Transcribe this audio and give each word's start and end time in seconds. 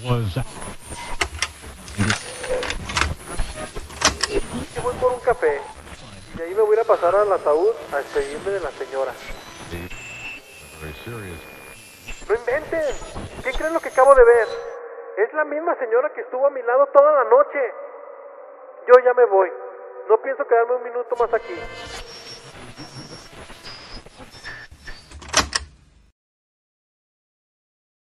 was 0.00 0.34
que 4.72 4.80
voy 4.80 4.94
por 4.94 5.12
un 5.12 5.20
café 5.20 5.60
y 6.32 6.38
de 6.38 6.44
ahí 6.44 6.54
me 6.54 6.62
voy 6.62 6.78
a 6.78 6.84
pasar 6.84 7.14
al 7.14 7.30
ataúd 7.32 7.74
a 7.92 7.98
despedirme 7.98 8.50
de 8.50 8.60
la 8.60 8.70
señora. 8.70 9.12
¡No 12.28 12.34
inventen! 12.34 12.94
¿Qué 13.44 13.52
creen 13.52 13.74
lo 13.74 13.80
que 13.80 13.88
acabo 13.88 14.14
de 14.14 14.24
ver? 14.24 14.48
Es 15.18 15.32
la 15.34 15.44
misma 15.44 15.74
señora 15.76 16.10
que 16.14 16.22
estuvo 16.22 16.46
a 16.46 16.50
mi 16.50 16.62
lado 16.62 16.86
toda 16.86 17.12
la 17.12 17.24
noche. 17.24 17.58
Yo 18.88 18.94
ya 19.04 19.12
me 19.14 19.26
voy. 19.26 19.50
No 20.08 20.20
pienso 20.22 20.46
quedarme 20.46 20.76
un 20.76 20.84
minuto 20.84 21.14
más 21.16 21.32
aquí. 21.34 21.54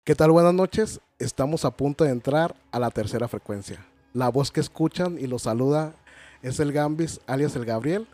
¿Qué 0.03 0.15
tal? 0.15 0.31
Buenas 0.31 0.55
noches. 0.55 0.99
Estamos 1.19 1.67
a 1.67 1.73
punto 1.73 2.05
de 2.05 2.11
entrar 2.11 2.57
a 2.73 2.79
la 2.79 2.91
tercera 2.91 3.29
frecuencia. 3.29 3.85
La 4.15 4.31
voz 4.31 4.51
que 4.51 4.61
escuchan 4.61 5.19
y 5.21 5.27
los 5.27 5.43
saluda 5.43 5.93
es 6.41 6.59
el 6.59 6.73
Gambis, 6.73 7.21
alias 7.27 7.55
el 7.55 7.67
Gabriel. 7.67 8.09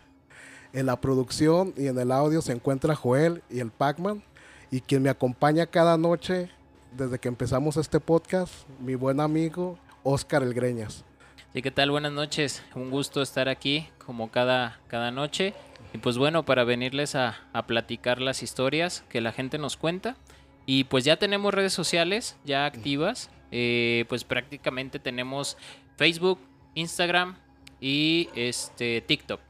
En 0.72 0.86
la 0.86 1.00
producción 1.00 1.72
y 1.76 1.86
en 1.86 1.96
el 2.00 2.10
audio 2.10 2.42
se 2.42 2.52
encuentra 2.52 2.96
Joel 2.96 3.40
y 3.48 3.60
el 3.60 3.70
Pac-Man. 3.70 4.24
Y 4.72 4.80
quien 4.80 5.04
me 5.04 5.10
acompaña 5.10 5.66
cada 5.66 5.96
noche 5.96 6.50
desde 6.90 7.20
que 7.20 7.28
empezamos 7.28 7.76
este 7.76 8.00
podcast, 8.00 8.52
mi 8.80 8.96
buen 8.96 9.20
amigo 9.20 9.78
Oscar 10.02 10.42
El 10.42 10.54
Greñas. 10.54 11.04
Sí, 11.52 11.62
¿qué 11.62 11.70
tal? 11.70 11.92
Buenas 11.92 12.12
noches. 12.12 12.64
Un 12.74 12.90
gusto 12.90 13.22
estar 13.22 13.48
aquí 13.48 13.88
como 14.04 14.32
cada, 14.32 14.80
cada 14.88 15.12
noche. 15.12 15.54
Y 15.94 15.98
pues 15.98 16.18
bueno, 16.18 16.44
para 16.44 16.64
venirles 16.64 17.14
a, 17.14 17.36
a 17.52 17.68
platicar 17.68 18.20
las 18.20 18.42
historias 18.42 19.04
que 19.08 19.20
la 19.20 19.30
gente 19.30 19.56
nos 19.56 19.76
cuenta. 19.76 20.16
Y 20.66 20.84
pues 20.84 21.04
ya 21.04 21.16
tenemos 21.16 21.54
redes 21.54 21.72
sociales 21.72 22.36
ya 22.44 22.66
activas. 22.66 23.30
Eh, 23.52 24.04
pues 24.08 24.24
prácticamente 24.24 24.98
tenemos 24.98 25.56
Facebook, 25.96 26.40
Instagram 26.74 27.36
y 27.80 28.28
este 28.34 29.00
TikTok. 29.00 29.40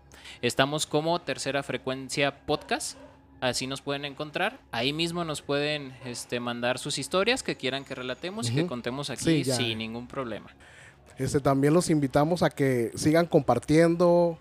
Estamos 0.43 0.87
como 0.87 1.19
Tercera 1.21 1.63
Frecuencia 1.63 2.45
Podcast. 2.45 2.99
Así 3.41 3.67
nos 3.67 3.81
pueden 3.81 4.05
encontrar. 4.05 4.61
Ahí 4.71 4.93
mismo 4.93 5.25
nos 5.25 5.43
pueden 5.43 5.95
este, 6.05 6.41
mandar 6.41 6.79
sus 6.79 6.99
historias 6.99 7.43
que 7.43 7.57
quieran 7.57 7.85
que 7.85 7.95
relatemos 7.95 8.51
y 8.51 8.55
que 8.55 8.67
contemos 8.67 9.11
aquí 9.11 9.45
Sí, 9.45 9.45
sin 9.45 9.79
ningún 9.79 10.07
problema. 10.07 10.49
Este, 11.19 11.41
también 11.41 11.73
los 11.73 11.89
invitamos 11.89 12.43
a 12.43 12.51
que 12.51 12.93
sigan 12.95 13.27
compartiendo, 13.27 14.39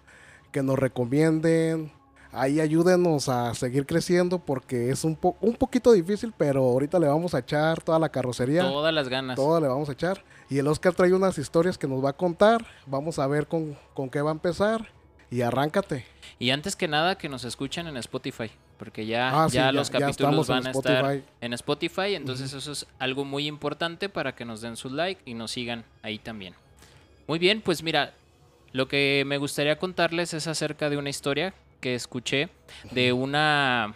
que 0.52 0.64
nos 0.64 0.78
recomienden. 0.78 1.92
Ahí 2.36 2.60
ayúdenos 2.60 3.30
a 3.30 3.54
seguir 3.54 3.86
creciendo 3.86 4.40
porque 4.40 4.90
es 4.90 5.04
un, 5.04 5.16
po- 5.16 5.38
un 5.42 5.56
poquito 5.56 5.92
difícil, 5.94 6.34
pero 6.38 6.64
ahorita 6.64 7.00
le 7.00 7.08
vamos 7.08 7.34
a 7.34 7.40
echar 7.40 7.82
toda 7.82 7.98
la 7.98 8.10
carrocería. 8.10 8.62
Todas 8.64 8.94
las 8.94 9.08
ganas. 9.10 9.36
Todo 9.36 9.60
le 9.62 9.68
vamos 9.68 9.88
a 9.90 9.94
echar. 9.94 10.24
Y 10.50 10.58
el 10.60 10.68
Oscar 10.68 10.94
trae 10.94 11.14
unas 11.14 11.38
historias 11.38 11.78
que 11.78 11.88
nos 11.88 12.04
va 12.04 12.10
a 12.10 12.14
contar. 12.14 12.66
Vamos 12.86 13.20
a 13.20 13.28
ver 13.28 13.48
con, 13.48 13.78
con 13.94 14.10
qué 14.10 14.22
va 14.22 14.32
a 14.32 14.34
empezar. 14.34 14.88
Y 15.32 15.42
arráncate. 15.42 16.06
Y 16.38 16.52
antes 16.52 16.76
que 16.76 16.88
nada, 16.88 17.18
que 17.18 17.30
nos 17.30 17.46
escuchen 17.46 17.88
en 17.88 17.98
Spotify, 17.98 18.52
porque 18.78 19.06
ya, 19.08 19.44
Ah, 19.46 19.48
ya 19.48 19.72
los 19.72 19.90
ya 19.90 20.00
capítulos 20.00 20.48
van 20.48 20.68
a 20.68 20.72
estar 20.72 20.98
Spotify. 21.06 21.24
en 21.42 21.54
Spotify, 21.54 22.16
entonces 22.16 22.54
eso 22.54 22.72
es 22.72 22.86
algo 23.00 23.26
muy 23.26 23.48
importante 23.48 24.08
para 24.08 24.36
que 24.36 24.46
nos 24.46 24.62
den 24.62 24.76
su 24.78 24.90
like 24.90 25.22
y 25.26 25.34
nos 25.34 25.52
sigan 25.52 25.84
ahí 26.04 26.20
también. 26.20 26.54
Muy 27.28 27.40
bien, 27.40 27.62
pues 27.62 27.82
mira, 27.82 28.14
lo 28.72 28.88
que 28.88 29.24
me 29.26 29.38
gustaría 29.40 29.80
contarles 29.80 30.34
es 30.36 30.46
acerca 30.48 30.90
de 30.92 30.98
una 30.98 31.10
historia 31.10 31.54
que 31.86 31.94
escuché 31.94 32.50
de 32.90 33.14
una, 33.14 33.94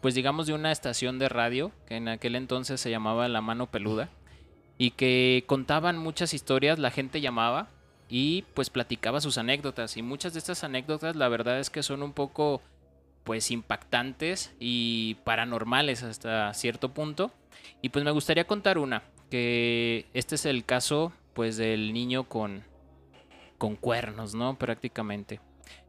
pues 0.00 0.16
digamos 0.16 0.48
de 0.48 0.54
una 0.54 0.72
estación 0.72 1.20
de 1.20 1.28
radio, 1.28 1.70
que 1.86 1.94
en 1.94 2.08
aquel 2.08 2.34
entonces 2.34 2.80
se 2.80 2.90
llamaba 2.90 3.28
La 3.28 3.40
Mano 3.40 3.70
Peluda, 3.70 4.10
y 4.76 4.90
que 4.90 5.44
contaban 5.46 5.98
muchas 5.98 6.34
historias, 6.34 6.80
la 6.80 6.90
gente 6.90 7.20
llamaba 7.20 7.68
y 8.08 8.42
pues 8.54 8.70
platicaba 8.70 9.20
sus 9.20 9.38
anécdotas. 9.38 9.96
Y 9.96 10.02
muchas 10.02 10.32
de 10.32 10.40
estas 10.40 10.64
anécdotas 10.64 11.14
la 11.14 11.28
verdad 11.28 11.60
es 11.60 11.70
que 11.70 11.84
son 11.84 12.02
un 12.02 12.12
poco 12.12 12.60
pues 13.22 13.52
impactantes 13.52 14.52
y 14.58 15.14
paranormales 15.22 16.02
hasta 16.02 16.52
cierto 16.54 16.88
punto. 16.88 17.30
Y 17.82 17.90
pues 17.90 18.04
me 18.04 18.10
gustaría 18.10 18.48
contar 18.48 18.78
una 18.78 19.04
que 19.30 20.06
este 20.12 20.34
es 20.34 20.44
el 20.44 20.64
caso 20.64 21.12
pues 21.34 21.56
del 21.56 21.92
niño 21.92 22.24
con 22.24 22.64
con 23.58 23.76
cuernos 23.76 24.34
no 24.34 24.58
prácticamente 24.58 25.38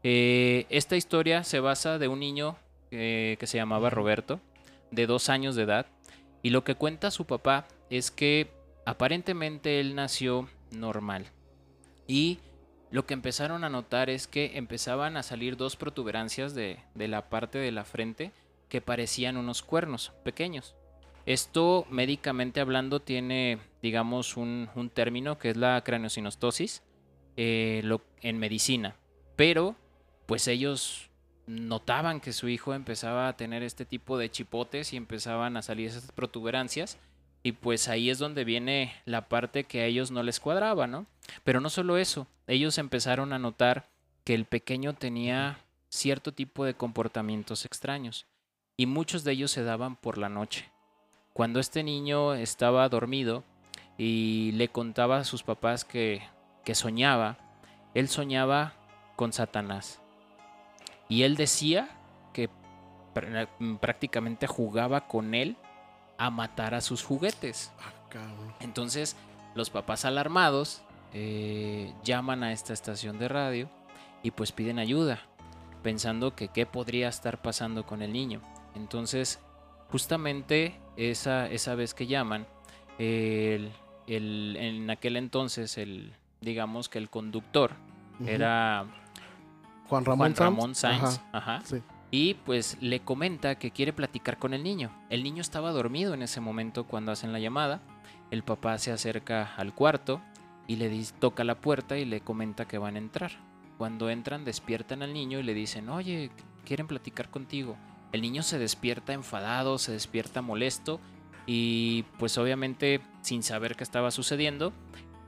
Eh, 0.02 0.66
esta 0.68 0.96
historia 0.96 1.44
se 1.44 1.60
basa 1.60 1.98
de 1.98 2.08
un 2.08 2.20
niño 2.20 2.56
eh, 2.90 3.36
que 3.38 3.46
se 3.46 3.56
llamaba 3.56 3.90
Roberto 3.90 4.40
de 4.90 5.06
dos 5.06 5.28
años 5.28 5.56
de 5.56 5.62
edad 5.62 5.86
y 6.42 6.50
lo 6.50 6.62
que 6.64 6.74
cuenta 6.74 7.10
su 7.10 7.24
papá 7.24 7.66
es 7.90 8.10
que 8.10 8.50
aparentemente 8.84 9.80
él 9.80 9.94
nació 9.94 10.48
normal 10.70 11.26
y 12.06 12.38
lo 12.90 13.06
que 13.06 13.14
empezaron 13.14 13.64
a 13.64 13.70
notar 13.70 14.10
es 14.10 14.26
que 14.28 14.52
empezaban 14.56 15.16
a 15.16 15.22
salir 15.22 15.56
dos 15.56 15.74
protuberancias 15.76 16.54
de, 16.54 16.78
de 16.94 17.08
la 17.08 17.28
parte 17.28 17.58
de 17.58 17.72
la 17.72 17.84
frente 17.84 18.30
que 18.68 18.80
parecían 18.80 19.36
unos 19.36 19.62
cuernos 19.62 20.12
pequeños. 20.22 20.74
Esto 21.26 21.86
médicamente 21.90 22.60
hablando 22.60 23.00
tiene, 23.00 23.58
digamos, 23.82 24.36
un, 24.36 24.68
un 24.74 24.90
término 24.90 25.38
que 25.38 25.50
es 25.50 25.56
la 25.56 25.82
craneosinostosis 25.82 26.82
eh, 27.36 27.80
lo- 27.82 28.02
en 28.20 28.38
medicina. 28.38 28.94
Pero, 29.36 29.76
pues 30.26 30.48
ellos 30.48 31.10
notaban 31.46 32.20
que 32.20 32.32
su 32.32 32.48
hijo 32.48 32.74
empezaba 32.74 33.28
a 33.28 33.36
tener 33.36 33.62
este 33.62 33.84
tipo 33.84 34.16
de 34.16 34.30
chipotes 34.30 34.92
y 34.92 34.96
empezaban 34.96 35.56
a 35.56 35.62
salir 35.62 35.88
esas 35.88 36.10
protuberancias. 36.12 36.98
Y 37.42 37.52
pues 37.52 37.88
ahí 37.88 38.08
es 38.08 38.18
donde 38.18 38.44
viene 38.44 38.94
la 39.04 39.28
parte 39.28 39.64
que 39.64 39.82
a 39.82 39.86
ellos 39.86 40.10
no 40.10 40.22
les 40.22 40.40
cuadraba, 40.40 40.86
¿no? 40.86 41.06
Pero 41.44 41.60
no 41.60 41.68
solo 41.68 41.98
eso, 41.98 42.26
ellos 42.46 42.78
empezaron 42.78 43.32
a 43.34 43.38
notar 43.38 43.88
que 44.24 44.34
el 44.34 44.46
pequeño 44.46 44.94
tenía 44.94 45.58
cierto 45.90 46.32
tipo 46.32 46.64
de 46.64 46.74
comportamientos 46.74 47.66
extraños 47.66 48.26
y 48.76 48.86
muchos 48.86 49.24
de 49.24 49.32
ellos 49.32 49.50
se 49.50 49.62
daban 49.62 49.96
por 49.96 50.16
la 50.16 50.30
noche. 50.30 50.70
Cuando 51.34 51.60
este 51.60 51.82
niño 51.82 52.34
estaba 52.34 52.88
dormido 52.88 53.44
y 53.98 54.52
le 54.52 54.68
contaba 54.68 55.18
a 55.18 55.24
sus 55.24 55.42
papás 55.42 55.84
que, 55.84 56.22
que 56.64 56.74
soñaba, 56.74 57.36
él 57.92 58.08
soñaba 58.08 58.74
con 59.16 59.32
Satanás. 59.32 60.00
Y 61.08 61.22
él 61.22 61.36
decía 61.36 61.88
que 62.32 62.48
pr- 63.14 63.78
prácticamente 63.78 64.46
jugaba 64.46 65.06
con 65.06 65.34
él 65.34 65.56
a 66.18 66.30
matar 66.30 66.74
a 66.74 66.80
sus 66.80 67.02
juguetes. 67.02 67.72
Ah. 67.80 67.92
Entonces, 68.60 69.16
los 69.54 69.70
papás 69.70 70.04
alarmados 70.04 70.82
eh, 71.12 71.92
llaman 72.04 72.42
a 72.44 72.52
esta 72.52 72.72
estación 72.72 73.18
de 73.18 73.28
radio 73.28 73.68
y 74.22 74.30
pues 74.30 74.52
piden 74.52 74.78
ayuda, 74.78 75.20
pensando 75.82 76.34
que 76.34 76.48
qué 76.48 76.64
podría 76.66 77.08
estar 77.08 77.42
pasando 77.42 77.84
con 77.86 78.02
el 78.02 78.12
niño. 78.12 78.40
Entonces, 78.74 79.40
justamente 79.90 80.80
esa, 80.96 81.48
esa 81.50 81.74
vez 81.74 81.92
que 81.94 82.06
llaman, 82.06 82.46
el- 82.98 83.72
el- 84.06 84.56
en 84.58 84.90
aquel 84.90 85.16
entonces, 85.16 85.76
el, 85.78 86.14
digamos 86.40 86.88
que 86.88 86.98
el 86.98 87.10
conductor 87.10 87.72
era 88.26 88.86
Juan 89.88 90.04
Ramón, 90.04 90.34
Juan. 90.34 90.36
Ramón 90.36 90.74
Sainz. 90.74 91.20
Ajá, 91.32 91.56
ajá. 91.56 91.60
sí. 91.64 91.82
Y 92.10 92.34
pues 92.34 92.76
le 92.80 93.00
comenta 93.00 93.56
que 93.56 93.72
quiere 93.72 93.92
platicar 93.92 94.38
con 94.38 94.54
el 94.54 94.62
niño. 94.62 94.92
El 95.10 95.24
niño 95.24 95.40
estaba 95.40 95.72
dormido 95.72 96.14
en 96.14 96.22
ese 96.22 96.40
momento 96.40 96.84
cuando 96.84 97.10
hacen 97.10 97.32
la 97.32 97.40
llamada. 97.40 97.80
El 98.30 98.44
papá 98.44 98.78
se 98.78 98.92
acerca 98.92 99.52
al 99.56 99.74
cuarto 99.74 100.20
y 100.68 100.76
le 100.76 101.04
toca 101.18 101.42
la 101.42 101.60
puerta 101.60 101.98
y 101.98 102.04
le 102.04 102.20
comenta 102.20 102.68
que 102.68 102.78
van 102.78 102.94
a 102.94 103.00
entrar. 103.00 103.32
Cuando 103.78 104.10
entran 104.10 104.44
despiertan 104.44 105.02
al 105.02 105.12
niño 105.12 105.40
y 105.40 105.42
le 105.42 105.54
dicen, 105.54 105.88
oye, 105.88 106.30
quieren 106.64 106.86
platicar 106.86 107.30
contigo. 107.30 107.76
El 108.12 108.22
niño 108.22 108.44
se 108.44 108.60
despierta 108.60 109.12
enfadado, 109.12 109.78
se 109.78 109.90
despierta 109.90 110.40
molesto 110.40 111.00
y 111.46 112.04
pues 112.20 112.38
obviamente 112.38 113.00
sin 113.22 113.42
saber 113.42 113.74
qué 113.74 113.82
estaba 113.82 114.12
sucediendo, 114.12 114.72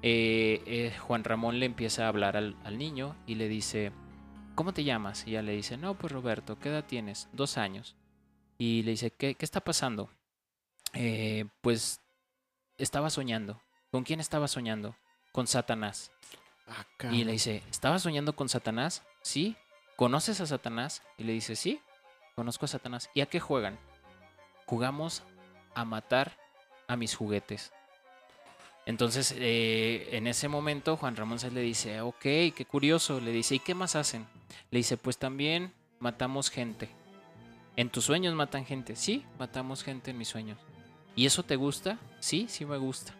eh, 0.02 0.62
eh, 0.66 0.94
Juan 1.00 1.24
Ramón 1.24 1.58
le 1.58 1.66
empieza 1.66 2.04
a 2.04 2.08
hablar 2.08 2.36
al, 2.36 2.54
al 2.62 2.78
niño 2.78 3.16
y 3.26 3.34
le 3.34 3.48
dice, 3.48 3.90
¿cómo 4.56 4.72
te 4.74 4.82
llamas? 4.82 5.24
Y 5.26 5.30
ella 5.30 5.42
le 5.42 5.52
dice, 5.52 5.76
no, 5.76 5.94
pues 5.96 6.12
Roberto, 6.12 6.58
¿qué 6.58 6.70
edad 6.70 6.84
tienes? 6.84 7.28
Dos 7.32 7.56
años. 7.58 7.94
Y 8.58 8.82
le 8.82 8.92
dice, 8.92 9.10
¿qué, 9.12 9.34
qué 9.36 9.44
está 9.44 9.60
pasando? 9.60 10.10
"Eh, 10.94 11.46
pues 11.60 12.00
estaba 12.78 13.10
soñando. 13.10 13.60
¿Con 13.92 14.02
quién 14.02 14.18
estaba 14.20 14.48
soñando? 14.48 14.96
Con 15.32 15.46
Satanás. 15.46 16.10
Ah, 16.66 16.84
Y 17.12 17.24
le 17.24 17.32
dice, 17.32 17.62
¿estabas 17.70 18.02
soñando 18.02 18.34
con 18.34 18.48
Satanás? 18.48 19.02
Sí. 19.22 19.56
¿Conoces 19.94 20.40
a 20.40 20.46
Satanás? 20.46 21.02
Y 21.16 21.24
le 21.24 21.32
dice, 21.32 21.54
sí, 21.54 21.80
conozco 22.34 22.64
a 22.64 22.68
Satanás. 22.68 23.08
¿Y 23.14 23.20
a 23.20 23.26
qué 23.26 23.40
juegan? 23.40 23.78
Jugamos 24.66 25.22
a 25.74 25.84
matar 25.84 26.36
a 26.88 26.96
mis 26.96 27.14
juguetes. 27.14 27.72
Entonces, 28.86 29.34
eh, 29.36 30.08
en 30.12 30.28
ese 30.28 30.46
momento, 30.48 30.96
Juan 30.96 31.16
Ramón 31.16 31.40
se 31.40 31.50
le 31.50 31.60
dice, 31.60 32.00
ok, 32.00 32.20
qué 32.20 32.66
curioso. 32.68 33.20
Le 33.20 33.32
dice, 33.32 33.56
¿y 33.56 33.58
qué 33.58 33.74
más 33.74 33.96
hacen? 33.96 34.24
Le 34.70 34.78
dice, 34.78 34.96
pues 34.96 35.18
también 35.18 35.72
matamos 35.98 36.50
gente. 36.50 36.88
¿En 37.74 37.90
tus 37.90 38.04
sueños 38.04 38.34
matan 38.34 38.64
gente? 38.64 38.94
Sí, 38.94 39.24
matamos 39.40 39.82
gente 39.82 40.12
en 40.12 40.18
mis 40.18 40.28
sueños. 40.28 40.58
¿Y 41.16 41.26
eso 41.26 41.42
te 41.42 41.56
gusta? 41.56 41.98
Sí, 42.20 42.46
sí 42.48 42.64
me 42.64 42.76
gusta. 42.78 43.12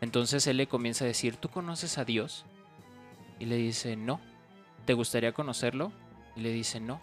Entonces 0.00 0.46
él 0.46 0.56
le 0.56 0.66
comienza 0.66 1.04
a 1.04 1.08
decir, 1.08 1.36
¿tú 1.36 1.50
conoces 1.50 1.98
a 1.98 2.04
Dios? 2.04 2.46
Y 3.38 3.44
le 3.44 3.56
dice, 3.56 3.96
no. 3.96 4.18
¿Te 4.86 4.94
gustaría 4.94 5.32
conocerlo? 5.32 5.92
Y 6.36 6.40
le 6.40 6.52
dice, 6.52 6.80
no. 6.80 7.00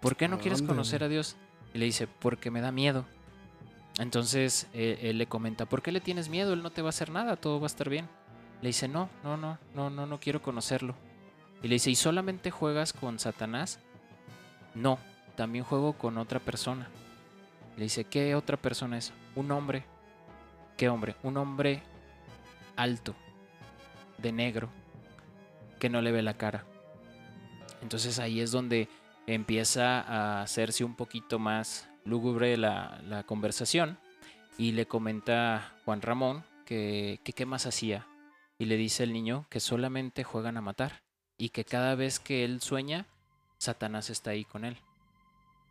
¿Por 0.00 0.16
qué 0.16 0.28
no 0.28 0.38
quieres 0.38 0.62
conocer 0.62 1.04
a 1.04 1.08
Dios? 1.08 1.36
Y 1.74 1.78
le 1.78 1.84
dice, 1.84 2.06
porque 2.06 2.50
me 2.50 2.62
da 2.62 2.72
miedo. 2.72 3.04
Entonces 3.98 4.68
eh, 4.72 4.98
él 5.02 5.18
le 5.18 5.26
comenta, 5.26 5.66
¿por 5.66 5.82
qué 5.82 5.92
le 5.92 6.00
tienes 6.00 6.28
miedo? 6.28 6.52
Él 6.52 6.62
no 6.62 6.70
te 6.70 6.82
va 6.82 6.88
a 6.88 6.90
hacer 6.90 7.10
nada, 7.10 7.36
todo 7.36 7.60
va 7.60 7.66
a 7.66 7.68
estar 7.68 7.88
bien. 7.88 8.08
Le 8.62 8.68
dice, 8.68 8.88
no, 8.88 9.10
no, 9.22 9.36
no, 9.36 9.58
no, 9.74 9.90
no, 9.90 10.06
no 10.06 10.20
quiero 10.20 10.40
conocerlo. 10.40 10.94
Y 11.62 11.68
le 11.68 11.74
dice, 11.74 11.90
¿y 11.90 11.96
solamente 11.96 12.50
juegas 12.50 12.92
con 12.92 13.18
Satanás? 13.18 13.80
No, 14.74 14.98
también 15.36 15.64
juego 15.64 15.92
con 15.94 16.16
otra 16.18 16.40
persona. 16.40 16.88
Le 17.76 17.84
dice, 17.84 18.04
¿qué 18.04 18.34
otra 18.34 18.56
persona 18.56 18.98
es? 18.98 19.12
Un 19.34 19.50
hombre. 19.50 19.84
¿Qué 20.76 20.88
hombre? 20.88 21.16
Un 21.22 21.36
hombre 21.36 21.82
alto, 22.76 23.14
de 24.18 24.32
negro, 24.32 24.68
que 25.78 25.88
no 25.88 26.00
le 26.00 26.12
ve 26.12 26.22
la 26.22 26.34
cara. 26.34 26.64
Entonces 27.82 28.18
ahí 28.18 28.40
es 28.40 28.50
donde 28.52 28.88
empieza 29.26 30.00
a 30.00 30.42
hacerse 30.42 30.84
un 30.84 30.94
poquito 30.94 31.38
más 31.38 31.88
lúgubre 32.04 32.56
la, 32.56 33.00
la 33.06 33.24
conversación 33.24 33.98
y 34.58 34.72
le 34.72 34.86
comenta 34.86 35.72
Juan 35.84 36.02
Ramón 36.02 36.44
que, 36.64 37.20
que 37.24 37.32
qué 37.32 37.46
más 37.46 37.66
hacía. 37.66 38.06
Y 38.58 38.66
le 38.66 38.76
dice 38.76 39.02
el 39.02 39.12
niño 39.12 39.46
que 39.50 39.60
solamente 39.60 40.24
juegan 40.24 40.56
a 40.56 40.60
matar 40.60 41.02
y 41.36 41.48
que 41.48 41.64
cada 41.64 41.94
vez 41.94 42.20
que 42.20 42.44
él 42.44 42.60
sueña, 42.60 43.06
Satanás 43.58 44.10
está 44.10 44.30
ahí 44.30 44.44
con 44.44 44.64
él. 44.64 44.76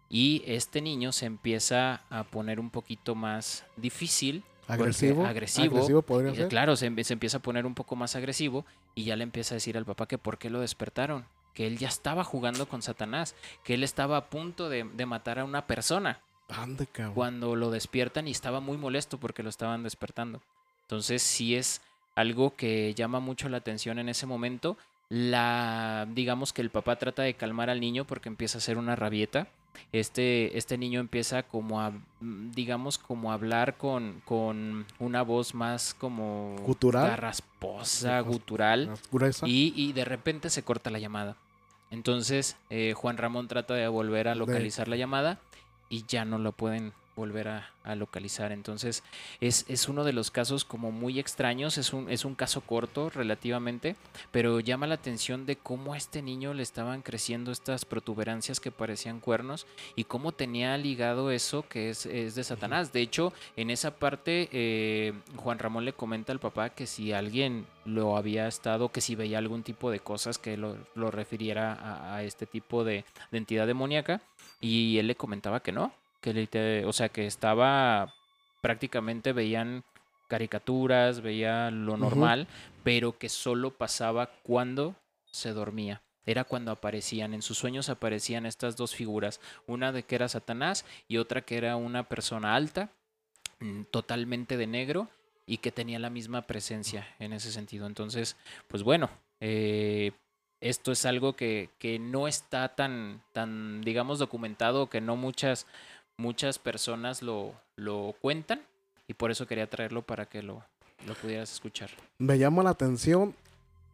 Y 0.10 0.44
este 0.46 0.82
niño 0.82 1.14
se 1.14 1.26
empieza 1.26 2.02
a 2.10 2.26
poner 2.26 2.60
un 2.60 2.70
poquito 2.70 3.16
más 3.16 3.64
difícil. 3.78 4.44
Agresivo. 4.68 5.26
agresivo. 5.26 5.76
Agresivo 5.76 6.02
podría 6.02 6.36
ser. 6.36 6.48
claro, 6.50 6.76
se, 6.76 7.04
se 7.04 7.14
empieza 7.14 7.38
a 7.38 7.42
poner 7.42 7.66
un 7.66 7.76
poco 7.76 7.96
más 7.96 8.16
agresivo 8.16 8.66
y 8.96 9.06
ya 9.06 9.16
le 9.16 9.24
empieza 9.24 9.54
a 9.54 9.58
decir 9.58 9.78
al 9.78 9.86
papá 9.86 10.08
que 10.08 10.18
por 10.18 10.38
qué 10.38 10.50
lo 10.50 10.60
despertaron, 10.60 11.26
que 11.54 11.68
él 11.68 11.78
ya 11.78 11.88
estaba 11.88 12.24
jugando 12.24 12.68
con 12.68 12.82
Satanás, 12.82 13.36
que 13.64 13.74
él 13.74 13.84
estaba 13.84 14.18
a 14.18 14.30
punto 14.30 14.70
de, 14.70 14.84
de 14.84 15.06
matar 15.06 15.40
a 15.40 15.46
una 15.46 15.68
persona 15.68 16.22
Ande, 16.50 16.88
cabrón. 16.88 17.14
cuando 17.14 17.56
lo 17.56 17.72
despiertan 17.72 18.28
y 18.28 18.32
estaba 18.32 18.60
muy 18.60 18.78
molesto 18.78 19.20
porque 19.20 19.44
lo 19.44 19.50
estaban 19.50 19.84
despertando. 19.84 20.42
Entonces 20.84 21.24
sí 21.24 21.56
es 21.56 21.82
algo 22.16 22.56
que 22.56 22.94
llama 22.94 23.20
mucho 23.20 23.48
la 23.50 23.58
atención 23.58 24.00
en 24.00 24.10
ese 24.10 24.26
momento. 24.26 24.78
La, 25.10 26.08
digamos 26.10 26.54
que 26.54 26.62
el 26.62 26.70
papá 26.70 26.98
trata 26.98 27.22
de 27.24 27.34
calmar 27.34 27.70
al 27.70 27.80
niño 27.82 28.06
porque 28.06 28.30
empieza 28.30 28.58
a 28.58 28.60
hacer 28.60 28.78
una 28.78 28.96
rabieta. 28.96 29.48
Este, 29.92 30.58
este 30.58 30.78
niño 30.78 31.00
empieza 31.00 31.44
como 31.44 31.82
a, 31.82 31.92
mm, 32.20 32.52
digamos, 32.52 32.98
como 32.98 33.32
a 33.32 33.34
hablar 33.36 33.78
con, 33.78 34.22
con 34.26 34.86
una 35.00 35.22
voz 35.22 35.54
más 35.54 35.94
como 35.94 36.56
Gutural. 36.66 37.18
rasposa, 37.18 38.22
Rasp- 38.22 38.26
gutural. 38.26 38.92
Gruesa. 39.12 39.48
Y, 39.48 39.74
y 39.76 39.94
de 39.94 40.06
repente 40.06 40.50
se 40.50 40.64
corta 40.64 40.90
la 40.90 41.00
llamada. 41.00 41.36
Entonces 41.90 42.56
eh, 42.70 42.94
Juan 42.96 43.18
Ramón 43.18 43.48
trata 43.48 43.74
de 43.74 43.88
volver 43.88 44.28
a 44.28 44.32
De- 44.32 44.38
localizar 44.38 44.88
la 44.88 44.96
llamada 44.96 45.40
y 45.90 46.06
ya 46.08 46.24
no 46.24 46.38
lo 46.38 46.54
pueden 46.54 46.94
volver 47.16 47.48
a, 47.48 47.72
a 47.84 47.96
localizar. 47.96 48.52
Entonces 48.52 49.04
es, 49.40 49.66
es 49.68 49.88
uno 49.88 50.04
de 50.04 50.14
los 50.14 50.32
casos 50.32 50.66
como 50.66 50.92
muy 50.92 51.20
extraños, 51.20 51.78
es 51.78 51.94
un, 51.94 52.10
es 52.10 52.26
un 52.26 52.36
caso 52.36 52.62
corto 52.62 53.10
relativamente, 53.10 53.96
pero 54.32 54.60
llama 54.60 54.88
la 54.88 54.96
atención 54.96 55.46
de 55.46 55.56
cómo 55.56 55.94
a 55.94 55.98
este 55.98 56.22
niño 56.22 56.54
le 56.54 56.64
estaban 56.64 57.02
creciendo 57.02 57.52
estas 57.52 57.86
protuberancias 57.86 58.60
que 58.60 58.72
parecían 58.72 59.20
cuernos 59.20 59.68
y 59.96 60.06
cómo 60.06 60.32
tenía 60.32 60.78
ligado 60.78 61.32
eso 61.32 61.68
que 61.68 61.90
es, 61.90 62.06
es 62.06 62.36
de 62.36 62.44
Satanás. 62.44 62.94
De 62.94 63.02
hecho, 63.02 63.34
en 63.56 63.70
esa 63.70 63.96
parte 63.96 64.50
eh, 64.52 65.14
Juan 65.36 65.60
Ramón 65.60 65.86
le 65.86 65.94
comenta 65.94 66.32
al 66.32 66.40
papá 66.40 66.70
que 66.70 66.88
si 66.88 67.14
alguien 67.14 67.66
lo 67.86 68.18
había 68.18 68.48
estado, 68.48 68.90
que 68.90 69.02
si 69.02 69.16
veía 69.16 69.38
algún 69.38 69.64
tipo 69.64 69.92
de 69.92 70.00
cosas 70.00 70.38
que 70.38 70.58
lo, 70.58 70.78
lo 70.96 71.12
refiriera 71.12 71.74
a, 71.74 72.16
a 72.16 72.24
este 72.24 72.46
tipo 72.46 72.84
de, 72.84 73.06
de 73.32 73.38
entidad 73.38 73.68
demoníaca 73.68 74.22
y 74.60 74.98
él 75.00 75.08
le 75.08 75.16
comentaba 75.16 75.62
que 75.62 75.72
no, 75.72 75.92
que 76.22 76.84
o 76.86 76.94
sea 76.94 77.10
que 77.10 77.26
estaba 77.26 78.14
prácticamente 78.62 79.34
veían 79.34 79.84
caricaturas, 80.28 81.20
veía 81.20 81.72
lo 81.72 81.98
normal, 81.98 82.48
pero 82.84 83.18
que 83.18 83.28
solo 83.28 83.72
pasaba 83.72 84.32
cuando 84.44 84.96
se 85.26 85.52
dormía. 85.52 86.02
Era 86.26 86.46
cuando 86.46 86.72
aparecían, 86.72 87.34
en 87.34 87.42
sus 87.42 87.58
sueños 87.58 87.90
aparecían 87.90 88.46
estas 88.46 88.78
dos 88.78 88.96
figuras, 88.96 89.42
una 89.68 89.92
de 89.92 90.04
que 90.04 90.16
era 90.16 90.30
Satanás 90.30 90.86
y 91.08 91.18
otra 91.18 91.42
que 91.42 91.58
era 91.58 91.76
una 91.76 92.08
persona 92.08 92.56
alta, 92.56 92.92
mm, 93.60 93.84
totalmente 93.92 94.56
de 94.56 94.68
negro 94.68 95.10
y 95.46 95.58
que 95.58 95.72
tenía 95.72 96.00
la 96.00 96.10
misma 96.10 96.44
presencia 96.44 97.08
en 97.20 97.34
ese 97.34 97.52
sentido. 97.52 97.88
Entonces, 97.88 98.38
pues 98.68 98.84
bueno, 98.84 99.10
eh, 99.42 100.12
esto 100.62 100.92
es 100.92 101.06
algo 101.06 101.36
que, 101.36 101.72
que 101.80 101.98
no 101.98 102.28
está 102.28 102.76
tan, 102.76 103.24
tan, 103.34 103.82
digamos, 103.82 104.20
documentado, 104.20 104.90
que 104.90 105.02
no 105.02 105.16
muchas, 105.16 105.66
muchas 106.22 106.60
personas 106.60 107.22
lo, 107.22 107.54
lo 107.76 108.16
cuentan 108.22 108.62
y 109.08 109.14
por 109.14 109.32
eso 109.32 109.48
quería 109.48 109.70
traerlo 109.70 110.04
para 110.04 110.28
que 110.28 110.42
lo, 110.42 110.64
lo 111.06 111.14
pudieras 111.16 111.52
escuchar. 111.52 111.90
Me 112.18 112.38
llama 112.38 112.64
la 112.64 112.70
atención 112.70 113.36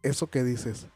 eso 0.04 0.28
que 0.28 0.44
dices. 0.44 0.88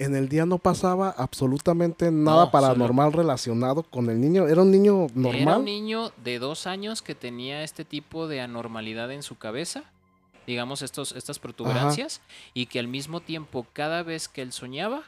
En 0.00 0.14
el 0.14 0.28
día 0.28 0.46
no 0.46 0.58
pasaba 0.58 1.10
absolutamente 1.10 2.10
nada 2.12 2.44
No, 2.46 2.50
paranormal 2.52 3.12
relacionado 3.12 3.82
con 3.82 4.08
el 4.10 4.20
niño. 4.20 4.46
Era 4.46 4.62
un 4.62 4.70
niño 4.70 5.04
Era 5.06 5.12
normal. 5.14 5.58
un 5.58 5.64
niño 5.64 6.12
de 6.24 6.38
dos 6.38 6.66
años 6.68 7.02
que 7.02 7.14
tenía 7.16 7.62
este 7.64 7.84
tipo 7.84 8.28
de 8.28 8.40
anormalidad 8.40 9.10
en 9.10 9.24
su 9.24 9.36
cabeza, 9.36 9.82
digamos 10.46 10.82
estos, 10.82 11.12
estas 11.12 11.40
protuberancias, 11.40 12.20
y 12.54 12.66
que 12.66 12.78
al 12.78 12.86
mismo 12.86 13.20
tiempo 13.20 13.66
cada 13.72 14.04
vez 14.04 14.28
que 14.28 14.40
él 14.42 14.52
soñaba, 14.52 15.02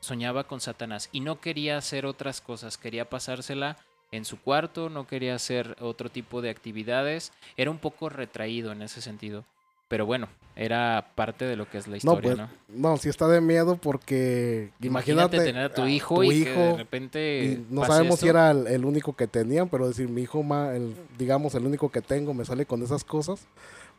soñaba 0.00 0.44
con 0.44 0.60
Satanás 0.60 1.08
y 1.12 1.20
no 1.20 1.40
quería 1.40 1.78
hacer 1.78 2.04
otras 2.04 2.40
cosas, 2.40 2.78
quería 2.78 3.08
pasársela 3.08 3.76
en 4.12 4.24
su 4.24 4.40
cuarto, 4.40 4.88
no 4.88 5.06
quería 5.06 5.34
hacer 5.34 5.76
otro 5.80 6.08
tipo 6.08 6.40
de 6.42 6.50
actividades, 6.50 7.32
era 7.56 7.70
un 7.70 7.78
poco 7.78 8.08
retraído 8.08 8.72
en 8.72 8.82
ese 8.82 9.00
sentido. 9.02 9.44
Pero 9.88 10.04
bueno, 10.06 10.28
era 10.56 11.12
parte 11.14 11.46
de 11.46 11.56
lo 11.56 11.68
que 11.68 11.78
es 11.78 11.88
la 11.88 11.96
No, 11.96 12.12
historia, 12.12 12.34
pues, 12.36 12.38
¿no? 12.38 12.48
no, 12.68 12.96
sí 12.98 13.08
está 13.08 13.26
de 13.28 13.40
miedo 13.40 13.76
porque 13.76 14.70
Imagínate, 14.82 15.38
imagínate, 15.38 15.40
tener 15.52 15.64
a 15.66 15.74
tu 15.74 15.82
a 15.82 15.88
hijo 15.88 16.16
tu 16.16 16.30
y 16.32 16.44
que 16.44 16.50
de 16.50 16.72
hijo, 16.72 16.76
repente 16.76 17.64
y 17.70 17.74
no 17.74 17.84
sabemos 17.86 18.20
si 18.20 18.28
era 18.28 18.50
el, 18.50 18.66
el 18.66 18.84
único 18.84 19.16
que 19.16 19.26
tenían, 19.26 19.68
pero 19.68 19.88
decir 19.88 20.08
mi 20.08 20.22
hijo, 20.22 20.42
ma- 20.42 20.74
el, 20.76 20.94
digamos, 21.18 21.54
el 21.54 21.64
único 21.66 21.90
que 21.90 22.02
tengo 22.02 22.34
me 22.34 22.44
sale 22.44 22.66
con 22.66 22.82
esas 22.82 23.04
cosas. 23.04 23.40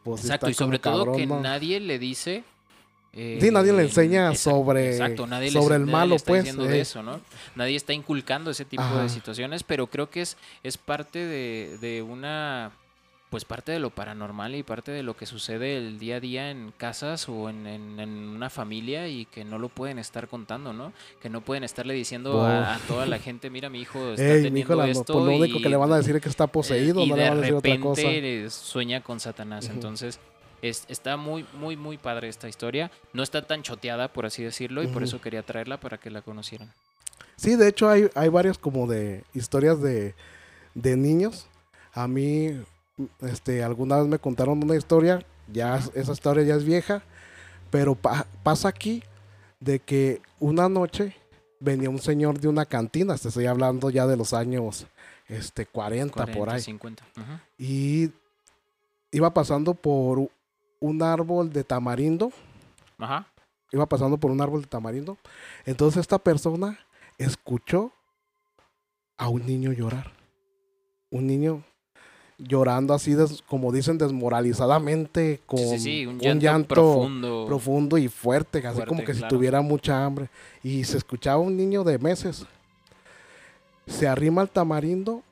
Pues 0.04 0.22
Exacto, 0.22 0.50
y 0.50 0.54
sobre 0.54 0.80
todo 0.80 1.06
cabrón, 1.06 1.18
que 1.18 1.26
¿no? 1.28 1.42
nadie 1.42 1.80
le 1.80 2.00
dice. 2.00 2.44
Sí, 3.42 3.52
nadie 3.52 3.74
le 3.74 3.82
eh, 3.82 3.86
enseña 3.86 4.30
exacto, 4.32 4.52
sobre- 4.64 4.92
exacto, 4.92 5.28
nadie 5.28 5.52
le- 5.52 5.60
sobre 5.62 5.76
el 5.76 5.86
malo, 5.86 6.16
está 6.16 6.32
pues, 6.32 6.56
de 6.56 6.78
eh. 6.78 6.82
eso, 6.82 7.04
¿no? 7.04 7.20
Nadie 7.56 7.76
está 7.76 7.94
inculcando 7.94 8.52
ese 8.52 8.66
tipo 8.66 8.84
Ajá. 8.84 9.04
de 9.04 9.10
situaciones, 9.10 9.64
pero 9.64 9.88
creo 9.88 10.10
que 10.10 10.22
es, 10.22 10.38
es 10.64 10.78
parte 10.78 11.20
de, 11.20 11.78
de 11.82 12.02
una. 12.02 12.72
Pues 13.30 13.46
parte 13.46 13.72
de 13.72 13.78
lo 13.80 13.92
paranormal 13.92 14.56
y 14.56 14.64
parte 14.64 14.92
de 14.92 15.04
lo 15.04 15.16
que 15.16 15.28
sucede 15.28 15.78
el 15.78 16.00
día 16.00 16.16
a 16.16 16.20
día 16.20 16.50
en 16.50 16.74
casas 16.76 17.30
o 17.30 17.48
en, 17.48 17.68
en- 17.68 18.00
en 18.00 18.10
una 18.10 18.50
familia 18.50 19.08
y 19.08 19.26
que 19.26 19.46
no 19.46 19.60
lo 19.60 19.70
pueden 19.70 20.00
estar 20.00 20.28
contando, 20.28 20.74
¿no? 20.74 20.94
Que 21.22 21.30
no 21.30 21.42
pueden 21.42 21.64
estarle 21.64 21.94
diciendo 21.94 22.42
a, 22.44 22.74
a 22.74 22.80
toda 22.88 23.06
la 23.06 23.20
gente, 23.20 23.52
mira, 23.52 23.70
mi 23.70 23.82
hijo 23.82 24.14
está 24.14 24.24
Ey, 24.24 24.38
mi 24.38 24.44
teniendo 24.46 24.74
hijo, 24.74 24.82
la- 24.82 24.88
esto. 24.90 25.14
pues 25.14 25.26
lo 25.26 25.32
único 25.36 25.60
y- 25.60 25.62
que 25.62 25.70
le 25.70 25.78
van 25.78 25.92
a 25.94 25.98
decir 25.98 26.16
es 26.16 26.24
que 26.24 26.30
está 26.30 26.48
poseído, 26.48 27.02
eh, 27.02 27.04
y 27.04 27.10
no 27.10 27.16
de 27.18 27.22
le 27.22 27.30
van 27.30 27.38
a 27.38 27.42
decir 27.42 27.54
otra 27.56 27.80
cosa. 27.80 28.02
repente 28.02 28.46
eh, 28.46 28.50
sueña 28.50 29.02
con 29.04 29.20
Satanás. 29.20 29.70
Entonces, 29.70 30.20
es- 30.62 30.86
está 30.88 31.18
muy, 31.18 31.46
muy, 31.54 31.76
muy 31.78 31.98
padre 31.98 32.28
esta 32.30 32.48
historia. 32.50 32.92
No 33.14 33.24
está 33.24 33.42
tan 33.46 33.62
choteada, 33.64 34.12
por 34.12 34.26
así 34.26 34.44
decirlo, 34.44 34.84
y 34.84 34.88
por 34.88 35.04
eso 35.04 35.20
quería 35.22 35.44
traerla 35.44 35.80
para 35.80 35.98
que 35.98 36.10
la 36.10 36.22
conocieran. 36.22 36.72
Sí, 37.36 37.56
de 37.56 37.68
hecho 37.70 37.90
hay, 37.90 38.10
hay 38.16 38.30
varias 38.30 38.58
como 38.58 38.86
de 38.88 39.24
historias 39.34 39.82
de, 39.82 40.14
de 40.76 40.98
niños. 40.98 41.48
A 41.94 42.08
mí, 42.08 42.62
este, 43.22 43.64
alguna 43.64 43.98
vez 43.98 44.08
me 44.08 44.20
contaron 44.20 44.62
una 44.64 44.76
historia, 44.76 45.24
ya 45.52 45.78
es- 45.78 45.92
esa 45.96 46.12
historia 46.12 46.44
ya 46.44 46.56
es 46.56 46.66
vieja, 46.66 47.02
pero 47.72 47.96
pa- 47.96 48.28
pasa 48.44 48.68
aquí 48.68 49.04
de 49.60 49.80
que 49.80 50.22
una 50.40 50.68
noche 50.70 51.16
venía 51.60 51.90
un 51.90 52.00
señor 52.00 52.40
de 52.40 52.48
una 52.48 52.66
cantina, 52.66 53.18
te 53.18 53.28
estoy 53.30 53.46
hablando 53.46 53.90
ya 53.90 54.06
de 54.08 54.16
los 54.18 54.34
años 54.34 54.86
este, 55.28 55.66
40, 55.66 56.14
40, 56.14 56.40
por 56.40 56.50
ahí, 56.50 56.62
50. 56.62 57.04
Ujú. 57.18 57.40
y 57.58 58.12
iba 59.12 59.34
pasando 59.34 59.74
por 59.74 60.30
un 60.80 61.02
árbol 61.04 61.52
de 61.52 61.64
tamarindo, 61.64 62.32
Ajá. 62.98 63.28
iba 63.72 63.86
pasando 63.86 64.18
por 64.18 64.32
un 64.32 64.42
árbol 64.42 64.62
de 64.62 64.68
tamarindo. 64.68 65.18
Entonces 65.66 66.02
esta 66.02 66.20
persona 66.20 66.80
escuchó 67.18 67.92
a 69.18 69.28
un 69.30 69.46
niño 69.46 69.72
llorar. 69.74 70.12
Un 71.12 71.28
niño 71.28 71.64
llorando 72.38 72.94
así, 72.94 73.16
des- 73.16 73.42
como 73.42 73.72
dicen, 73.72 73.98
desmoralizadamente, 73.98 75.42
con 75.46 75.60
Sí, 75.60 75.68
sí, 75.72 75.80
sí, 75.80 76.06
un 76.06 76.20
llanto, 76.40 76.68
profundo. 76.76 77.46
profundo 77.48 77.98
y 77.98 78.08
fuerte, 78.08 78.66
así 78.66 78.82
como 78.84 79.04
que 79.04 79.14
si 79.14 79.28
tuviera 79.28 79.62
mucha 79.62 80.06
hambre. 80.06 80.30
Y 80.64 80.86
se 80.86 80.98
escuchaba 80.98 81.40
un 81.40 81.58
niño 81.58 81.84
de 81.84 81.98
meses. 82.00 82.46
Se 83.88 84.08
arrima 84.08 84.42
al 84.42 84.50
tamarindo 84.50 85.24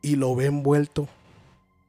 y 0.00 0.16
lo 0.16 0.34
ve 0.36 0.46
envuelto 0.46 1.08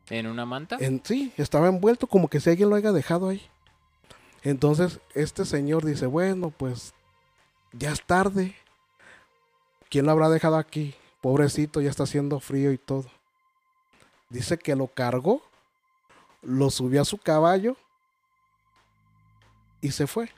¿En 0.09 0.27
una 0.27 0.45
manta? 0.45 0.77
En, 0.79 1.01
sí, 1.03 1.31
estaba 1.37 1.67
envuelto 1.67 2.07
como 2.07 2.27
que 2.27 2.39
si 2.39 2.49
alguien 2.49 2.69
lo 2.69 2.75
haya 2.75 2.91
dejado 2.91 3.29
ahí. 3.29 3.41
Entonces, 4.43 4.99
este 5.13 5.45
señor 5.45 5.85
dice, 5.85 6.05
bueno, 6.05 6.49
pues 6.49 6.93
ya 7.73 7.91
es 7.91 8.01
tarde. 8.03 8.55
¿Quién 9.89 10.05
lo 10.05 10.11
habrá 10.11 10.29
dejado 10.29 10.57
aquí? 10.57 10.95
Pobrecito, 11.21 11.81
ya 11.81 11.89
está 11.89 12.03
haciendo 12.03 12.39
frío 12.39 12.71
y 12.71 12.77
todo. 12.77 13.05
Dice 14.29 14.57
que 14.57 14.75
lo 14.75 14.87
cargó, 14.87 15.41
lo 16.41 16.69
subió 16.69 17.01
a 17.01 17.05
su 17.05 17.17
caballo 17.17 17.75
y 19.81 19.91
se 19.91 20.07
fue. 20.07 20.29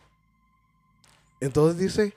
Entonces 1.40 1.78
dice 1.78 2.16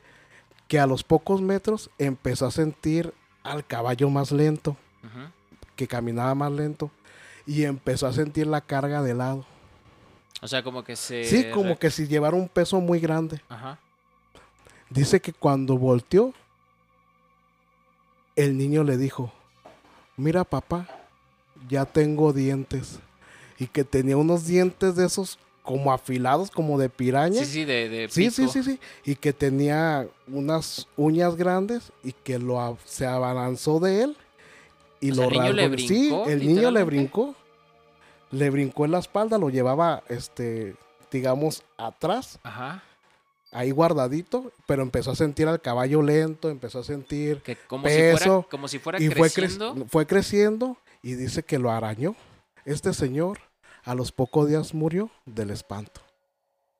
que 0.68 0.78
a 0.78 0.86
los 0.86 1.02
pocos 1.02 1.40
metros 1.40 1.90
empezó 1.98 2.46
a 2.46 2.50
sentir 2.50 3.12
al 3.42 3.66
caballo 3.66 4.08
más 4.08 4.32
lento, 4.32 4.76
que 5.76 5.88
caminaba 5.88 6.34
más 6.34 6.52
lento, 6.52 6.90
y 7.46 7.64
empezó 7.64 8.06
a 8.06 8.12
sentir 8.12 8.46
la 8.46 8.60
carga 8.60 9.02
de 9.02 9.14
lado. 9.14 9.44
O 10.40 10.48
sea, 10.48 10.62
como 10.62 10.84
que 10.84 10.96
se... 10.96 11.24
Sí, 11.24 11.46
como 11.52 11.78
que 11.78 11.90
si 11.90 12.06
llevara 12.06 12.36
un 12.36 12.48
peso 12.48 12.80
muy 12.80 13.00
grande. 13.00 13.40
Ajá. 13.48 13.78
Dice 14.90 15.20
que 15.20 15.32
cuando 15.32 15.78
volteó, 15.78 16.34
el 18.36 18.56
niño 18.56 18.84
le 18.84 18.96
dijo, 18.96 19.32
mira 20.16 20.44
papá, 20.44 20.86
ya 21.68 21.84
tengo 21.84 22.32
dientes. 22.32 22.98
Y 23.58 23.66
que 23.68 23.84
tenía 23.84 24.16
unos 24.16 24.46
dientes 24.46 24.96
de 24.96 25.06
esos 25.06 25.38
como 25.62 25.92
afilados, 25.92 26.50
como 26.50 26.78
de 26.78 26.90
piraña. 26.90 27.40
Sí, 27.40 27.46
sí, 27.46 27.64
de, 27.64 27.88
de 27.88 28.08
Sí, 28.10 28.30
sí, 28.30 28.48
sí, 28.48 28.62
sí. 28.62 28.78
Y 29.04 29.14
que 29.14 29.32
tenía 29.32 30.06
unas 30.28 30.86
uñas 30.96 31.36
grandes 31.36 31.90
y 32.02 32.12
que 32.12 32.38
lo 32.38 32.76
se 32.84 33.06
abalanzó 33.06 33.80
de 33.80 34.02
él 34.02 34.16
y 35.06 35.10
O 35.12 35.14
lo 35.16 35.16
sea, 35.16 35.26
el 35.26 35.32
niño 35.42 35.52
le 35.52 35.62
rasgó. 35.68 35.78
Sí, 35.78 35.98
brincó, 36.08 36.26
el 36.28 36.46
niño 36.46 36.70
le 36.70 36.84
brincó. 36.84 37.34
Le 38.30 38.50
brincó 38.50 38.84
en 38.84 38.90
la 38.92 38.98
espalda, 38.98 39.38
lo 39.38 39.48
llevaba, 39.50 40.02
este, 40.08 40.74
digamos, 41.12 41.62
atrás, 41.76 42.40
Ajá. 42.42 42.82
ahí 43.52 43.70
guardadito, 43.70 44.50
pero 44.66 44.82
empezó 44.82 45.12
a 45.12 45.14
sentir 45.16 45.46
al 45.46 45.60
caballo 45.60 46.02
lento, 46.02 46.50
empezó 46.50 46.80
a 46.80 46.84
sentir 46.84 47.40
Que 47.42 47.54
como 47.56 47.86
si 47.86 47.94
fuera, 47.94 48.18
Peso, 48.18 48.46
como 48.50 48.66
si 48.68 48.78
fuera 48.80 49.00
y 49.00 49.08
fue, 49.08 49.28
cre- 49.28 49.34
creciendo. 49.34 49.86
fue 49.88 50.06
creciendo 50.06 50.76
y 51.02 51.14
dice 51.14 51.44
que 51.44 51.58
lo 51.60 51.70
arañó. 51.70 52.16
Este 52.64 52.92
señor 52.92 53.38
a 53.84 53.94
los 53.94 54.10
pocos 54.10 54.48
días 54.48 54.74
murió 54.74 55.10
del 55.26 55.50
espanto. 55.50 56.00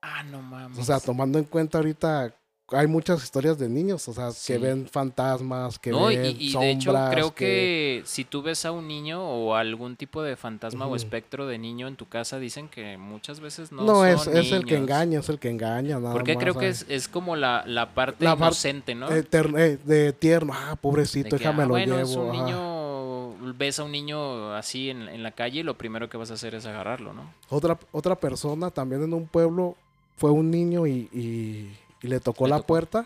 Ah, 0.01 0.23
no 0.23 0.41
mames. 0.41 0.77
O 0.79 0.83
sea, 0.83 0.99
tomando 0.99 1.39
en 1.39 1.45
cuenta 1.45 1.77
ahorita 1.77 2.35
hay 2.71 2.87
muchas 2.87 3.23
historias 3.23 3.59
de 3.59 3.69
niños, 3.69 4.07
o 4.07 4.13
sea, 4.13 4.31
Sí. 4.31 4.53
que 4.53 4.59
ven 4.59 4.87
fantasmas, 4.87 5.77
que 5.77 5.91
no, 5.91 6.11
y, 6.11 6.17
ven 6.17 6.35
y 6.39 6.45
de 6.47 6.51
sombras, 6.51 6.75
hecho 6.75 7.11
creo 7.11 7.35
que... 7.35 8.01
si 8.05 8.23
tú 8.23 8.41
ves 8.41 8.65
a 8.65 8.71
un 8.71 8.87
niño 8.87 9.23
o 9.23 9.53
algún 9.55 9.95
tipo 9.95 10.23
de 10.23 10.35
fantasma 10.35 10.85
o 10.85 10.87
Ujú. 10.87 10.95
espectro 10.95 11.45
de 11.45 11.59
niño 11.59 11.87
en 11.87 11.95
tu 11.95 12.07
casa, 12.07 12.39
dicen 12.39 12.67
que 12.67 12.97
muchas 12.97 13.39
veces 13.39 13.71
no, 13.71 13.83
no, 13.83 14.03
es, 14.05 14.21
son 14.21 14.35
es 14.35 14.51
el 14.51 14.65
que 14.65 14.73
niños. 14.75 14.89
engaña, 14.89 15.19
es 15.19 15.29
el 15.29 15.37
que 15.37 15.49
engaña, 15.49 15.99
nada 15.99 16.13
Porque 16.13 16.33
más, 16.33 16.41
creo 16.43 16.53
que 16.55 16.73
¿sabes? 16.73 16.85
es, 16.89 17.03
es 17.03 17.07
como 17.07 17.35
la, 17.35 17.63
la 17.67 17.93
parte 17.93 18.25
La 18.25 18.33
inocente, 18.33 18.95
¿no? 18.95 19.11
Eh, 19.11 19.23
eh, 19.31 19.77
de 19.83 20.13
tierno, 20.13 20.53
ah, 20.55 20.71
De 20.71 20.75
pobrecito, 20.77 21.29
que, 21.29 21.37
déjame 21.37 21.63
ah, 21.63 21.65
lo 21.67 21.71
bueno, 21.73 21.97
llevo. 21.97 22.09
es 22.09 22.15
un 22.15 22.31
niño, 22.31 23.53
ves 23.57 23.77
a 23.79 23.83
un 23.83 23.91
niño 23.91 24.53
así 24.55 24.89
en, 24.89 25.07
en 25.07 25.21
la 25.21 25.31
calle 25.31 25.59
y 25.59 25.63
lo 25.63 25.77
primero 25.77 26.09
que 26.09 26.17
vas 26.17 26.31
a 26.31 26.33
hacer 26.33 26.55
es 26.55 26.65
agarrarlo, 26.65 27.13
¿no? 27.13 27.31
Otra, 27.49 27.77
otra 27.91 28.15
persona 28.15 28.71
también 28.71 29.03
en 29.03 29.13
un 29.13 29.27
pueblo 29.27 29.75
fue 30.17 30.31
un 30.31 30.49
niño 30.49 30.87
y, 30.87 31.09
y- 31.13 31.77
y 32.05 32.07
le 32.07 32.19
tocó 32.19 32.45
Le 32.45 32.51
la 32.51 32.57
tocó. 32.57 32.67
puerta 32.67 33.05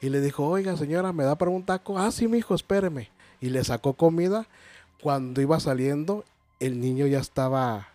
y 0.00 0.08
le 0.08 0.20
dijo, 0.20 0.46
oiga 0.46 0.76
señora, 0.76 1.12
¿me 1.12 1.24
da 1.24 1.36
para 1.36 1.50
un 1.50 1.64
taco? 1.64 1.98
Ah, 1.98 2.10
sí, 2.10 2.26
mijo, 2.28 2.54
espéreme. 2.54 3.10
Y 3.40 3.48
le 3.50 3.62
sacó 3.64 3.94
comida. 3.94 4.46
Cuando 5.02 5.40
iba 5.40 5.58
saliendo, 5.60 6.24
el 6.58 6.80
niño 6.80 7.06
ya 7.06 7.20
estaba, 7.20 7.88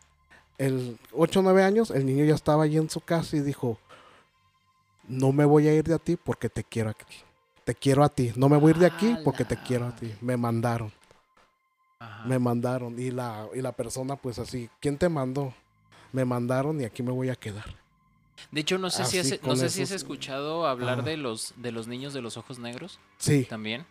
el 0.57 0.97
8 1.11 1.39
o 1.39 1.43
9 1.43 1.63
años, 1.63 1.91
el 1.91 2.05
niño 2.05 2.25
ya 2.25 2.33
estaba 2.35 2.63
allí 2.63 2.77
en 2.77 2.89
su 2.89 2.99
casa 3.01 3.35
y 3.37 3.41
dijo, 3.41 3.77
no 5.07 5.31
me 5.31 5.45
voy 5.45 5.67
a 5.67 5.73
ir 5.73 5.83
de 5.83 5.93
a 5.93 5.99
ti 5.99 6.15
porque 6.15 6.49
te 6.49 6.63
quiero 6.63 6.89
aquí. 6.89 7.17
Te 7.63 7.75
quiero 7.75 8.03
a 8.03 8.09
ti. 8.09 8.31
No 8.35 8.49
me 8.49 8.57
voy 8.57 8.69
a 8.69 8.75
ir 8.75 8.79
de 8.79 8.85
aquí 8.87 9.15
porque 9.23 9.45
te 9.45 9.57
quiero 9.57 9.87
a 9.87 9.95
ti. 9.95 10.13
Me 10.21 10.37
mandaron, 10.37 10.91
Ajá. 11.99 12.25
me 12.27 12.39
mandaron. 12.39 12.97
Y 12.99 13.11
la, 13.11 13.47
y 13.53 13.61
la 13.61 13.71
persona 13.71 14.15
pues 14.15 14.39
así, 14.39 14.69
¿quién 14.79 14.97
te 14.97 15.09
mandó? 15.09 15.53
Me 16.11 16.25
mandaron 16.25 16.79
y 16.81 16.85
aquí 16.85 17.03
me 17.03 17.11
voy 17.11 17.29
a 17.29 17.35
quedar. 17.35 17.65
De 18.51 18.61
hecho, 18.61 18.77
no 18.77 18.89
sé 18.89 19.05
si 19.05 19.17
Así 19.19 19.33
has, 19.33 19.41
no 19.41 19.47
con 19.49 19.57
sé 19.57 19.69
si 19.69 19.81
has 19.81 19.91
escuchado 19.91 20.65
hablar 20.67 20.99
Ah. 20.99 21.03
de 21.03 21.17
los 21.17 21.53
de 21.57 21.71
los 21.71 21.87
niños 21.87 22.13
de 22.13 22.21
los 22.21 22.37
ojos 22.37 22.59
negros 22.59 22.99
Sí. 23.17 23.45
también, 23.49 23.85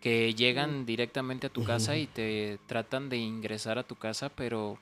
que 0.00 0.34
llegan 0.34 0.84
directamente 0.86 1.46
a 1.46 1.50
tu 1.50 1.62
casa 1.64 1.96
y 1.96 2.06
te 2.06 2.58
tratan 2.66 3.08
de 3.08 3.18
ingresar 3.18 3.78
a 3.78 3.82
tu 3.84 3.94
casa, 3.96 4.28
pero 4.30 4.78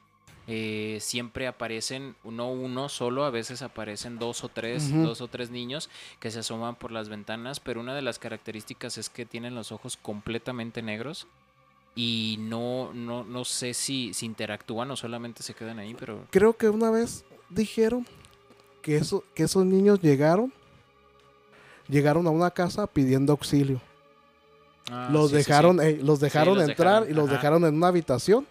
eh, 0.46 0.98
siempre 1.00 1.46
aparecen 1.46 2.16
no 2.24 2.50
uno 2.50 2.88
solo, 2.88 3.24
a 3.24 3.30
veces 3.30 3.62
aparecen 3.62 4.18
dos 4.18 4.42
o 4.42 4.48
tres, 4.48 4.90
dos 4.92 5.20
o 5.20 5.28
tres 5.28 5.50
niños 5.50 5.90
que 6.18 6.30
se 6.30 6.40
asoman 6.40 6.74
por 6.76 6.90
las 6.90 7.08
ventanas, 7.08 7.60
pero 7.60 7.80
una 7.80 7.94
de 7.94 8.02
las 8.02 8.18
características 8.18 8.96
es 8.98 9.10
que 9.10 9.26
tienen 9.26 9.54
los 9.54 9.70
ojos 9.70 9.96
completamente 10.00 10.82
negros 10.82 11.26
y 11.94 12.36
no 12.40 12.92
no 12.94 13.22
no 13.24 13.44
sé 13.44 13.74
si, 13.74 14.14
si 14.14 14.24
interactúan 14.26 14.90
o 14.90 14.96
solamente 14.96 15.42
se 15.42 15.54
quedan 15.54 15.78
ahí, 15.78 15.94
pero 15.94 16.26
Creo 16.30 16.56
que 16.56 16.68
una 16.68 16.90
vez 16.90 17.24
dijeron 17.50 18.06
que, 18.82 18.96
eso, 18.96 19.24
que 19.34 19.44
esos 19.44 19.64
niños 19.64 20.00
llegaron, 20.00 20.52
llegaron 21.88 22.26
a 22.26 22.30
una 22.30 22.50
casa 22.50 22.86
pidiendo 22.86 23.32
auxilio. 23.32 23.80
Ah, 24.90 25.08
los 25.12 25.30
sí, 25.30 25.36
sí, 25.36 25.42
sí. 25.42 25.48
dejaron, 25.48 25.80
eh, 25.80 25.98
los 26.02 26.20
dejaron 26.20 26.58
los 26.58 26.68
entrar 26.68 27.02
dejaron, 27.02 27.10
y 27.10 27.14
los 27.14 27.26
ajá. 27.28 27.36
dejaron 27.36 27.64
en 27.64 27.74
una 27.76 27.88
habitación. 27.88 28.46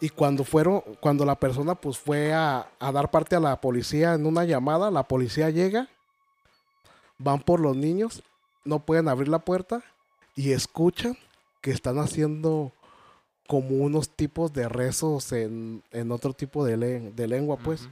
Y 0.00 0.10
cuando 0.10 0.44
fueron, 0.44 0.82
cuando 1.00 1.24
la 1.24 1.34
persona 1.34 1.74
pues 1.74 1.98
fue 1.98 2.32
a, 2.32 2.68
a 2.78 2.92
dar 2.92 3.10
parte 3.10 3.34
a 3.34 3.40
la 3.40 3.60
policía 3.60 4.14
en 4.14 4.26
una 4.26 4.44
llamada, 4.44 4.90
la 4.90 5.02
policía 5.02 5.50
llega, 5.50 5.88
van 7.18 7.40
por 7.40 7.58
los 7.60 7.76
niños, 7.76 8.22
no 8.64 8.78
pueden 8.80 9.08
abrir 9.08 9.28
la 9.28 9.40
puerta 9.40 9.82
y 10.36 10.52
escuchan 10.52 11.16
que 11.60 11.72
están 11.72 11.98
haciendo 11.98 12.72
como 13.48 13.70
unos 13.76 14.08
tipos 14.10 14.52
de 14.52 14.68
rezos 14.68 15.32
en, 15.32 15.82
en 15.90 16.12
otro 16.12 16.32
tipo 16.32 16.64
de, 16.64 16.76
len- 16.76 17.16
de 17.16 17.26
lengua, 17.26 17.56
pues. 17.56 17.88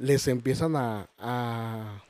Les 0.00 0.26
empiezan 0.28 0.76
a, 0.76 1.08
a, 1.18 2.02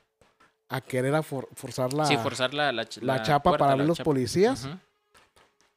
a 0.68 0.80
querer 0.80 1.12
a 1.16 1.24
for- 1.24 1.48
forzar 1.54 1.92
la, 1.92 2.06
Sí, 2.06 2.16
forzar 2.16 2.54
la, 2.54 2.70
la, 2.70 2.86
la 3.00 3.22
chapa 3.22 3.50
puerta, 3.50 3.58
para 3.58 3.72
abrir 3.72 3.88
los 3.88 3.96
chapa. 3.98 4.04
policías 4.04 4.68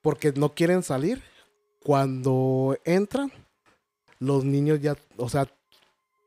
porque 0.04 0.32
no 0.36 0.54
quieren 0.54 0.84
salir. 0.84 1.24
Cuando 1.84 2.78
entran, 2.86 3.32
los 4.20 4.46
niños 4.46 4.80
ya, 4.80 4.96
o 5.18 5.28
sea, 5.28 5.48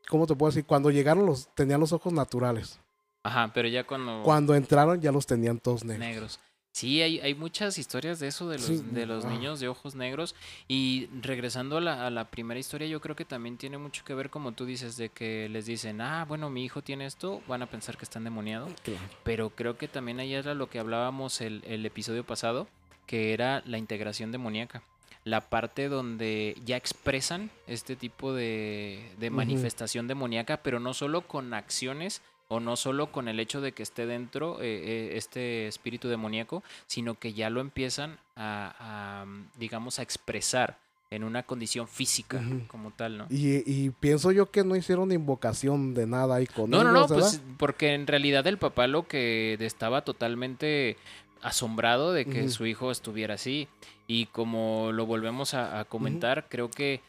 ¿cómo 0.08 0.26
te 0.26 0.34
puedo 0.34 0.50
decir? 0.50 0.66
Cuando 0.66 0.90
llegaron 0.90 1.24
los 1.24 1.54
tenían 1.54 1.78
los 1.78 1.92
ojos 1.92 2.12
naturales. 2.12 2.80
Ajá, 3.22 3.50
pero 3.54 3.68
ya 3.68 3.84
cuando... 3.86 4.22
Cuando 4.24 4.54
entraron 4.56 5.00
ya 5.00 5.12
los 5.12 5.24
tenían 5.24 5.58
todos 5.60 5.84
negros. 5.84 6.00
negros. 6.08 6.40
Sí, 6.76 7.00
hay, 7.00 7.20
hay 7.20 7.34
muchas 7.34 7.78
historias 7.78 8.20
de 8.20 8.26
eso, 8.26 8.50
de 8.50 8.58
los, 8.58 8.66
Sí, 8.66 8.84
de 8.90 9.06
los 9.06 9.24
niños 9.24 9.60
de 9.60 9.68
ojos 9.68 9.94
negros. 9.94 10.34
Y 10.68 11.08
regresando 11.22 11.78
a 11.78 11.80
la, 11.80 12.06
a 12.06 12.10
la 12.10 12.26
primera 12.26 12.60
historia, 12.60 12.86
yo 12.86 13.00
creo 13.00 13.16
que 13.16 13.24
también 13.24 13.56
tiene 13.56 13.78
mucho 13.78 14.04
que 14.04 14.12
ver, 14.12 14.28
como 14.28 14.52
tú 14.52 14.66
dices, 14.66 14.98
de 14.98 15.08
que 15.08 15.48
les 15.48 15.64
dicen, 15.64 16.02
ah, 16.02 16.26
bueno, 16.28 16.50
mi 16.50 16.66
hijo 16.66 16.82
tiene 16.82 17.06
esto, 17.06 17.40
van 17.48 17.62
a 17.62 17.66
pensar 17.66 17.96
que 17.96 18.04
está 18.04 18.18
endemoniado. 18.18 18.68
Claro. 18.82 19.00
Pero 19.24 19.48
creo 19.48 19.78
que 19.78 19.88
también 19.88 20.20
ahí 20.20 20.34
era 20.34 20.52
lo 20.52 20.68
que 20.68 20.78
hablábamos 20.78 21.40
el, 21.40 21.62
el 21.66 21.86
episodio 21.86 22.24
pasado, 22.24 22.68
que 23.06 23.32
era 23.32 23.62
la 23.64 23.78
integración 23.78 24.30
demoníaca. 24.30 24.82
La 25.24 25.40
parte 25.48 25.88
donde 25.88 26.60
ya 26.66 26.76
expresan 26.76 27.50
este 27.66 27.96
tipo 27.96 28.34
de, 28.34 29.14
de 29.18 29.30
manifestación 29.30 30.08
demoníaca, 30.08 30.58
pero 30.58 30.78
no 30.78 30.92
solo 30.92 31.22
con 31.22 31.54
acciones 31.54 32.20
o 32.48 32.60
no 32.60 32.76
solo 32.76 33.10
con 33.10 33.28
el 33.28 33.40
hecho 33.40 33.60
de 33.60 33.72
que 33.72 33.82
esté 33.82 34.06
dentro 34.06 34.60
eh, 34.60 34.66
eh, 34.66 35.10
este 35.16 35.66
espíritu 35.66 36.08
demoníaco, 36.08 36.62
sino 36.86 37.18
que 37.18 37.32
ya 37.32 37.50
lo 37.50 37.60
empiezan 37.60 38.18
a, 38.36 38.74
a, 38.78 39.26
digamos, 39.58 39.98
a 39.98 40.02
expresar 40.02 40.78
en 41.10 41.22
una 41.22 41.44
condición 41.44 41.86
física 41.86 42.42
como 42.68 42.90
tal, 42.90 43.16
¿no? 43.18 43.26
Y, 43.30 43.62
y 43.70 43.90
pienso 43.90 44.32
yo 44.32 44.50
que 44.50 44.64
no 44.64 44.74
hicieron 44.74 45.12
invocación 45.12 45.94
de 45.94 46.06
nada 46.06 46.36
ahí 46.36 46.46
con 46.46 46.68
No, 46.70 46.82
no, 46.82 46.90
ellos, 46.90 47.10
no, 47.10 47.16
¿verdad? 47.16 47.30
pues 47.30 47.42
porque 47.58 47.94
en 47.94 48.06
realidad 48.06 48.46
el 48.46 48.58
papá 48.58 48.86
lo 48.88 49.06
que 49.06 49.56
estaba 49.60 50.02
totalmente 50.02 50.96
asombrado 51.42 52.12
de 52.12 52.24
que 52.24 52.48
su 52.48 52.66
hijo 52.66 52.90
estuviera 52.90 53.34
así. 53.34 53.68
Y 54.08 54.26
como 54.26 54.90
lo 54.92 55.06
volvemos 55.06 55.54
a, 55.54 55.78
a 55.78 55.84
comentar, 55.84 56.46
creo 56.48 56.70
que 56.70 57.00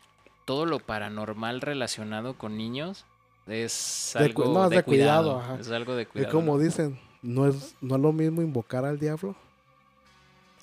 todo 0.46 0.66
lo 0.66 0.80
paranormal 0.80 1.62
relacionado 1.62 2.36
con 2.38 2.56
niños 2.56 3.06
es 3.48 4.12
De 4.18 4.26
algo 4.26 4.46
no, 4.46 4.64
es 4.66 4.70
de, 4.72 4.76
de 4.78 4.84
cuidado, 4.84 5.34
cuidado. 5.36 5.54
ajá. 5.54 5.62
Es 5.62 5.72
algo 5.72 5.96
de 5.96 6.04
es 6.04 6.08
cuidado. 6.10 6.32
como 6.34 6.58
¿no? 6.58 6.60
dicen, 6.64 7.00
no 7.22 7.48
es, 7.48 7.76
no 7.82 7.96
es 7.96 8.02
lo 8.02 8.12
mismo 8.14 8.42
invocar 8.42 8.86
al 8.86 9.00
diablo 9.00 9.36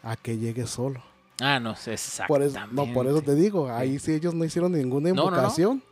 a 0.03 0.17
que 0.17 0.37
llegue 0.37 0.67
solo. 0.67 1.03
Ah, 1.41 1.59
no, 1.59 1.75
Por 1.75 1.93
exactamente. 1.93 2.47
eso, 2.59 2.67
no, 2.71 2.93
por 2.93 3.07
eso 3.07 3.21
te 3.23 3.35
digo, 3.35 3.69
ahí 3.71 3.99
sí 3.99 4.13
ellos 4.13 4.35
no 4.35 4.45
hicieron 4.45 4.73
ninguna 4.73 5.09
No, 5.11 5.15
no, 5.17 5.23
no. 5.31 5.37
invocación. 5.37 5.83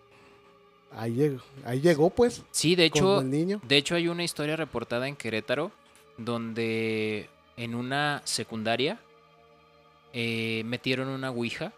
Ahí 0.95 1.15
llegó, 1.15 1.41
ahí 1.65 1.81
llegó 1.81 2.11
pues, 2.11 2.43
Sí, 2.51 2.75
de 2.77 2.85
hecho, 2.85 3.21
el 3.23 3.31
niño. 3.31 3.61
De 3.67 3.77
hecho, 3.79 3.95
hay 3.95 4.09
una 4.09 4.23
historia 4.25 4.57
reportada 4.57 5.09
en 5.09 5.17
Querétaro 5.17 5.73
donde 6.19 7.29
en 7.57 7.75
una 7.75 8.21
secundaria 8.25 9.01
eh, 10.13 10.63
metieron 10.67 11.09
una 11.09 11.31
ouija 11.31 11.73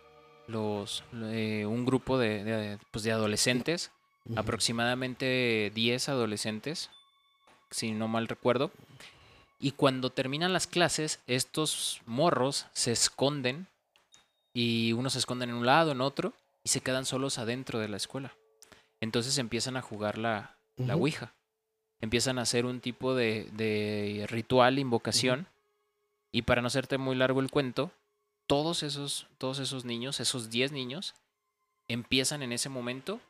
los, 0.48 1.04
eh, 1.14 1.64
un 1.66 1.86
grupo 1.86 2.18
de, 2.18 2.42
de, 2.44 2.78
pues, 2.90 3.04
de 3.04 3.12
adolescentes, 3.12 3.92
Aproximadamente 4.36 5.70
10 5.74 6.08
adolescentes, 6.08 6.90
si 7.70 7.92
no 7.92 8.08
mal 8.08 8.26
recuerdo. 8.26 8.70
Y 9.58 9.72
cuando 9.72 10.10
terminan 10.10 10.52
las 10.52 10.66
clases, 10.66 11.20
estos 11.26 12.00
morros 12.06 12.66
se 12.72 12.92
esconden 12.92 13.66
y 14.52 14.92
unos 14.92 15.14
se 15.14 15.18
esconden 15.18 15.50
en 15.50 15.56
un 15.56 15.66
lado, 15.66 15.92
en 15.92 16.00
otro, 16.00 16.32
y 16.62 16.70
se 16.70 16.80
quedan 16.80 17.04
solos 17.04 17.38
adentro 17.38 17.78
de 17.78 17.88
la 17.88 17.96
escuela. 17.96 18.32
Entonces 19.00 19.36
empiezan 19.38 19.76
a 19.76 19.82
jugar 19.82 20.16
la, 20.16 20.56
la 20.76 20.94
Ujú. 20.94 21.04
Ouija. 21.04 21.32
Empiezan 22.00 22.38
a 22.38 22.42
hacer 22.42 22.64
un 22.64 22.80
tipo 22.80 23.14
de, 23.14 23.48
de 23.52 24.26
ritual, 24.28 24.78
invocación. 24.78 25.46
Y 26.32 26.42
para 26.42 26.62
no 26.62 26.68
hacerte 26.68 26.98
muy 26.98 27.16
largo 27.16 27.40
el 27.40 27.50
cuento, 27.50 27.90
todos 28.46 28.82
esos, 28.82 29.26
todos 29.38 29.58
esos 29.58 29.84
niños, 29.84 30.20
esos 30.20 30.50
10 30.50 30.72
niños, 30.72 31.14
empiezan 31.88 32.42
en 32.42 32.52
ese 32.52 32.68
momento 32.68 33.20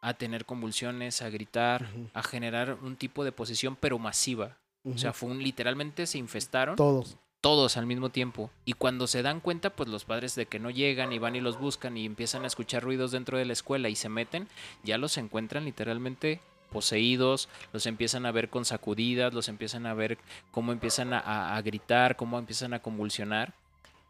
a 0.00 0.14
tener 0.14 0.44
convulsiones, 0.44 1.22
a 1.22 1.30
gritar, 1.30 1.88
a 2.14 2.22
generar 2.22 2.78
un 2.82 2.96
tipo 2.96 3.24
de 3.24 3.32
posesión, 3.32 3.76
pero 3.76 3.98
masiva. 3.98 4.56
O 4.84 4.98
sea, 4.98 5.12
fue 5.12 5.30
un, 5.30 5.42
literalmente 5.42 6.06
se 6.06 6.18
infestaron 6.18 6.76
todos. 6.76 7.16
todos 7.40 7.76
al 7.76 7.86
mismo 7.86 8.10
tiempo. 8.10 8.50
Y 8.64 8.74
cuando 8.74 9.08
se 9.08 9.22
dan 9.22 9.40
cuenta, 9.40 9.70
pues 9.70 9.88
los 9.88 10.04
padres 10.04 10.36
de 10.36 10.46
que 10.46 10.60
no 10.60 10.70
llegan 10.70 11.12
y 11.12 11.18
van 11.18 11.34
y 11.34 11.40
los 11.40 11.58
buscan 11.58 11.96
y 11.96 12.06
empiezan 12.06 12.44
a 12.44 12.46
escuchar 12.46 12.84
ruidos 12.84 13.10
dentro 13.10 13.36
de 13.36 13.46
la 13.46 13.52
escuela 13.52 13.88
y 13.88 13.96
se 13.96 14.08
meten, 14.08 14.46
ya 14.84 14.96
los 14.96 15.16
encuentran 15.18 15.64
literalmente 15.64 16.40
poseídos, 16.70 17.48
los 17.72 17.86
empiezan 17.86 18.26
a 18.26 18.32
ver 18.32 18.48
con 18.48 18.64
sacudidas, 18.64 19.34
los 19.34 19.48
empiezan 19.48 19.86
a 19.86 19.94
ver 19.94 20.18
cómo 20.52 20.70
empiezan 20.72 21.12
a, 21.14 21.18
a- 21.18 21.56
a 21.56 21.62
gritar, 21.62 22.14
cómo 22.16 22.38
empiezan 22.38 22.72
a 22.74 22.80
convulsionar. 22.80 23.54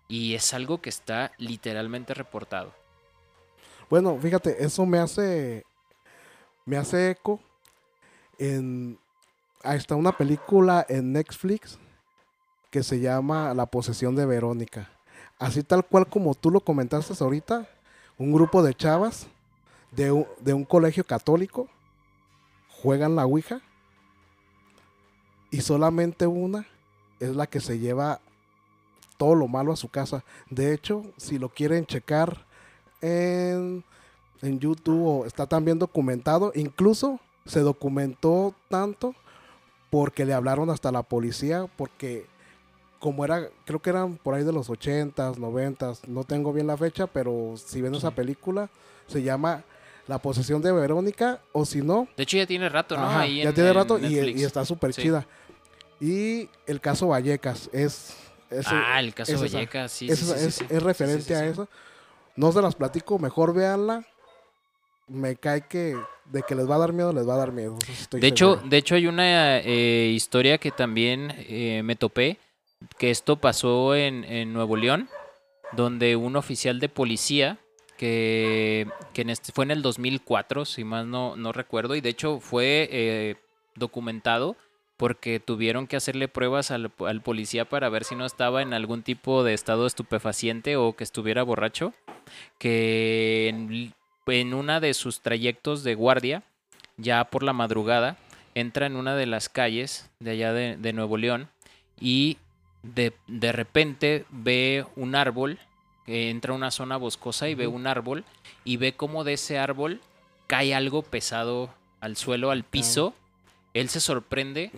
Y 0.09 0.35
es 0.35 0.53
algo 0.53 0.83
que 0.83 0.91
está 0.91 1.33
literalmente 1.39 2.13
reportado. 2.13 2.75
Bueno, 3.89 4.19
fíjate, 4.21 4.63
eso 4.65 4.85
me 4.85 4.99
hace 4.99 5.65
me 6.67 6.77
hace 6.77 7.11
eco 7.11 7.41
en 8.39 8.99
está 9.65 9.95
una 9.95 10.13
película 10.13 10.85
en 10.89 11.13
Netflix 11.13 11.79
que 12.71 12.83
se 12.83 13.01
llama 13.01 13.55
La 13.55 13.67
posesión 13.67 14.15
de 14.15 14.27
Verónica. 14.27 14.91
Así 15.39 15.63
tal 15.63 15.85
cual 15.85 16.07
como 16.07 16.35
tú 16.35 16.51
lo 16.51 16.61
comentaste 16.61 17.15
ahorita, 17.23 17.67
un 18.19 18.33
grupo 18.33 18.63
de 18.63 18.75
chavas 18.75 19.27
de 19.93 20.13
un, 20.13 20.27
de 20.41 20.53
un 20.53 20.65
colegio 20.65 21.05
católico 21.05 21.69
juegan 22.69 23.17
la 23.17 23.25
Ouija 23.25 23.61
y 25.51 25.61
solamente 25.61 26.27
una 26.27 26.67
es 27.21 27.35
la 27.35 27.47
que 27.47 27.61
se 27.61 27.79
lleva 27.79 28.21
todo 29.17 29.35
lo 29.35 29.49
malo 29.49 29.73
a 29.73 29.77
su 29.77 29.89
casa. 29.89 30.25
De 30.51 30.73
hecho, 30.73 31.03
si 31.17 31.39
lo 31.39 31.49
quieren 31.49 31.87
checar 31.87 32.47
en, 33.01 33.85
en 34.43 34.59
YouTube 34.61 35.07
o 35.07 35.27
está 35.27 35.47
también 35.47 35.79
documentado, 35.79 36.53
incluso 36.55 37.21
se 37.47 37.61
documentó 37.61 38.55
tanto 38.69 39.15
porque 39.91 40.25
le 40.25 40.35
hablaron 40.35 40.69
hasta 40.71 40.91
la 40.93 41.03
policía, 41.03 41.67
porque 41.77 42.27
como 42.99 43.25
era, 43.25 43.49
creo 43.65 43.81
que 43.81 43.91
eran 43.91 44.17
por 44.17 44.35
ahí 44.35 44.43
de 44.45 44.53
los 44.53 44.69
80s, 44.69 45.37
90s, 45.37 46.07
no 46.09 46.25
tengo 46.25 46.53
bien 46.53 46.67
la 46.67 46.77
fecha, 46.77 47.07
pero 47.07 47.55
si 47.57 47.81
ven 47.81 47.95
esa 47.95 48.11
película, 48.11 48.69
se 49.07 49.23
llama 49.23 49.63
La 50.09 50.19
posesión 50.19 50.61
de 50.63 50.73
Verónica, 50.73 51.41
o 51.53 51.65
si 51.65 51.83
no, 51.83 52.09
De 52.17 52.25
hecho, 52.25 52.37
ya 52.37 52.47
tiene 52.47 52.69
rato, 52.69 52.97
¿no? 52.97 53.05
Ajá, 53.07 53.21
Ahí 53.21 53.43
ya 53.43 53.51
en- 53.51 53.55
tiene 53.55 53.71
en 53.71 53.75
rato 53.77 53.99
y, 53.99 54.19
y 54.19 54.43
está 54.45 54.65
súper 54.65 54.93
Sí. 54.93 55.03
chida. 55.03 55.27
Y 56.01 56.49
el 56.67 56.81
caso 56.81 57.09
Vallecas 57.09 57.71
es... 57.73 58.15
es 58.51 58.67
ah, 58.69 58.99
el 59.01 59.15
caso 59.15 59.33
es. 59.33 59.41
Vallecas, 59.53 59.93
sí, 59.93 60.09
es- 60.11 60.19
sí. 60.21 60.65
es 60.69 60.83
referente 60.83 61.35
a 61.35 61.47
eso. 61.47 61.69
No 62.35 62.53
se 62.53 62.61
las 62.61 62.75
platico, 62.75 63.19
mejor 63.19 63.55
véanla. 63.55 64.05
Me 65.09 65.37
cae 65.37 65.63
que 65.63 65.97
de 66.33 66.43
que 66.43 66.55
les 66.55 66.69
va 66.69 66.77
a 66.77 66.79
dar 66.79 66.93
miedo, 66.93 67.13
les 67.13 67.29
va 67.29 67.35
a 67.35 67.39
dar 67.39 67.53
miedo. 67.53 67.79
estoy 67.89 68.21
De 68.21 68.27
hecho, 68.27 68.57
de 68.57 68.77
hecho 68.77 68.95
hay 68.95 69.07
una 69.07 69.59
eh, 69.59 70.11
historia 70.15 70.59
que 70.59 70.71
también 70.71 71.33
eh, 71.49 71.83
me 71.85 71.97
topé, 71.97 72.39
que 72.99 73.11
esto 73.11 73.37
pasó 73.37 73.95
en, 73.95 74.25
en 74.25 74.53
Nuevo 74.53 74.77
León, 74.77 75.09
donde 75.73 76.17
un 76.17 76.37
oficial 76.37 76.81
de 76.81 76.89
policía, 76.89 77.59
que, 77.97 78.89
que 79.13 79.23
en 79.23 79.31
este, 79.31 79.53
fue 79.53 79.65
en 79.65 79.71
el 79.71 79.83
2004, 79.83 80.65
si 80.65 80.85
más 80.85 81.07
no, 81.07 81.37
no 81.37 81.53
recuerdo, 81.53 81.95
y 81.95 82.01
de 82.01 82.11
hecho 82.11 82.41
fue 82.41 82.89
eh, 82.91 83.37
documentado 83.75 84.57
porque 84.97 85.41
tuvieron 85.41 85.87
que 85.87 85.97
hacerle 85.97 86.27
pruebas 86.27 86.71
al, 86.71 86.91
al 87.01 87.21
policía 87.21 87.67
para 87.67 87.91
ver 87.91 88.05
si 88.05 88.15
no 88.15 88.25
estaba 88.25 88.63
en 88.63 88.73
algún 88.73 89.03
tipo 89.03 89.45
de 89.45 89.53
estado 89.53 89.87
estupefaciente 89.87 90.77
o 90.77 90.95
que 90.97 91.05
estuviera 91.05 91.43
borracho, 91.43 91.93
que 92.59 93.49
en, 93.49 93.93
en 94.27 94.55
una 94.55 94.81
de 94.81 94.95
sus 94.95 95.21
trayectos 95.21 95.83
de 95.85 95.95
guardia, 95.95 96.43
ya 96.97 97.25
por 97.25 97.43
la 97.43 97.53
madrugada, 97.53 98.17
entra 98.55 98.87
en 98.87 98.97
una 98.97 99.15
de 99.15 99.27
las 99.27 99.49
calles 99.49 100.11
de 100.21 100.31
allá 100.33 100.53
de, 100.53 100.77
de 100.77 100.93
Nuevo 100.93 101.17
León 101.17 101.49
y 102.01 102.39
de, 102.83 103.13
de 103.27 103.53
repente 103.53 104.25
ve 104.31 104.85
un 104.97 105.15
árbol, 105.15 105.59
eh, 106.07 106.31
entra 106.31 106.53
a 106.53 106.57
una 106.57 106.71
zona 106.71 106.97
boscosa 106.97 107.49
y 107.49 107.55
ve 107.55 107.67
un 107.67 107.87
árbol 107.87 108.25
y 108.65 108.77
ve 108.77 108.95
cómo 108.95 109.25
de 109.25 109.35
ese 109.35 109.59
árbol 109.59 110.01
cae 110.47 110.75
algo 110.75 111.03
pesado 111.03 111.69
al 112.01 112.17
suelo, 112.17 112.51
al 112.51 112.65
piso. 112.65 113.15
Él 113.75 113.89
se 113.89 114.01
sorprende, 114.01 114.71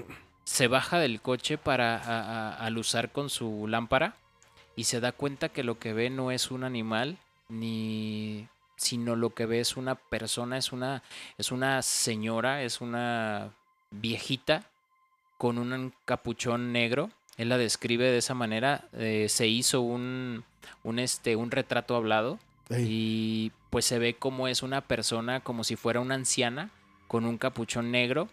se 0.44 0.66
baja 0.66 0.98
del 0.98 1.20
coche 1.20 1.58
para 1.58 1.96
a- 1.98 2.20
a- 2.54 2.66
alusar 2.66 3.12
con 3.12 3.30
su 3.30 3.66
lámpara 3.68 4.14
y 4.74 4.84
se 4.84 5.00
da 5.00 5.12
cuenta 5.12 5.50
que 5.50 5.62
lo 5.62 5.78
que 5.78 5.92
ve 5.92 6.10
no 6.10 6.30
es 6.30 6.50
un 6.50 6.64
animal 6.64 7.16
ni 7.48 8.46
sino 8.78 9.16
lo 9.16 9.34
que 9.34 9.44
ve 9.44 9.60
es 9.60 9.76
una 9.76 9.96
persona, 9.96 10.56
es 10.56 10.72
una 10.72 11.02
es 11.36 11.52
una 11.52 11.82
señora, 11.82 12.62
es 12.62 12.80
una 12.80 13.52
viejita 13.90 14.70
con 15.36 15.58
un 15.58 15.92
capuchón 16.04 16.72
negro. 16.72 17.10
Él 17.36 17.50
la 17.50 17.58
describe 17.58 18.10
de 18.10 18.18
esa 18.18 18.34
manera. 18.34 18.88
eh, 18.94 19.26
se 19.28 19.46
hizo 19.46 19.80
un, 19.80 20.44
un, 20.82 20.98
este, 20.98 21.36
un 21.36 21.50
retrato 21.50 21.94
hablado 21.94 22.38
Ey, 22.70 22.86
y 22.88 23.52
pues 23.70 23.84
se 23.84 23.98
ve 23.98 24.14
como 24.14 24.48
es 24.48 24.62
una 24.62 24.80
persona, 24.80 25.40
como 25.40 25.64
si 25.64 25.76
fuera 25.76 26.00
una 26.00 26.14
anciana, 26.14 26.70
con 27.06 27.24
un 27.24 27.38
capuchón 27.38 27.90
negro, 27.90 28.28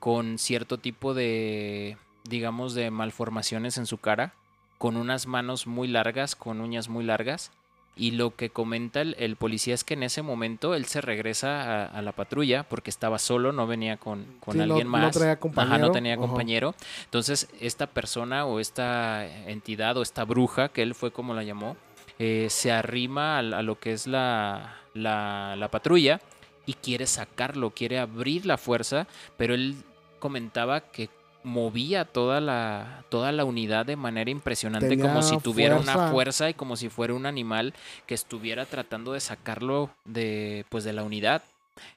con 0.00 0.38
cierto 0.38 0.78
tipo 0.78 1.14
de, 1.14 1.96
digamos, 2.24 2.74
de 2.74 2.90
malformaciones 2.90 3.78
en 3.78 3.86
su 3.86 3.98
cara, 3.98 4.34
con 4.78 4.96
unas 4.96 5.26
manos 5.26 5.66
muy 5.66 5.88
largas, 5.88 6.36
con 6.36 6.60
uñas 6.60 6.88
muy 6.88 7.04
largas. 7.04 7.50
Y 7.98 8.12
lo 8.12 8.36
que 8.36 8.50
comenta 8.50 9.00
el, 9.00 9.16
el 9.18 9.34
policía 9.34 9.74
es 9.74 9.82
que 9.82 9.94
en 9.94 10.04
ese 10.04 10.22
momento 10.22 10.74
él 10.74 10.84
se 10.84 11.00
regresa 11.00 11.62
a, 11.62 11.86
a 11.86 12.00
la 12.00 12.12
patrulla 12.12 12.62
porque 12.62 12.90
estaba 12.90 13.18
solo, 13.18 13.50
no 13.52 13.66
venía 13.66 13.96
con, 13.96 14.24
con 14.38 14.52
Sí, 14.52 14.58
no- 14.58 14.64
alguien 14.64 14.86
no 14.86 14.92
más. 14.92 15.14
traía 15.16 15.38
Ajá, 15.56 15.78
no 15.78 15.90
tenía 15.90 16.14
Ajá. 16.14 16.20
compañero. 16.22 16.74
Entonces, 17.04 17.48
esta 17.60 17.88
persona 17.88 18.46
o 18.46 18.60
esta 18.60 19.26
entidad 19.48 19.96
o 19.96 20.02
esta 20.02 20.24
bruja, 20.24 20.68
que 20.68 20.82
él 20.82 20.94
fue 20.94 21.10
como 21.10 21.34
la 21.34 21.42
llamó, 21.42 21.76
eh, 22.20 22.46
se 22.50 22.70
arrima 22.70 23.38
a, 23.38 23.42
lo 23.42 23.78
que 23.80 23.92
es 23.92 24.06
la, 24.06 24.76
la, 24.94 25.56
la 25.56 25.68
patrulla 25.70 26.20
y 26.66 26.74
quiere 26.74 27.06
sacarlo, 27.06 27.70
quiere 27.70 27.98
abrir 27.98 28.46
la 28.46 28.58
fuerza, 28.58 29.06
pero 29.36 29.54
él 29.54 29.74
comentaba 30.18 30.80
que 30.80 31.08
movía 31.48 32.04
toda 32.04 32.40
la, 32.40 33.04
toda 33.08 33.32
la 33.32 33.44
unidad 33.44 33.86
de 33.86 33.96
manera 33.96 34.30
impresionante, 34.30 34.88
Tenía 34.88 35.06
como 35.06 35.22
si 35.22 35.38
tuviera 35.38 35.76
una 35.76 35.92
fuerza. 35.94 36.12
fuerza 36.12 36.50
y 36.50 36.54
como 36.54 36.76
si 36.76 36.88
fuera 36.88 37.14
un 37.14 37.26
animal 37.26 37.74
que 38.06 38.14
estuviera 38.14 38.66
tratando 38.66 39.12
de 39.14 39.20
sacarlo 39.20 39.90
de, 40.04 40.64
pues, 40.68 40.84
de 40.84 40.92
la 40.92 41.02
unidad. 41.02 41.42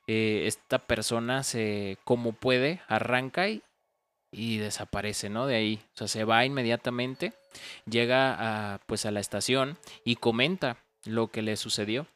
Eh, 0.08 0.44
esta 0.46 0.80
persona 0.80 1.44
se, 1.44 1.98
como 2.04 2.32
puede, 2.34 2.82
arranca 2.88 3.50
y, 3.50 3.62
y 4.32 4.58
desaparece, 4.58 5.30
¿no? 5.30 5.46
De 5.46 5.56
ahí. 5.56 5.82
O 5.94 5.98
sea, 5.98 6.08
se 6.08 6.24
va 6.24 6.46
inmediatamente, 6.46 7.34
llega 7.86 8.74
a, 8.74 8.80
pues, 8.88 9.06
a 9.06 9.12
la 9.12 9.20
estación 9.20 9.78
y 10.04 10.16
comenta 10.16 10.78
lo 11.06 11.28
que 11.28 11.42
le 11.42 11.58
sucedió. 11.58 12.08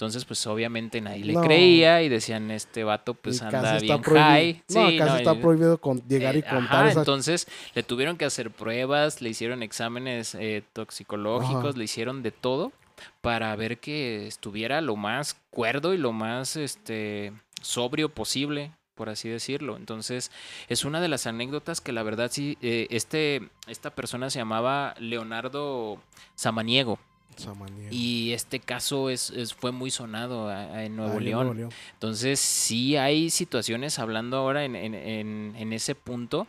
Entonces, 0.00 0.24
pues 0.24 0.46
obviamente 0.46 0.98
nadie 1.02 1.22
le 1.26 1.34
No. 1.34 1.42
creía 1.42 2.00
y 2.02 2.08
decían, 2.08 2.50
este 2.50 2.84
vato 2.84 3.12
pues 3.12 3.42
y 3.42 3.44
anda 3.44 3.78
bien 3.78 4.02
high. 4.02 4.62
No, 4.70 4.88
Sí, 4.88 4.96
casi 4.96 5.10
no, 5.10 5.16
está 5.18 5.34
prohibido 5.38 5.76
con- 5.78 6.00
llegar 6.08 6.36
y 6.36 6.38
eh, 6.38 6.44
contar 6.48 6.84
ajá, 6.84 6.88
esa 6.90 7.00
entonces 7.00 7.46
le 7.74 7.82
tuvieron 7.82 8.16
que 8.16 8.24
hacer 8.24 8.50
pruebas, 8.50 9.20
le 9.20 9.28
hicieron 9.28 9.62
exámenes 9.62 10.34
eh, 10.36 10.62
toxicológicos, 10.72 11.64
Ajá. 11.66 11.76
le 11.78 11.84
hicieron 11.84 12.22
de 12.22 12.30
todo 12.30 12.72
para 13.20 13.54
ver 13.56 13.76
que 13.78 14.26
estuviera 14.26 14.80
lo 14.80 14.96
más 14.96 15.36
cuerdo 15.50 15.92
y 15.92 15.98
lo 15.98 16.12
más 16.14 16.56
este 16.56 17.34
sobrio 17.60 18.08
posible, 18.08 18.72
por 18.94 19.10
así 19.10 19.28
decirlo. 19.28 19.76
Entonces, 19.76 20.30
es 20.70 20.86
una 20.86 21.02
de 21.02 21.08
las 21.08 21.26
anécdotas 21.26 21.82
que 21.82 21.92
la 21.92 22.02
verdad 22.02 22.30
sí, 22.32 22.56
eh, 22.62 22.86
este, 22.88 23.50
esta 23.66 23.90
persona 23.90 24.30
se 24.30 24.38
llamaba 24.38 24.94
Leonardo 24.98 25.98
Samaniego. 26.36 26.98
Samaniego. 27.36 27.88
Y 27.90 28.32
este 28.32 28.60
caso 28.60 29.10
es, 29.10 29.30
es- 29.30 29.54
fue 29.54 29.72
muy 29.72 29.90
sonado 29.90 30.48
a- 30.48 30.56
a- 30.74 30.84
en 30.84 30.96
Nuevo 30.96 31.18
Ah, 31.18 31.20
León. 31.20 31.40
Nuevo 31.46 31.54
León. 31.54 31.70
Entonces, 31.94 32.38
sí 32.40 32.96
hay 32.96 33.30
situaciones, 33.30 33.98
hablando 33.98 34.36
ahora 34.36 34.64
en, 34.64 34.76
en- 34.76 34.94
en- 34.94 35.54
en 35.56 35.72
ese 35.72 35.94
punto, 35.94 36.46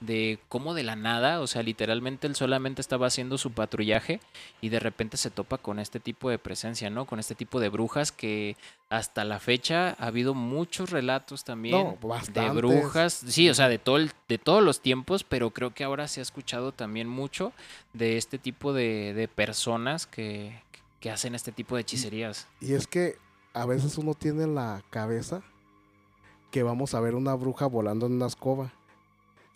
de 0.00 0.38
cómo 0.48 0.74
de 0.74 0.82
la 0.82 0.96
nada, 0.96 1.40
o 1.40 1.46
sea, 1.46 1.62
literalmente 1.62 2.26
él 2.26 2.34
solamente 2.36 2.80
estaba 2.80 3.06
haciendo 3.06 3.38
su 3.38 3.52
patrullaje 3.52 4.20
y 4.60 4.68
de 4.68 4.80
repente 4.80 5.16
se 5.16 5.30
topa 5.30 5.58
con 5.58 5.78
este 5.78 6.00
tipo 6.00 6.30
de 6.30 6.38
presencia, 6.38 6.90
¿no? 6.90 7.06
Con 7.06 7.18
este 7.18 7.34
tipo 7.34 7.60
de 7.60 7.68
brujas 7.70 8.12
que 8.12 8.56
hasta 8.90 9.24
la 9.24 9.40
fecha 9.40 9.96
ha 9.98 10.06
habido 10.06 10.34
muchos 10.34 10.90
relatos 10.90 11.42
también 11.42 11.76
No, 11.76 11.98
de 12.32 12.50
brujas, 12.50 13.24
sí, 13.26 13.48
o 13.48 13.54
sea, 13.54 13.68
de 13.68 13.78
todo 13.78 13.96
el- 13.96 14.12
de 14.28 14.38
todos 14.38 14.62
los 14.62 14.80
tiempos, 14.80 15.24
pero 15.24 15.50
creo 15.50 15.72
que 15.74 15.82
ahora 15.84 16.06
se 16.06 16.20
ha 16.20 16.22
escuchado 16.22 16.70
también 16.70 17.08
mucho 17.08 17.52
de 17.94 18.18
este 18.18 18.38
tipo 18.38 18.72
de, 18.72 19.14
de 19.14 19.28
personas 19.28 20.06
que, 20.06 20.60
que 21.00 21.10
hacen 21.10 21.34
este 21.34 21.52
tipo 21.52 21.76
de 21.76 21.82
hechicerías. 21.82 22.46
Y 22.60 22.74
es 22.74 22.86
que 22.86 23.16
a 23.54 23.64
veces 23.64 23.96
uno 23.96 24.14
tiene 24.14 24.42
en 24.42 24.54
la 24.54 24.82
cabeza 24.90 25.42
que 26.50 26.62
vamos 26.62 26.94
a 26.94 27.00
ver 27.00 27.14
una 27.14 27.34
bruja 27.34 27.66
volando 27.66 28.06
en 28.06 28.12
una 28.12 28.26
escoba. 28.26 28.72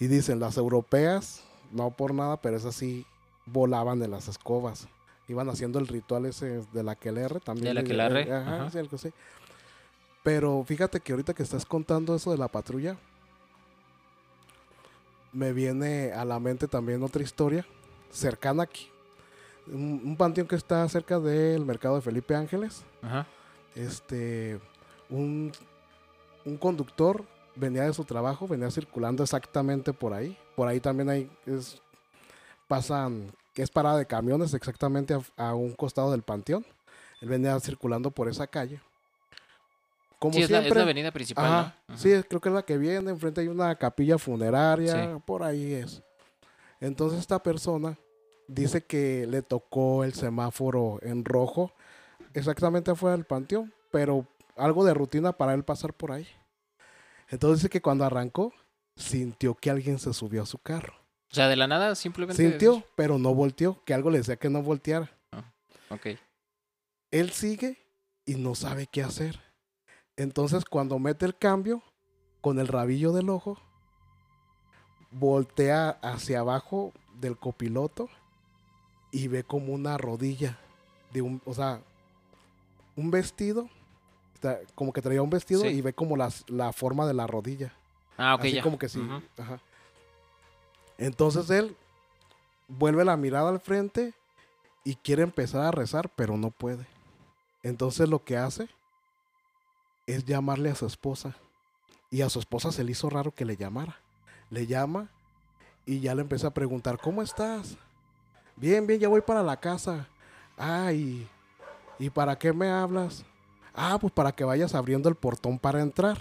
Y 0.01 0.07
dicen, 0.07 0.39
las 0.39 0.57
europeas, 0.57 1.43
no 1.73 1.91
por 1.91 2.15
nada, 2.15 2.37
pero 2.41 2.57
esas 2.57 2.75
sí 2.75 3.05
volaban 3.47 4.03
en 4.03 4.13
las 4.13 4.29
escobas. 4.29 4.89
Iban 5.27 5.49
haciendo 5.49 5.79
el 5.81 5.89
ritual 5.89 6.27
ese 6.27 6.63
de 6.73 6.83
la 6.83 6.95
quelerre 6.95 7.41
también. 7.41 7.67
De 7.67 7.75
la 7.75 7.81
eh, 7.81 7.85
aquelarre, 7.85 8.23
eh, 8.23 8.33
Ajá, 8.33 8.55
ajá. 8.55 8.71
sí, 8.71 8.79
algo 8.79 8.97
así. 8.97 9.11
Pero 10.23 10.63
fíjate 10.65 11.01
que 11.01 11.13
ahorita 11.13 11.35
que 11.35 11.43
estás 11.43 11.67
contando 11.67 12.15
eso 12.15 12.31
de 12.31 12.39
la 12.39 12.49
patrulla, 12.49 12.97
me 15.33 15.53
viene 15.53 16.13
a 16.13 16.25
la 16.25 16.39
mente 16.39 16.69
también 16.69 17.03
otra 17.03 17.23
historia 17.23 17.67
cercana 18.11 18.65
aquí. 18.65 18.89
Un, 19.67 20.01
un 20.05 20.17
panteón 20.17 20.47
que 20.47 20.57
está 20.57 20.89
cerca 20.89 21.19
del 21.21 21.65
mercado 21.65 21.97
de 21.97 22.01
Felipe 22.01 22.35
Ángeles 22.35 22.85
Ajá. 23.03 23.27
este 23.75 24.59
un, 25.11 25.53
un 26.47 26.57
conductor 26.57 27.23
venía 27.55 27.83
de 27.83 27.93
su 27.93 28.05
trabajo, 28.05 28.49
venía 28.49 28.71
circulando 28.71 29.23
exactamente 29.23 29.93
por 29.93 30.15
ahí. 30.15 30.39
Por 30.57 30.69
ahí 30.69 30.81
también 30.81 31.11
hay 31.11 31.31
es, 31.45 31.83
pasan 32.67 33.31
que 33.53 33.63
es 33.63 33.71
parada 33.71 33.99
de 33.99 34.07
camiones 34.07 34.55
exactamente 34.55 35.15
a, 35.15 35.21
a 35.37 35.55
un 35.55 35.73
costado 35.73 36.13
del 36.13 36.23
panteón. 36.23 36.65
Él 37.21 37.29
venía 37.29 37.59
circulando 37.61 38.11
por 38.11 38.29
esa 38.29 38.47
calle. 38.47 38.81
Como 40.19 40.35
Sí, 40.35 40.43
es 40.43 40.51
la, 40.51 40.59
es 40.59 40.63
siempre, 40.65 40.79
la 40.81 40.85
avenida 40.85 41.11
principal, 41.13 41.45
Ajá, 41.45 41.77
¿no? 41.89 41.95
Ajá. 41.95 42.03
Sí, 42.03 42.11
creo 42.29 42.41
que 42.41 42.49
es 42.49 42.55
la 42.55 42.63
que 42.63 42.79
viene. 42.79 43.11
Enfrente 43.11 43.41
hay 43.41 43.49
una 43.49 43.75
capilla 43.77 44.19
funeraria. 44.19 44.93
Sí. 45.15 45.23
Por 45.27 45.43
ahí 45.43 45.75
es. 45.75 46.03
Entonces 46.81 47.21
esta 47.21 47.43
persona 47.43 47.99
dice 48.47 48.85
que 48.85 49.27
le 49.27 49.43
tocó 49.43 50.05
el 50.05 50.15
semáforo 50.15 50.99
en 51.03 51.25
rojo 51.25 51.73
exactamente 52.35 52.91
afuera 52.91 53.17
del 53.17 53.27
panteón, 53.27 53.73
pero 53.91 54.27
algo 54.57 54.85
de 54.85 54.95
rutina 54.95 55.33
para 55.33 55.55
él 55.55 55.65
pasar 55.65 55.93
por 55.93 56.13
ahí. 56.13 56.27
Entonces 57.29 57.61
dice 57.61 57.71
que 57.71 57.83
cuando 57.83 58.05
arrancó, 58.05 58.53
sintió 58.97 59.55
que 59.55 59.71
alguien 59.71 59.99
se 59.99 60.13
subió 60.13 60.43
a 60.43 60.47
su 60.47 60.59
carro. 60.59 60.95
O 61.31 61.35
sea, 61.35 61.49
de 61.49 61.57
la 61.57 61.67
nada 61.67 61.95
simplemente... 61.95 62.43
Sintió, 62.43 62.83
pero 62.97 63.19
no 63.19 63.35
volteó, 63.35 63.85
que 63.85 63.93
algo 63.93 64.11
le 64.11 64.19
decía 64.19 64.37
que 64.37 64.49
no 64.49 64.63
volteara. 64.63 65.11
Ok. 65.91 66.07
Él 67.11 67.31
sigue 67.31 67.79
y 68.25 68.35
no 68.37 68.55
sabe 68.55 68.87
qué 68.87 69.03
hacer. 69.03 69.41
Entonces 70.17 70.65
cuando 70.65 70.99
mete 70.99 71.27
el 71.27 71.37
cambio, 71.37 71.83
con 72.41 72.59
el 72.59 72.69
rabillo 72.69 73.13
del 73.13 73.31
ojo, 73.31 73.61
voltea 75.11 75.99
hacia 76.03 76.41
abajo 76.41 76.93
del 77.21 77.37
copiloto 77.37 78.09
y 79.11 79.29
ve 79.29 79.43
como 79.45 79.73
una 79.73 79.97
rodilla 79.99 80.59
de 81.13 81.23
un, 81.23 81.41
o 81.47 81.55
sea, 81.55 81.81
un 82.97 83.11
vestido, 83.11 83.69
está- 84.35 84.59
como 84.75 84.93
que 84.93 85.01
traía 85.03 85.23
un 85.23 85.31
vestido 85.31 85.63
Sí. 85.63 85.69
y 85.69 85.81
ve 85.81 85.93
como 85.95 86.17
las- 86.17 86.45
la 86.49 86.73
forma 86.73 87.07
de 87.07 87.15
la 87.15 87.27
rodilla. 87.27 87.73
Ah, 88.17 88.35
ok, 88.35 88.41
Así 88.41 88.53
ya. 88.53 88.63
como 88.63 88.79
que 88.79 88.89
sí. 88.89 89.01
Ajá. 89.39 89.61
Entonces 90.99 91.49
él 91.51 91.77
vuelve 92.67 93.05
la 93.05 93.17
mirada 93.17 93.49
al 93.51 93.61
frente 93.61 94.15
y 94.85 94.97
quiere 94.97 95.23
empezar 95.23 95.63
a 95.63 95.71
rezar, 95.71 96.11
pero 96.15 96.37
no 96.37 96.51
puede. 96.51 96.87
Entonces 97.63 98.09
lo 98.09 98.25
que 98.25 98.37
hace 98.37 98.69
es 100.07 100.25
llamarle 100.25 100.71
a 100.71 100.75
su 100.75 100.87
esposa. 100.87 101.37
Y 102.11 102.23
a 102.23 102.31
su 102.31 102.39
esposa 102.39 102.73
se 102.73 102.85
le 102.85 102.93
hizo 102.93 103.11
raro 103.11 103.33
que 103.33 103.45
le 103.45 103.57
llamara. 103.57 104.01
Le 104.51 104.67
llama 104.67 105.09
y 105.87 106.01
ya 106.01 106.15
le 106.15 106.23
empieza 106.23 106.49
a 106.49 106.55
preguntar, 106.55 106.99
¿cómo 106.99 107.23
estás? 107.23 107.77
Bien, 108.57 108.87
bien, 108.87 109.01
ya 109.01 109.09
voy 109.09 109.21
para 109.21 109.43
la 109.43 109.57
casa. 109.57 110.07
Ah, 110.57 110.93
y, 110.93 111.27
¿y 111.99 112.11
para 112.11 112.37
qué 112.37 112.53
me 112.53 112.71
hablas? 112.71 113.25
Ah, 113.75 113.97
pues 114.01 114.13
para 114.13 114.33
que 114.33 114.45
vayas 114.45 114.75
abriendo 114.75 115.09
el 115.09 115.15
portón 115.15 115.59
para 115.59 115.81
entrar. 115.81 116.19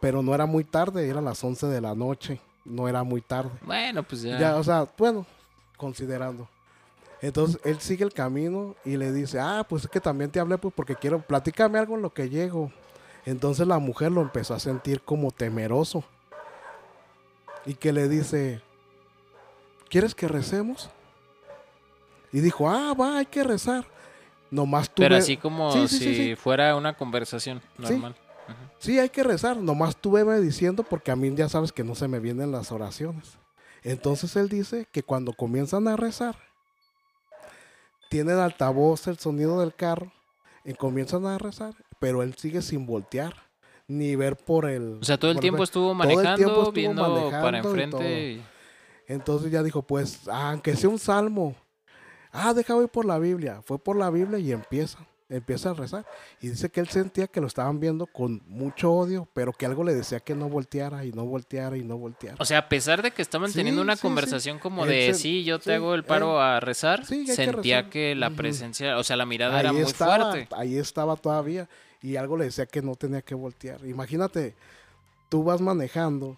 Pero 0.00 0.22
no 0.22 0.34
era 0.34 0.46
muy 0.46 0.64
tarde, 0.64 1.08
eran 1.08 1.24
las 1.24 1.42
11 1.42 1.66
de 1.66 1.80
la 1.80 1.94
noche. 1.94 2.40
No 2.64 2.88
era 2.88 3.02
muy 3.02 3.20
tarde. 3.20 3.50
Bueno, 3.62 4.02
pues 4.02 4.22
ya. 4.22 4.38
Ya, 4.38 4.56
o 4.56 4.64
sea, 4.64 4.86
bueno, 4.96 5.26
considerando. 5.76 6.48
Entonces 7.20 7.60
él 7.64 7.80
sigue 7.80 8.04
el 8.04 8.12
camino 8.12 8.74
y 8.84 8.96
le 8.96 9.12
dice, 9.12 9.38
ah, 9.38 9.64
pues 9.68 9.84
es 9.84 9.90
que 9.90 10.00
también 10.00 10.30
te 10.30 10.40
hablé 10.40 10.58
pues 10.58 10.74
porque 10.74 10.96
quiero, 10.96 11.20
platícame 11.20 11.78
algo 11.78 11.94
en 11.94 12.02
lo 12.02 12.12
que 12.12 12.28
llego. 12.28 12.72
Entonces 13.24 13.66
la 13.66 13.78
mujer 13.78 14.10
lo 14.10 14.22
empezó 14.22 14.54
a 14.54 14.58
sentir 14.58 15.02
como 15.02 15.30
temeroso. 15.30 16.04
Y 17.66 17.74
que 17.74 17.92
le 17.92 18.08
dice, 18.08 18.60
¿quieres 19.88 20.14
que 20.14 20.28
recemos? 20.28 20.90
Y 22.32 22.40
dijo, 22.40 22.68
ah, 22.68 22.94
va, 22.94 23.18
hay 23.18 23.26
que 23.26 23.44
rezar. 23.44 23.86
Nomás 24.50 24.88
tú 24.90 25.02
Pero 25.02 25.14
ve- 25.14 25.20
así 25.20 25.36
como 25.36 25.72
Sí, 25.72 25.88
sí, 25.88 25.98
si 25.98 26.14
sí, 26.14 26.36
fuera 26.36 26.76
una 26.76 26.96
conversación 26.96 27.62
normal. 27.78 28.16
Sí, 28.78 28.98
hay 28.98 29.08
que 29.08 29.22
rezar. 29.22 29.56
Nomás 29.56 29.96
tú 29.96 30.10
veme 30.12 30.40
diciendo 30.40 30.82
porque 30.82 31.10
a 31.10 31.16
mí 31.16 31.32
ya 31.34 31.48
sabes 31.48 31.72
que 31.72 31.84
no 31.84 31.94
se 31.94 32.08
me 32.08 32.18
vienen 32.20 32.50
las 32.52 32.72
oraciones. 32.72 33.38
Entonces 33.84 34.34
él 34.36 34.48
dice 34.48 34.86
que 34.92 35.02
cuando 35.02 35.32
comienzan 35.32 35.88
a 35.88 35.96
rezar, 35.96 36.36
tienen 38.10 38.38
altavoz 38.38 39.06
el 39.06 39.18
sonido 39.18 39.60
del 39.60 39.74
carro 39.74 40.12
y 40.64 40.74
comienzan 40.74 41.26
a 41.26 41.38
rezar, 41.38 41.74
pero 41.98 42.22
él 42.22 42.34
sigue 42.36 42.60
sin 42.62 42.86
voltear 42.86 43.34
ni 43.92 44.16
ver 44.16 44.36
por 44.36 44.66
el. 44.68 44.98
O 45.00 45.04
sea, 45.04 45.18
todo 45.18 45.30
el 45.30 45.40
tiempo 45.40 45.62
estuvo 45.62 45.92
el 45.92 45.96
manejando, 45.96 46.36
tiempo 46.36 46.54
estuvo 46.58 46.72
viendo 46.72 47.02
manejando 47.02 47.42
para 47.42 47.62
todo. 47.62 47.72
enfrente. 47.72 48.30
y- 48.32 48.42
Entonces 49.08 49.50
ya 49.50 49.62
dijo, 49.62 49.82
pues, 49.82 50.20
aunque 50.28 50.74
sea 50.76 50.88
un 50.90 50.98
salmo. 50.98 51.54
Ah, 52.32 52.54
deja 52.54 52.74
voy 52.74 52.86
por 52.86 53.04
la 53.04 53.18
Biblia. 53.18 53.60
Fue 53.64 53.78
por 53.78 53.96
la 53.96 54.08
Biblia 54.10 54.38
y 54.38 54.52
empieza. 54.52 54.98
Empieza 55.28 55.70
a 55.70 55.74
rezar. 55.74 56.04
Y 56.42 56.48
dice 56.48 56.70
que 56.70 56.80
él 56.80 56.88
sentía 56.88 57.26
que 57.26 57.40
lo 57.40 57.46
estaban 57.46 57.80
viendo 57.80 58.06
con 58.06 58.42
mucho 58.46 58.92
odio, 58.92 59.26
pero 59.32 59.52
que 59.52 59.64
algo 59.64 59.82
le 59.82 59.94
decía 59.94 60.20
que 60.20 60.34
no 60.34 60.48
volteara 60.48 61.04
y 61.06 61.12
no 61.12 61.24
volteara 61.24 61.76
y 61.78 61.84
no 61.84 61.96
volteara. 61.96 62.36
O 62.38 62.44
sea, 62.44 62.58
a 62.58 62.68
pesar 62.68 63.02
de 63.02 63.10
que 63.12 63.22
estaban 63.22 63.48
Sí, 63.50 63.56
teniendo 63.56 63.80
una 63.80 63.94
sí, 63.96 64.00
sí. 64.00 64.02
conversación 64.08 64.58
como 64.58 64.84
Él 64.84 64.90
de 64.90 65.14
se- 65.14 65.20
sí, 65.20 65.42
yo 65.44 65.58
te 65.58 65.74
hago 65.74 65.94
el 65.94 66.04
paro 66.04 66.38
a 66.40 66.60
rezar, 66.60 67.00
que 67.06 67.24
sentía 67.34 67.78
rezar. 67.78 67.90
que 67.90 68.14
la 68.14 68.28
presencia, 68.30 68.98
o 68.98 69.04
sea, 69.04 69.16
la 69.16 69.24
mirada 69.26 69.58
era 69.58 69.72
muy 69.72 69.82
estaba, 69.82 70.32
fuerte. 70.32 70.54
ahí 70.54 70.76
estaba 70.76 71.16
todavía. 71.16 71.66
Y 72.02 72.16
algo 72.16 72.36
le 72.36 72.46
decía 72.46 72.66
que 72.66 72.82
no 72.82 72.94
tenía 72.96 73.22
que 73.22 73.34
voltear. 73.34 73.84
Imagínate, 73.86 74.54
tú 75.28 75.44
vas 75.44 75.60
manejando, 75.60 76.36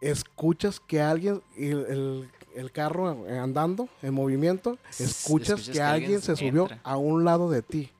escuchas 0.00 0.80
que 0.80 1.00
alguien, 1.00 1.42
el, 1.56 1.86
el- 1.86 2.30
el 2.54 2.72
carro 2.72 3.26
andando, 3.28 3.86
en 4.00 4.14
movimiento, 4.14 4.78
escuchas, 4.98 5.60
escuchas 5.60 5.68
que, 5.76 5.82
alguien 5.82 6.22
se 6.22 6.36
subió 6.36 6.62
entra. 6.62 6.80
a 6.84 6.96
un 6.96 7.22
lado 7.24 7.50
de 7.50 7.60
ti. 7.62 7.90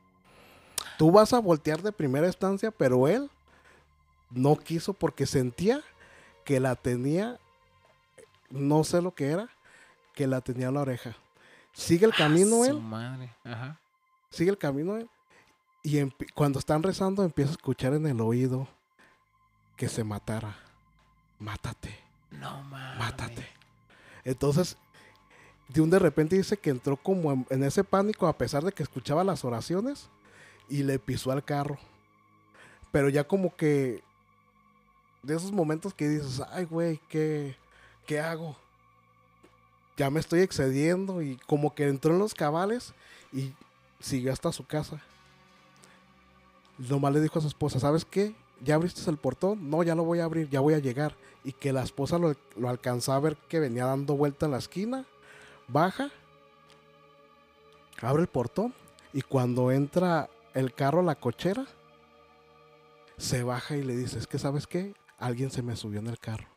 Tú 0.96 1.10
vas 1.10 1.34
a 1.34 1.40
voltear 1.40 1.82
de 1.82 1.92
primera 1.92 2.26
instancia, 2.26 2.70
pero 2.70 3.06
él 3.06 3.28
no 4.30 4.56
quiso 4.56 4.94
porque 4.94 5.26
sentía 5.26 5.82
que 6.44 6.58
la 6.58 6.74
tenía, 6.74 7.38
no 8.48 8.82
sé 8.82 9.02
lo 9.02 9.14
que 9.14 9.26
era, 9.26 9.50
que 10.14 10.26
la 10.26 10.40
tenía 10.40 10.68
en 10.68 10.74
la 10.74 10.80
oreja. 10.80 11.14
Sigue 11.74 12.06
el 12.06 12.14
camino 12.14 12.62
Ah, 12.62 12.66
él 12.68 12.72
su 12.72 12.80
madre. 12.80 13.30
Ajá. 13.44 13.78
sigue 14.30 14.50
el 14.50 14.56
camino 14.58 14.96
él, 14.96 15.06
y 15.86 16.10
cuando 16.34 16.58
están 16.58 16.82
rezando 16.82 17.22
empieza 17.22 17.50
a 17.50 17.54
escuchar 17.54 17.94
en 17.94 18.06
el 18.06 18.20
oído 18.20 18.66
que 19.76 19.88
se 19.88 20.02
matara. 20.02 20.56
Mátate, 21.38 21.94
No 22.32 22.62
mames. 22.64 22.98
mátate. 22.98 23.46
Entonces, 24.24 24.76
de 25.68 25.80
un 25.80 25.90
de 25.90 25.98
repente 26.00 26.34
dice 26.36 26.56
que 26.56 26.70
entró 26.70 26.96
como 26.96 27.30
en, 27.32 27.46
en 27.50 27.62
ese 27.62 27.84
pánico 27.84 28.26
a 28.26 28.36
pesar 28.36 28.64
de 28.64 28.72
que 28.72 28.82
escuchaba 28.82 29.22
las 29.22 29.44
oraciones 29.44 30.08
y 30.68 30.82
le 30.82 30.98
pisó 30.98 31.30
al 31.30 31.44
carro. 31.44 31.78
Pero 32.90 33.08
ya 33.08 33.24
como 33.24 33.54
que 33.54 34.02
de 35.22 35.36
esos 35.36 35.52
momentos 35.52 35.94
que 35.94 36.08
dices, 36.08 36.42
ay 36.50 36.64
güey, 36.64 37.00
¿qué, 37.08 37.54
¿qué 38.06 38.18
hago? 38.18 38.56
Ya 39.96 40.10
me 40.10 40.18
estoy 40.18 40.40
excediendo 40.40 41.22
y 41.22 41.36
como 41.46 41.74
que 41.76 41.86
entró 41.86 42.12
en 42.12 42.18
los 42.18 42.34
cabales 42.34 42.92
y 43.32 43.52
siguió 44.00 44.32
hasta 44.32 44.50
su 44.52 44.66
casa. 44.66 45.00
Nomás 46.78 47.12
le 47.12 47.20
dijo 47.20 47.38
a 47.38 47.42
su 47.42 47.48
esposa, 47.48 47.80
¿sabes 47.80 48.04
qué? 48.04 48.34
¿Ya 48.64 48.74
abriste 48.74 49.08
el 49.10 49.16
portón? 49.18 49.70
No, 49.70 49.82
ya 49.82 49.94
lo 49.94 50.04
voy 50.04 50.20
a 50.20 50.24
abrir, 50.24 50.48
ya 50.48 50.60
voy 50.60 50.74
a 50.74 50.78
llegar. 50.78 51.14
Y 51.44 51.52
que 51.52 51.72
la 51.72 51.82
esposa 51.82 52.18
lo, 52.18 52.34
lo 52.56 52.68
alcanzó 52.68 53.12
a 53.12 53.20
ver 53.20 53.36
que 53.48 53.60
venía 53.60 53.86
dando 53.86 54.16
vuelta 54.16 54.46
en 54.46 54.52
la 54.52 54.58
esquina, 54.58 55.06
baja 55.68 56.10
abre 58.04 58.22
el 58.22 58.28
portón 58.28 58.74
y 59.12 59.22
cuando 59.22 59.70
entra 59.70 60.28
el 60.54 60.74
carro 60.74 61.00
a 61.00 61.04
la 61.04 61.14
cochera, 61.14 61.66
se 63.16 63.42
baja 63.42 63.76
y 63.76 63.82
le 63.82 63.96
dice, 63.96 64.18
es 64.18 64.26
que 64.26 64.38
sabes 64.38 64.66
qué, 64.66 64.94
alguien 65.18 65.50
se 65.50 65.62
me 65.62 65.76
subió 65.76 66.00
en 66.00 66.08
el 66.08 66.18
carro. 66.18 66.48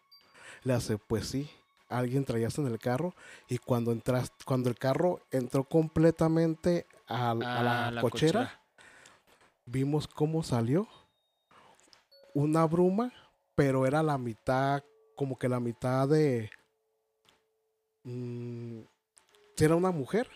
Le 0.63 0.73
hace, 0.73 0.97
pues 0.97 1.27
sí, 1.27 1.49
alguien 1.87 2.25
traías 2.25 2.57
en 2.57 2.67
el 2.67 2.79
carro 2.79 3.13
y 3.47 3.59
cuando 3.59 3.91
entras, 3.91 4.33
cuando 4.45 4.69
el 4.69 4.77
carro 4.77 5.21
entró 5.31 5.63
completamente 5.63 6.85
a, 7.07 7.31
a 7.31 7.91
la, 7.91 8.01
cochera, 8.01 8.59
vimos 9.69 10.07
cómo 10.07 10.43
salió 10.43 10.87
una 12.33 12.65
bruma, 12.65 13.13
pero 13.55 13.85
era 13.85 14.03
la 14.03 14.17
mitad, 14.17 14.83
como 15.15 15.37
que 15.37 15.49
la 15.49 15.59
mitad 15.59 16.07
de... 16.07 16.49
mm, 18.03 18.81
era 19.57 19.75
una 19.75 19.91
mujer 19.91 20.29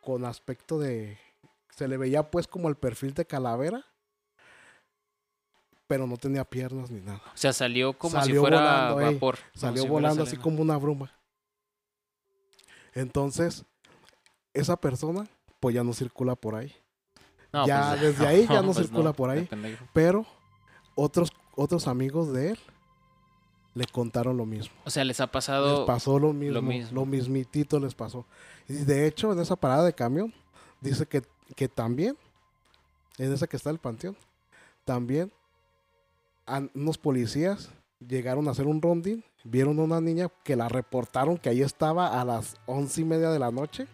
con 0.00 0.24
aspecto 0.24 0.78
de... 0.78 1.18
Se 1.70 1.88
le 1.88 1.96
veía 1.96 2.30
pues 2.30 2.46
como 2.46 2.68
el 2.68 2.76
perfil 2.76 3.14
de 3.14 3.24
calavera, 3.24 3.84
pero 5.86 6.06
no 6.06 6.16
tenía 6.18 6.44
piernas 6.44 6.90
ni 6.90 7.00
nada. 7.00 7.22
O 7.34 7.36
sea, 7.36 7.52
salió 7.52 7.96
como 7.96 8.12
si 8.20 8.26
Salió 8.26 8.40
fuera 8.42 8.90
volando, 8.92 9.12
vapor. 9.12 9.38
Salió 9.54 9.82
si 9.82 9.88
volando 9.88 10.22
así 10.24 10.36
como 10.36 10.60
una 10.60 10.76
bruma. 10.76 11.10
Entonces, 12.92 13.64
esa 14.52 14.76
persona 14.76 15.26
pues 15.60 15.74
ya 15.74 15.82
no 15.82 15.94
circula 15.94 16.34
por 16.34 16.56
ahí. 16.56 16.74
No, 17.52 17.66
ya 17.66 17.90
pues, 17.90 18.00
desde 18.00 18.26
ahí 18.26 18.46
ya 18.48 18.62
no 18.62 18.72
pues 18.72 18.78
circula 18.86 19.12
por 19.12 19.30
ahí. 19.30 19.48
Pero 19.92 20.24
otros, 20.94 21.30
otros 21.54 21.86
amigos 21.86 22.32
de 22.32 22.50
él 22.50 22.58
le 23.74 23.86
contaron 23.86 24.36
lo 24.36 24.46
mismo. 24.46 24.74
O 24.84 24.90
sea, 24.90 25.04
les 25.04 25.20
ha 25.20 25.24
Les 25.24 25.30
pasado. 25.32 25.86
pasó 25.86 26.18
lo 26.18 26.32
mismo, 26.32 26.54
lo 26.54 26.62
mismo. 26.62 27.06
mismitito 27.06 27.78
les 27.80 27.94
pasó. 27.94 28.26
Y 28.68 28.74
de 28.74 29.06
hecho, 29.06 29.32
en 29.32 29.40
esa 29.40 29.56
parada 29.56 29.84
de 29.84 29.92
camión, 29.94 30.32
dice 30.80 31.06
que, 31.06 31.22
que 31.56 31.68
también, 31.68 32.16
en 33.18 33.32
esa 33.32 33.46
que 33.46 33.56
está 33.56 33.70
el 33.70 33.78
panteón, 33.78 34.16
también 34.84 35.32
unos 36.74 36.98
policías 36.98 37.70
llegaron 38.06 38.48
a 38.48 38.50
hacer 38.50 38.66
un 38.66 38.82
rondín, 38.82 39.24
vieron 39.44 39.78
a 39.78 39.82
una 39.82 40.00
niña 40.00 40.28
que 40.44 40.56
la 40.56 40.68
reportaron 40.68 41.38
que 41.38 41.48
ahí 41.48 41.62
estaba 41.62 42.20
a 42.20 42.24
las 42.24 42.56
once 42.66 43.00
y 43.00 43.04
media 43.04 43.30
de 43.30 43.38
la 43.38 43.50
noche. 43.50 43.86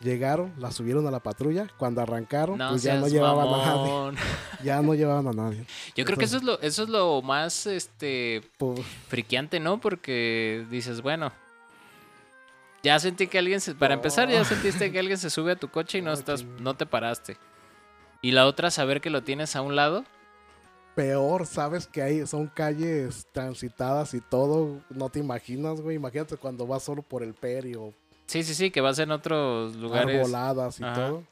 Llegaron, 0.00 0.52
la 0.58 0.70
subieron 0.70 1.06
a 1.08 1.10
la 1.10 1.18
patrulla. 1.20 1.66
Cuando 1.76 2.00
arrancaron, 2.00 2.56
No 2.56 2.70
pues 2.70 2.84
ya 2.84 2.96
no 2.96 3.08
llevaban 3.08 3.48
a 3.48 3.56
nadie. 3.66 4.18
Ya 4.62 4.80
no 4.80 4.94
llevaban 4.94 5.26
a 5.26 5.32
nadie. 5.32 5.64
Yo 5.96 6.04
creo 6.04 6.16
que 6.16 6.24
eso 6.26 6.36
es 6.36 6.44
lo, 6.44 6.60
eso 6.60 6.84
es 6.84 6.88
lo 6.88 7.20
más 7.22 7.66
este 7.66 8.42
Pues, 8.58 8.80
friqueante, 9.08 9.58
¿no? 9.58 9.80
Porque 9.80 10.64
dices, 10.70 11.00
bueno. 11.02 11.32
Ya 12.84 12.98
sentí 13.00 13.26
que 13.26 13.38
alguien 13.38 13.60
se. 13.60 13.74
Para 13.74 13.94
empezar, 13.94 14.28
ya 14.30 14.44
sentiste 14.44 14.92
que 14.92 15.00
alguien 15.00 15.18
se 15.18 15.30
sube 15.30 15.52
a 15.52 15.56
tu 15.56 15.68
coche 15.68 15.98
y 15.98 16.02
no 16.02 16.12
estás, 16.12 16.44
no 16.44 16.74
te 16.76 16.86
paraste. 16.86 17.36
Y 18.22 18.30
la 18.30 18.46
otra, 18.46 18.70
saber 18.70 19.00
que 19.00 19.10
lo 19.10 19.22
tienes 19.24 19.56
a 19.56 19.62
un 19.62 19.74
lado. 19.74 20.04
peor, 20.94 21.46
sabes 21.46 21.86
que 21.86 22.02
hay, 22.02 22.26
son 22.26 22.46
calles 22.48 23.26
transitadas 23.32 24.14
y 24.14 24.20
todo, 24.20 24.80
no 24.90 25.08
te 25.08 25.18
imaginas, 25.20 25.80
güey. 25.80 25.96
Imagínate 25.96 26.36
cuando 26.36 26.66
vas 26.66 26.82
solo 26.84 27.02
por 27.02 27.22
el 27.22 27.34
perio, 27.34 27.92
Sí, 28.28 28.44
sí, 28.44 28.54
sí, 28.54 28.70
que 28.70 28.80
vas 28.80 28.98
en 29.00 29.10
otros 29.10 29.74
lugares. 29.74 30.20
arboladas 30.20 30.78
y 30.78 30.84
Ajá. 30.84 30.94
todo. 30.94 31.24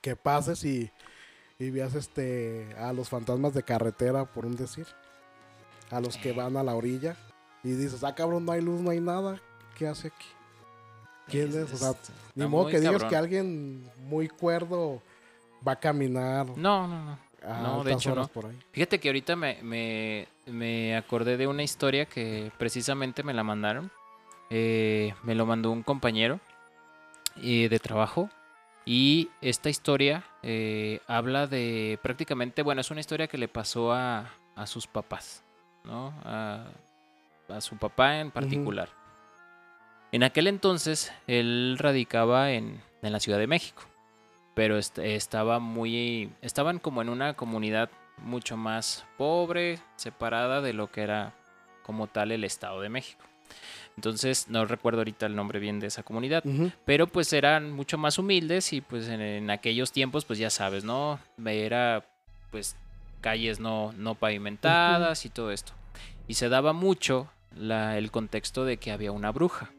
Que 0.00 0.16
pases 0.16 0.64
y, 0.64 0.90
y 1.58 1.70
veas 1.70 1.94
este 1.94 2.74
a 2.76 2.92
los 2.92 3.08
fantasmas 3.08 3.54
de 3.54 3.62
carretera, 3.62 4.24
por 4.26 4.44
un 4.44 4.56
decir. 4.56 4.86
A 5.90 6.00
los 6.00 6.16
que 6.16 6.32
van 6.32 6.56
a 6.56 6.62
la 6.62 6.74
orilla. 6.74 7.16
Y 7.62 7.70
dices, 7.70 8.02
ah, 8.02 8.14
cabrón, 8.14 8.44
no 8.44 8.52
hay 8.52 8.60
luz, 8.60 8.80
no 8.80 8.90
hay 8.90 9.00
nada. 9.00 9.40
¿Qué 9.78 9.86
hace 9.86 10.08
aquí? 10.08 10.26
¿Quién 11.28 11.48
es? 11.50 11.72
O 11.72 11.76
sea, 11.76 11.94
ni 12.34 12.46
modo 12.46 12.66
que 12.68 12.78
digas 12.80 12.94
cabrón. 12.94 13.10
que 13.10 13.16
alguien 13.16 13.90
muy 14.08 14.28
cuerdo 14.28 15.00
va 15.66 15.72
a 15.72 15.76
caminar 15.80 16.46
No, 16.56 16.88
no, 16.88 17.04
no. 17.04 17.18
no, 17.62 17.84
de 17.84 17.92
hecho 17.92 18.14
no. 18.14 18.26
por 18.26 18.46
ahí. 18.46 18.58
Fíjate 18.72 18.98
que 18.98 19.08
ahorita 19.08 19.36
me, 19.36 19.62
me, 19.62 20.26
me 20.46 20.96
acordé 20.96 21.36
de 21.36 21.46
una 21.46 21.62
historia 21.62 22.06
que 22.06 22.50
precisamente 22.58 23.22
me 23.22 23.32
la 23.32 23.44
mandaron. 23.44 23.90
Eh, 24.54 25.14
me 25.22 25.34
lo 25.34 25.46
mandó 25.46 25.70
un 25.70 25.82
compañero 25.82 26.38
eh, 27.42 27.68
de 27.70 27.78
trabajo. 27.78 28.28
Y 28.84 29.30
esta 29.40 29.70
historia 29.70 30.24
eh, 30.42 31.00
habla 31.06 31.46
de 31.46 31.98
prácticamente, 32.02 32.62
bueno, 32.62 32.80
es 32.82 32.90
una 32.90 33.00
historia 33.00 33.28
que 33.28 33.38
le 33.38 33.48
pasó 33.48 33.92
a, 33.92 34.30
a 34.56 34.66
sus 34.66 34.86
papás, 34.86 35.42
¿no? 35.84 36.12
A, 36.24 36.66
a 37.48 37.60
su 37.62 37.76
papá 37.78 38.18
en 38.18 38.30
particular. 38.30 38.88
En 40.10 40.22
aquel 40.24 40.48
entonces, 40.48 41.12
él 41.26 41.76
radicaba 41.78 42.50
en, 42.50 42.82
en 43.00 43.12
la 43.12 43.20
Ciudad 43.20 43.38
de 43.38 43.46
México, 43.46 43.84
pero 44.54 44.76
est- 44.76 44.98
estaba 44.98 45.58
muy, 45.60 46.30
estaban 46.42 46.78
como 46.78 47.00
en 47.00 47.08
una 47.08 47.34
comunidad 47.34 47.88
mucho 48.18 48.56
más 48.58 49.06
pobre, 49.16 49.78
separada 49.96 50.60
de 50.60 50.74
lo 50.74 50.90
que 50.90 51.00
era 51.02 51.32
como 51.82 52.08
tal 52.08 52.32
el 52.32 52.44
Estado 52.44 52.80
de 52.82 52.90
México. 52.90 53.24
Entonces, 53.96 54.46
no 54.48 54.64
recuerdo 54.64 55.00
ahorita 55.00 55.26
el 55.26 55.36
nombre 55.36 55.58
bien 55.58 55.78
de 55.80 55.86
esa 55.88 56.02
comunidad, 56.02 56.42
pero 56.84 57.06
pues 57.06 57.32
eran 57.32 57.72
mucho 57.72 57.98
más 57.98 58.18
humildes 58.18 58.72
y 58.72 58.80
pues 58.80 59.08
en, 59.08 59.20
en 59.20 59.50
aquellos 59.50 59.92
tiempos, 59.92 60.24
pues 60.24 60.38
ya 60.38 60.50
sabes, 60.50 60.84
¿no? 60.84 61.18
Era 61.44 62.04
pues 62.50 62.76
calles 63.20 63.60
no, 63.60 63.92
no 63.96 64.14
pavimentadas 64.14 65.24
y 65.26 65.28
todo 65.30 65.50
esto. 65.52 65.72
Y 66.28 66.34
se 66.34 66.48
daba 66.48 66.72
mucho 66.72 67.28
la- 67.56 67.98
el 67.98 68.10
contexto 68.10 68.64
de 68.64 68.78
que 68.78 68.92
había 68.92 69.12
una 69.12 69.30
bruja. 69.32 69.70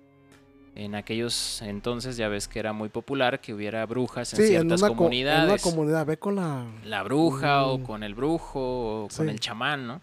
En 0.75 0.95
aquellos 0.95 1.61
entonces 1.61 2.17
ya 2.17 2.27
ves 2.29 2.47
que 2.47 2.57
era 2.59 2.73
muy 2.73 2.89
popular 2.89 3.41
que 3.41 3.53
hubiera 3.53 3.85
brujas 3.85 4.33
en 4.33 4.37
Sí, 4.37 4.43
en 4.43 4.49
ciertas 4.67 4.79
una, 4.81 4.87
co- 4.87 4.93
en 4.93 4.97
una 4.97 4.97
comunidades 4.97 5.61
comunidad, 5.61 6.05
ve 6.07 6.17
con 6.17 6.35
la... 6.35 6.65
la 6.83 7.03
bruja 7.03 7.65
o 7.67 7.77
Mm. 7.77 7.83
con 7.83 8.03
el 8.03 8.15
brujo 8.15 9.03
o 9.03 9.07
con 9.15 9.29
el 9.29 9.39
chamán, 9.39 9.85
¿no? 9.85 10.01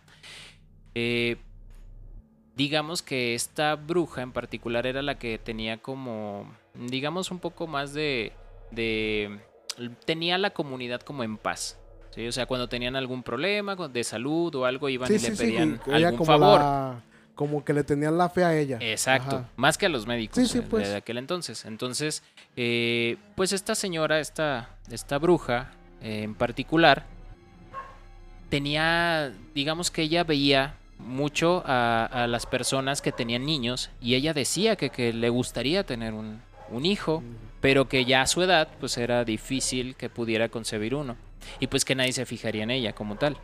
Eh, 0.94 1.36
digamos 2.60 3.00
que 3.00 3.34
esta 3.34 3.74
bruja 3.74 4.20
en 4.20 4.32
particular 4.32 4.86
era 4.86 5.00
la 5.00 5.18
que 5.18 5.38
tenía 5.38 5.78
como, 5.78 6.44
digamos, 6.74 7.30
un 7.30 7.38
poco 7.38 7.66
más 7.66 7.94
de, 7.94 8.32
de 8.70 9.38
tenía 10.04 10.36
la 10.36 10.50
comunidad 10.50 11.00
como 11.00 11.24
en 11.24 11.38
paz. 11.38 11.78
¿sí? 12.10 12.28
O 12.28 12.32
sea, 12.32 12.44
cuando 12.44 12.68
tenían 12.68 12.96
algún 12.96 13.22
problema 13.22 13.76
de 13.76 14.04
salud 14.04 14.54
o 14.56 14.66
algo, 14.66 14.90
iban 14.90 15.08
Sí, 15.08 15.14
y 15.14 15.18
sí, 15.20 15.30
le 15.30 15.36
sí, 15.36 15.42
pedían 15.42 15.80
ella 15.86 16.08
algún 16.08 16.18
como 16.18 16.26
favor. 16.26 16.60
la- 16.60 17.02
como 17.34 17.64
que 17.64 17.72
le 17.72 17.82
tenían 17.82 18.18
la 18.18 18.28
fe 18.28 18.44
a 18.44 18.54
ella. 18.54 18.76
Exacto, 18.82 19.36
Ajá. 19.36 19.48
más 19.56 19.78
que 19.78 19.86
a 19.86 19.88
los 19.88 20.06
médicos 20.06 20.36
Sí, 20.36 20.46
sí, 20.46 20.58
eh, 20.58 20.60
de- 20.60 20.66
pues. 20.68 20.88
de 20.90 20.96
aquel 20.96 21.16
entonces. 21.16 21.64
Entonces, 21.64 22.22
eh, 22.56 23.16
pues 23.36 23.54
esta 23.54 23.74
señora, 23.74 24.20
esta, 24.20 24.68
esta 24.90 25.16
bruja 25.18 25.70
eh, 26.02 26.24
en 26.24 26.34
particular, 26.34 27.06
tenía, 28.50 29.32
digamos 29.54 29.90
que 29.90 30.02
ella 30.02 30.24
veía 30.24 30.74
mucho 31.04 31.62
a, 31.66 32.04
a 32.06 32.26
las 32.26 32.46
personas 32.46 33.02
que 33.02 33.12
tenían 33.12 33.46
niños 33.46 33.90
y 34.00 34.14
ella 34.14 34.32
decía 34.34 34.76
que, 34.76 34.90
que 34.90 35.12
le 35.12 35.28
gustaría 35.28 35.84
tener 35.84 36.14
un, 36.14 36.40
un 36.70 36.86
hijo, 36.86 37.22
pero 37.60 37.88
que 37.88 38.04
ya 38.04 38.22
a 38.22 38.26
su 38.26 38.42
edad 38.42 38.68
pues 38.78 38.96
era 38.96 39.24
difícil 39.24 39.96
que 39.96 40.08
pudiera 40.08 40.48
concebir 40.48 40.94
uno 40.94 41.16
y 41.58 41.66
pues 41.66 41.84
que 41.84 41.94
nadie 41.94 42.12
se 42.12 42.26
fijaría 42.26 42.62
en 42.62 42.70
ella 42.70 42.94
como 42.94 43.16
tal. 43.16 43.36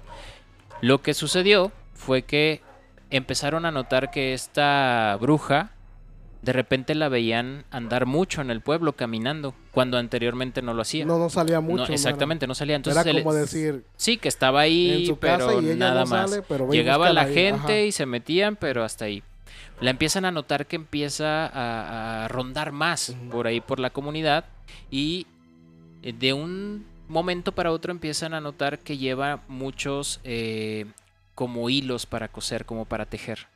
Lo 0.81 1.03
que 1.03 1.15
sucedió 1.15 1.73
fue 1.95 2.23
que 2.23 2.61
empezaron 3.11 3.65
a 3.65 3.71
notar 3.71 4.11
que 4.11 4.35
esta 4.35 5.17
bruja 5.21 5.71
de 6.47 6.53
repente 6.53 6.95
la 6.95 7.09
veían 7.09 7.65
andar 7.73 8.07
mucho 8.07 8.41
en 8.41 8.53
el 8.53 8.61
pueblo 8.61 8.93
caminando 8.95 9.53
cuando 9.73 9.99
anteriormente 9.99 10.63
no 10.63 10.75
lo 10.75 10.83
hacía. 10.83 11.05
No, 11.05 11.19
no 11.19 11.29
salía 11.29 11.61
mucho. 11.61 11.79
No, 11.79 11.85
era- 11.87 11.95
exactamente, 11.95 12.47
no 12.47 12.55
salía. 12.55 12.75
Era, 12.75 12.77
Entonces 12.77 13.15
le- 13.15 13.23
como 13.25 13.35
decir, 13.35 13.85
sí 13.97 14.17
que 14.17 14.29
estaba 14.29 14.61
ahí, 14.61 15.13
pero 15.21 15.61
nada 15.61 16.05
no 16.05 16.11
más. 16.11 16.31
sale, 16.31 16.43
pero 16.49 16.71
Llegaba 16.71 17.13
la 17.13 17.23
ahí, 17.23 17.35
gente 17.35 17.73
ajá. 17.73 17.81
y 17.81 17.91
se 17.91 18.07
metían, 18.07 18.55
pero 18.55 18.85
hasta 18.85 19.07
ahí. 19.07 19.25
La 19.81 19.91
empiezan 19.91 20.25
a 20.25 20.31
notar 20.31 20.67
que 20.67 20.77
empieza 20.77 21.47
a, 21.49 22.25
a 22.25 22.29
rondar 22.29 22.71
más 22.71 23.17
por 23.31 23.49
ahí 23.49 23.61
por 23.61 23.81
la 23.81 23.91
comunidad 23.91 24.45
y 24.91 25.27
eh, 26.05 26.13
de 26.17 26.33
un 26.33 26.87
momento 27.09 27.51
para 27.53 27.73
otro 27.73 27.91
empiezan 27.91 28.35
a 28.35 28.41
notar 28.41 28.79
que 28.79 28.99
lleva 28.99 29.41
muchos 29.49 30.21
eh, 30.23 30.87
como 31.35 31.69
hilos 31.71 32.07
para 32.07 32.29
coser, 32.29 32.65
como 32.65 32.85
para 32.85 33.05
tejer. 33.07 33.49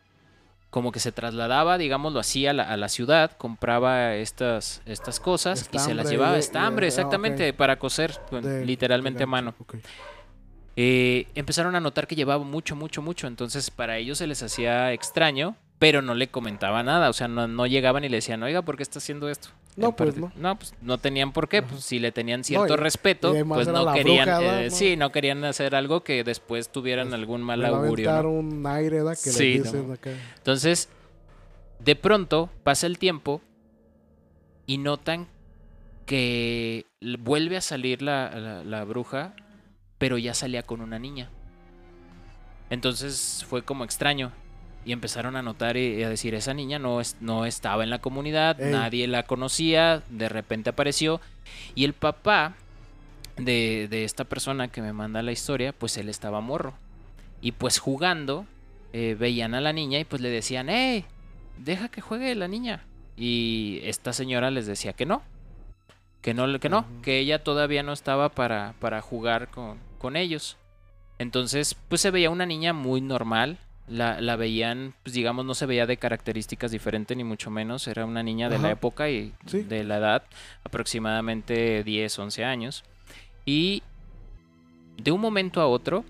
Como 0.71 0.93
que 0.93 1.01
se 1.01 1.11
trasladaba, 1.11 1.79
digámoslo 1.79 2.21
así, 2.21 2.47
a 2.47 2.53
la, 2.53 2.63
a 2.63 2.77
la 2.77 2.89
ciudad, 2.89 3.33
compraba 3.33 4.15
estas, 4.15 4.83
estas 4.87 5.19
cosas 5.19 5.59
y 5.73 5.79
se 5.81 5.95
las 5.95 6.05
llevaba. 6.13 6.39
Estambre, 6.39 6.87
ah, 6.87 6.89
exactamente, 6.89 7.53
para 7.53 7.77
coser, 7.79 8.13
de- 8.31 8.65
literalmente 8.65 9.25
a 9.25 9.27
mano. 9.27 9.55
Eh, 10.77 11.27
empezaron 11.35 11.75
a 11.75 11.81
notar 11.81 12.07
que 12.07 12.15
llevaba 12.15 12.45
mucho, 12.45 12.77
mucho, 12.77 13.03
mucho. 13.03 13.27
Entonces 13.27 13.71
para 13.71 13.99
ellos 13.99 14.19
se 14.19 14.27
les 14.29 14.43
hacía 14.43 14.93
extraño, 14.93 15.57
pero 15.81 16.01
no 16.03 16.15
le 16.15 16.29
comentaba 16.29 16.83
nada. 16.85 17.09
O 17.09 17.13
sea, 17.13 17.27
no, 17.27 17.49
no 17.49 17.67
llegaban 17.67 18.05
y 18.05 18.09
le 18.09 18.19
decían, 18.19 18.41
oiga, 18.45 18.63
¿por 18.63 18.77
qué 18.77 18.85
está 18.85 18.99
haciendo 19.01 19.29
esto? 19.29 19.49
No, 19.77 19.97
pues, 19.97 20.15
No, 20.37 20.57
pues 20.59 20.75
no 20.83 20.99
tenían 20.99 21.33
por 21.33 21.49
qué. 21.49 21.63
Pues 21.63 21.83
si 21.85 21.99
le 21.99 22.13
tenían 22.13 22.45
cierto 22.45 22.75
y- 22.75 22.77
respeto, 22.77 23.35
y 23.37 23.43
pues 23.45 23.67
no 23.67 23.91
querían, 23.93 24.29
eh, 24.43 24.65
No. 24.69 24.77
sí, 24.77 24.97
no 24.97 25.11
querían 25.11 25.43
hacer 25.45 25.75
algo 25.75 26.03
que 26.05 26.23
después 26.23 26.71
tuvieran 26.71 27.09
Pues, 27.09 27.19
algún 27.19 27.43
mal 27.43 27.65
a 27.65 27.69
augurio. 27.69 28.29
un 28.29 28.65
aire, 28.67 29.03
¿da? 29.03 29.13
Que 29.13 29.17
Sí, 29.31 29.55
le 29.55 29.59
no. 29.59 29.65
dicen 29.65 29.93
acá. 29.93 30.11
Entonces, 30.37 30.89
de 31.79 31.97
pronto 31.97 32.51
pasa 32.63 32.87
el 32.87 32.99
tiempo 32.99 33.41
y 34.67 34.77
notan 34.79 35.29
que 36.05 36.85
vuelve 37.21 37.57
a 37.57 37.61
salir 37.63 38.03
la, 38.03 38.31
la- 38.39 38.65
la 38.65 38.85
bruja, 38.85 39.35
pero 39.97 40.19
ya 40.19 40.35
salía 40.35 40.63
con 40.63 40.83
una 40.83 40.99
niña. 40.99 41.31
Entonces 42.69 43.45
fue 43.49 43.63
como 43.63 43.85
extraño. 43.85 44.33
Y 44.85 44.93
empezaron 44.93 45.37
a 45.37 45.43
notar 45.43 45.77
y 45.77 46.03
a 46.03 46.09
decir, 46.09 46.35
esa 46.35 46.55
niña 46.55 46.79
no, 46.79 47.01
es, 47.01 47.17
no 47.21 47.45
estaba 47.45 47.85
en 47.85 47.91
la 47.91 48.01
comunidad, 48.01 48.61
Ey. 48.61 48.73
nadie 48.73 49.07
la 49.07 49.25
conocía, 49.25 50.03
de 50.09 50.29
repente 50.29 50.71
apareció. 50.71 51.21
Y 51.75 51.85
el 51.85 51.93
papá 51.93 52.55
de, 53.37 53.89
de 53.91 54.05
esta 54.05 54.25
persona 54.25 54.69
que 54.69 54.81
me 54.81 54.93
manda 54.93 55.23
la 55.23 55.33
historia, 55.33 55.73
pues 55.73 55.97
él 55.99 56.09
estaba 56.09 56.41
morro. 56.41 56.75
Y 57.43 57.53
pues 57.53 57.79
jugando, 57.79 58.47
eh, 58.93 59.17
veían 59.19 59.55
a 59.55 59.61
la 59.61 59.73
niña 59.73 59.99
y 59.99 60.05
pues 60.05 60.21
le 60.23 60.31
decían, 60.31 60.69
¡Ey! 60.69 61.05
Deja 61.59 61.89
que 61.89 62.01
juegue 62.01 62.35
la 62.35 62.49
niña. 62.49 62.85
Y 63.17 63.81
esta 63.83 64.13
señora 64.13 64.51
les 64.51 64.67
decía 64.67 64.95
que 64.95 65.07
no. 65.07 65.23
Que 66.23 66.35
no, 66.35 66.59
que 66.59 66.69
no, 66.69 66.85
que 67.03 67.19
ella 67.19 67.43
todavía 67.43 67.83
no 67.83 67.93
estaba 67.93 68.31
para, 68.31 68.75
para 68.79 69.01
jugar 69.01 69.49
con, 69.49 69.79
con 69.99 70.17
ellos. 70.17 70.57
Entonces, 71.19 71.77
pues 71.89 72.01
se 72.01 72.11
veía 72.11 72.31
una 72.31 72.47
niña 72.47 72.73
muy 72.73 73.01
normal. 73.01 73.59
La, 73.89 74.21
la 74.21 74.37
veían, 74.37 74.95
pues 75.03 75.15
digamos, 75.15 75.45
no 75.45 75.55
se 75.55 75.67
veía 75.67 75.85
de 75.87 75.97
características 75.97 76.71
diferentes, 76.71 77.17
ni 77.17 77.25
mucho 77.25 77.51
menos. 77.51 77.89
Era 77.89 78.05
una 78.07 78.23
niña 78.23 78.49
de 78.49 78.59
la 78.59 78.71
época 78.71 79.11
y 79.11 79.33
Sí. 79.47 79.63
de 79.63 79.83
la 79.83 79.97
edad, 79.99 80.23
aproximadamente 80.63 81.83
10, 81.85 82.19
11 82.19 82.45
años. 82.45 82.85
Y 83.45 83.83
de 84.97 85.11
un 85.13 85.21
momento 85.21 85.61
a 85.61 85.67
otro, 85.67 86.05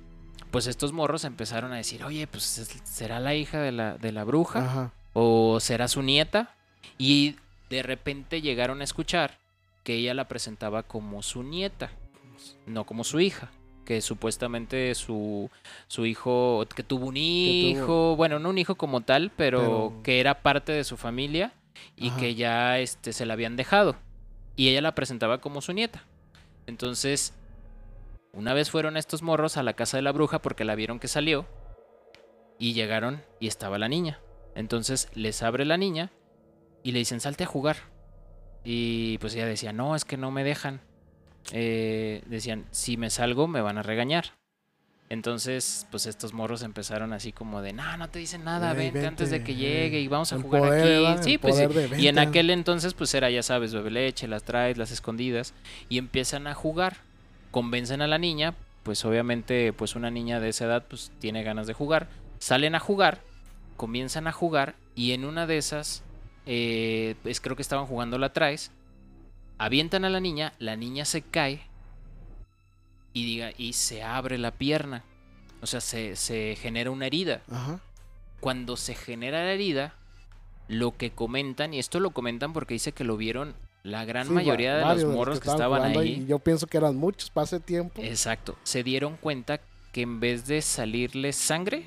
pues 0.51 0.67
estos 0.67 0.93
morros 0.93 1.25
empezaron 1.25 1.73
a 1.73 1.77
decir, 1.77 2.03
oye, 2.05 2.27
pues 2.27 2.59
es- 2.59 2.81
será 2.85 3.21
la 3.21 3.35
hija 3.35 3.61
de 3.61 3.73
la, 3.73 3.97
de 3.99 4.13
la 4.13 4.25
bruja 4.25 4.65
Ajá. 4.65 4.93
o 5.13 5.59
será 5.61 5.87
su 5.89 6.03
nieta. 6.03 6.55
Y 6.99 7.37
de 7.71 7.83
repente 7.83 8.43
llegaron 8.43 8.81
a 8.81 8.85
escuchar 8.85 9.39
que 9.85 9.95
ella 9.95 10.13
la 10.13 10.29
presentaba 10.29 10.83
como 10.83 11.23
su 11.23 11.43
nieta, 11.43 11.91
no 12.67 12.85
como 12.85 13.05
su 13.05 13.21
hija. 13.21 13.51
Que 13.91 14.01
supuestamente 14.03 14.95
su, 14.95 15.51
su 15.89 16.07
hijo, 16.07 16.65
que 16.77 16.85
tuvo 16.85 17.07
un 17.07 17.17
hijo, 17.17 17.87
tuvo- 17.87 18.17
bueno, 18.17 18.39
no 18.39 18.51
un 18.51 18.59
hijo 18.59 18.77
como 18.77 19.01
tal, 19.01 19.33
pero, 19.37 19.59
Pero- 19.61 20.03
que 20.05 20.21
era 20.21 20.43
parte 20.43 20.71
de 20.71 20.85
su 20.85 20.97
familia 20.97 21.53
y 21.97 22.11
Ajá. 22.11 22.21
que 22.21 22.35
ya 22.37 22.79
este, 22.79 23.13
se 23.13 23.27
la 23.27 23.33
habían 23.33 23.57
dejado. 23.57 23.97
Y 24.55 24.69
ella 24.69 24.81
la 24.81 24.95
presentaba 24.95 25.41
como 25.41 25.61
su 25.61 25.73
nieta. 25.73 26.05
Entonces, 26.69 27.35
una 28.33 28.55
vez 28.55 28.71
fueron 28.71 28.97
estos 28.97 29.23
morros 29.23 29.57
a 29.57 29.65
la 29.65 29.73
casa 29.73 29.97
de 29.97 30.03
la 30.03 30.13
bruja 30.13 30.41
porque 30.41 30.63
la 30.65 30.77
vieron 30.77 31.01
que 31.01 31.09
salió 31.09 31.45
y 32.61 32.75
llegaron 32.75 33.23
y 33.41 33.49
estaba 33.49 33.77
la 33.77 33.89
niña. 33.89 34.21
Entonces 34.55 35.09
les 35.15 35.43
abre 35.43 35.65
la 35.65 35.79
niña 35.79 36.13
y 36.85 36.93
le 36.93 37.01
dicen, 37.01 37.19
salte 37.19 37.43
a 37.43 37.49
jugar. 37.49 37.77
Y 38.63 39.19
pues 39.19 39.35
ella 39.35 39.47
decía, 39.47 39.73
no, 39.73 39.97
es 39.97 40.05
que 40.05 40.17
no 40.17 40.31
me 40.31 40.45
dejan. 40.45 40.81
Eh, 41.53 42.23
decían, 42.27 42.65
si 42.71 42.97
me 42.97 43.11
salgo 43.11 43.49
me 43.49 43.61
van 43.61 43.79
a 43.79 43.83
regañar. 43.83 44.27
Entonces, 45.09 45.89
pues 45.91 46.07
estos 46.07 46.33
morros 46.33 46.63
empezaron 46.63 47.13
así 47.13 47.33
como 47.33 47.63
de, 47.63 47.73
no, 47.73 47.97
no 47.97 48.09
te 48.09 48.21
dicen 48.21 48.45
nada, 48.45 48.71
Ey, 48.71 48.77
vente, 48.93 49.05
antes 49.05 49.31
de 49.31 49.43
que 49.43 49.57
llegue 49.57 49.99
y 49.99 50.07
vamos 50.07 50.33
a 50.33 50.37
El 50.37 50.43
jugar 50.43 50.63
poder, 50.63 50.83
aquí. 50.83 51.03
¿verdad? 51.03 51.23
Sí, 51.25 51.33
El 51.33 51.41
pues 51.41 51.57
sí. 51.57 52.03
Y 52.03 52.07
en 52.07 52.21
aquel 52.21 52.49
entonces, 52.51 52.95
pues 52.95 53.13
era, 53.15 53.29
ya 53.29 53.43
sabes, 53.43 53.75
bebe 53.75 53.91
leche, 53.91 54.29
las 54.29 54.45
traes, 54.45 54.79
las 54.79 54.93
escondidas. 54.93 55.53
Y 55.89 55.99
empiezan 55.99 56.47
a 56.47 56.55
jugar. 56.55 56.99
Convencen 57.51 58.03
a 58.03 58.07
la 58.07 58.19
niña. 58.19 58.55
Pues 58.85 59.05
obviamente, 59.05 59.73
pues 59.73 59.97
una 59.97 60.13
niña 60.13 60.39
de 60.39 60.51
esa 60.51 60.67
edad, 60.67 60.85
pues 60.89 61.11
tiene 61.19 61.43
ganas 61.43 61.67
de 61.67 61.73
jugar. 61.73 62.07
Salen 62.39 62.77
a 62.77 62.79
jugar. 62.79 63.21
Comienzan 63.77 64.29
a 64.29 64.33
jugar. 64.33 64.77
Y 64.95 65.11
en 65.11 65.25
una 65.25 65.49
de 65.49 65.59
esas, 65.59 66.05
eh, 66.47 67.17
pues 67.25 67.41
creo 67.41 67.57
que 67.57 67.63
estaban 67.63 67.87
jugando 67.87 68.17
la 68.17 68.33
traes. 68.33 68.71
Avientan 69.61 70.07
a 70.07 70.09
la 70.09 70.21
niña. 70.21 70.55
La 70.59 70.75
niña 70.75 71.05
se 71.05 71.21
cae. 71.21 71.61
Y 73.13 73.27
diga, 73.27 73.53
y 73.59 73.75
se 73.75 74.03
abre 74.03 74.39
la 74.39 74.53
pierna. 74.53 75.05
O 75.61 75.67
sea, 75.67 75.83
se, 75.83 76.17
se 76.17 76.57
genera 76.59 76.91
una 76.91 77.07
herida 77.07 77.43
Ajá. 77.51 77.79
cuando 78.41 78.79
se 78.79 78.95
genera 78.95 79.45
la 79.45 79.53
herida, 79.53 79.95
lo 80.67 80.97
que 80.97 81.11
comentan, 81.11 81.75
y 81.75 81.79
esto 81.79 82.01
lo 82.01 82.13
comentan 82.13 82.55
porque 82.55 82.73
dice 82.73 82.93
que 82.93 83.05
lo 83.05 83.19
vieron 83.19 83.55
la 83.83 84.07
gran 84.07 84.29
Sí, 84.29 84.33
mayoría 84.33 84.77
de 84.77 85.03
los 85.03 85.13
morros 85.13 85.41
que, 85.41 85.51
estaban 85.51 85.83
ahí. 85.83 86.23
Y 86.23 86.27
yo 86.27 86.39
pienso 86.39 86.67
que 86.67 86.79
eran 86.79 86.97
muchos 86.97 87.29
para 87.29 87.45
ese 87.45 87.61
tiempo. 87.61 88.01
Exacto, 88.03 88.57
se 88.63 88.83
dieron 88.83 89.19
cuenta 89.19 89.61
que 89.93 90.01
en 90.01 90.21
vez 90.21 90.47
de 90.47 90.63
salirle 90.63 91.35
sangre, 91.35 91.87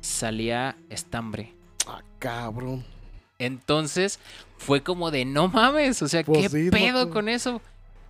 salía 0.00 0.76
estambre. 0.88 1.54
Ah, 1.86 2.02
cabrón. 2.18 2.84
Entonces 3.44 4.18
fue 4.58 4.82
como 4.82 5.10
de 5.10 5.24
no 5.24 5.48
mames, 5.48 6.00
o 6.02 6.08
sea, 6.08 6.22
Pues 6.24 6.50
¿qué 6.50 6.64
sí, 6.64 6.70
pedo 6.70 7.10
con 7.10 7.28
eso? 7.28 7.60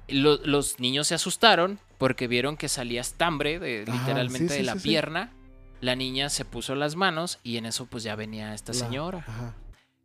Lo- 0.09 0.39
los 0.45 0.79
niños 0.81 1.07
se 1.09 1.15
asustaron 1.15 1.79
porque 1.99 2.27
vieron 2.29 2.57
que 2.57 2.69
salía 2.69 3.01
estambre 3.01 3.59
de, 3.59 3.85
Ajá, 3.89 3.99
literalmente 3.99 4.49
sí, 4.49 4.59
de 4.59 4.63
la 4.65 4.75
pierna. 4.77 5.33
La 5.81 5.97
niña 5.97 6.29
se 6.29 6.45
puso 6.45 6.75
las 6.75 6.95
manos 6.97 7.39
y 7.43 7.57
en 7.57 7.67
eso 7.67 7.87
pues 7.87 8.03
ya 8.05 8.15
venía 8.15 8.55
esta 8.55 8.73
La- 8.73 8.79
señora. 8.79 9.19
Ajá. 9.27 9.55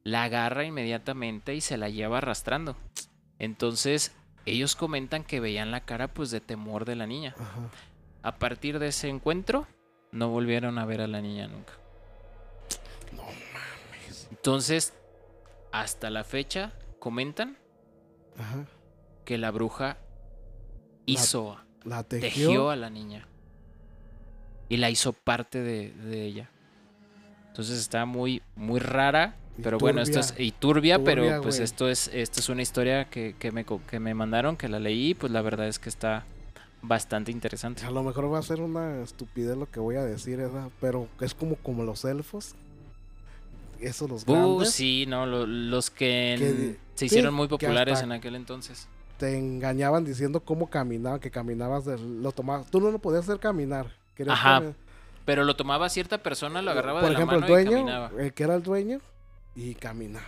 la 0.03 0.23
agarra 0.23 0.63
inmediatamente 0.63 1.53
y 1.55 1.59
se 1.61 1.75
la 1.77 1.89
lleva 1.89 2.19
arrastrando. 2.19 2.77
Entonces, 3.39 4.13
ellos 4.45 4.75
comentan 4.77 5.25
que 5.25 5.41
veían 5.41 5.69
la 5.71 5.81
cara 5.81 6.07
pues 6.07 6.31
de 6.31 6.39
temor 6.39 6.85
de 6.85 6.95
la 6.95 7.05
niña. 7.07 7.35
Ajá. 7.37 7.69
A 8.23 8.37
partir 8.39 8.79
de 8.79 8.87
ese 8.87 9.09
encuentro, 9.09 9.67
no 10.13 10.29
volvieron 10.29 10.79
a 10.79 10.85
ver 10.85 11.01
a 11.01 11.07
la 11.07 11.19
niña 11.21 11.47
nunca. 11.47 11.73
No 13.11 13.23
mames. 13.23 14.27
Entonces, 14.31 14.93
hasta 15.71 16.09
la 16.09 16.23
fecha, 16.23 16.73
comentan 16.99 17.57
Ajá. 18.37 18.65
que 19.25 19.37
la 19.37 19.51
bruja 19.51 19.97
hizo, 21.05 21.57
La 21.83 22.03
tejió, 22.03 22.47
tejió. 22.47 22.69
a 22.69 22.75
la 22.75 22.89
niña. 22.89 23.27
Y 24.69 24.77
la 24.77 24.89
hizo 24.89 25.13
parte 25.13 25.61
de, 25.61 25.91
de 25.93 26.23
ella. 26.25 26.49
Entonces 27.47 27.79
está 27.79 28.05
muy, 28.05 28.41
muy 28.55 28.79
rara. 28.79 29.35
Y 29.57 29.61
Pero 29.61 29.77
bueno, 29.79 30.01
esto 30.01 30.19
es 30.19 30.27
turbia. 30.27 30.45
y 30.45 30.51
turbia, 30.51 31.03
pero 31.03 31.23
Turbia, 31.23 31.41
pues 31.41 31.59
esto 31.59 31.89
es 31.89 32.09
esto 32.13 32.39
es 32.41 32.49
una 32.49 32.61
historia 32.61 33.09
que, 33.09 33.35
que 33.39 33.51
me 33.51 33.65
que 33.65 33.99
me 33.99 34.13
mandaron, 34.13 34.55
que 34.57 34.67
la 34.67 34.79
leí, 34.79 35.15
pues 35.15 35.31
la 35.31 35.41
verdad 35.41 35.67
es 35.67 35.79
que 35.79 35.89
está 35.89 36.25
bastante 36.83 37.31
interesante. 37.31 37.83
A 37.83 37.89
lo 37.89 38.03
mejor 38.03 38.31
va 38.31 38.37
a 38.37 38.43
ser 38.43 38.61
una 38.61 39.01
estupidez 39.01 39.57
lo 39.57 39.67
que 39.71 39.79
voy 39.79 39.95
a 39.95 40.03
decir, 40.03 40.37
¿verdad? 40.37 40.69
pero 40.79 41.07
es 41.21 41.33
como, 41.33 41.55
como 41.55 41.83
los 41.83 42.05
elfos. 42.05 42.53
Esos 43.81 44.09
los 44.09 44.23
Uh, 44.27 44.31
grandes. 44.33 44.71
sí, 44.71 45.05
no, 45.07 45.25
lo- 45.25 45.45
los 45.45 45.89
que 45.89 46.35
Que 46.37 46.49
en- 46.49 46.57
di- 46.57 46.71
se 46.73 46.79
sí, 46.95 47.05
hicieron 47.05 47.33
muy 47.33 47.47
populares 47.47 48.01
en 48.01 48.11
aquel 48.11 48.35
entonces. 48.35 48.87
Te 49.17 49.37
engañaban 49.37 50.05
diciendo 50.05 50.39
cómo 50.41 50.69
caminaban, 50.69 51.19
que 51.19 51.31
caminabas, 51.31 51.85
lo 51.87 52.31
tomabas. 52.31 52.69
Tú 52.69 52.79
no 52.79 52.91
lo 52.91 52.99
podías 52.99 53.23
hacer 53.23 53.39
caminar. 53.39 53.87
Ajá, 54.27 54.55
caminar. 54.59 54.75
Pero 55.25 55.43
lo 55.43 55.55
tomaba 55.55 55.89
cierta 55.89 56.19
persona, 56.23 56.61
lo 56.61 56.71
agarraba 56.71 57.01
Por 57.01 57.09
de 57.09 57.15
ejemplo, 57.15 57.39
la 57.39 57.45
el 57.45 57.51
mano 57.51 57.61
y 57.61 57.65
dueño, 57.65 57.85
caminaba. 57.85 58.11
el 58.19 58.33
que 58.33 58.43
era 58.43 58.55
el 58.55 58.63
dueño, 58.63 58.99
y 59.55 59.73
caminaba. 59.75 60.25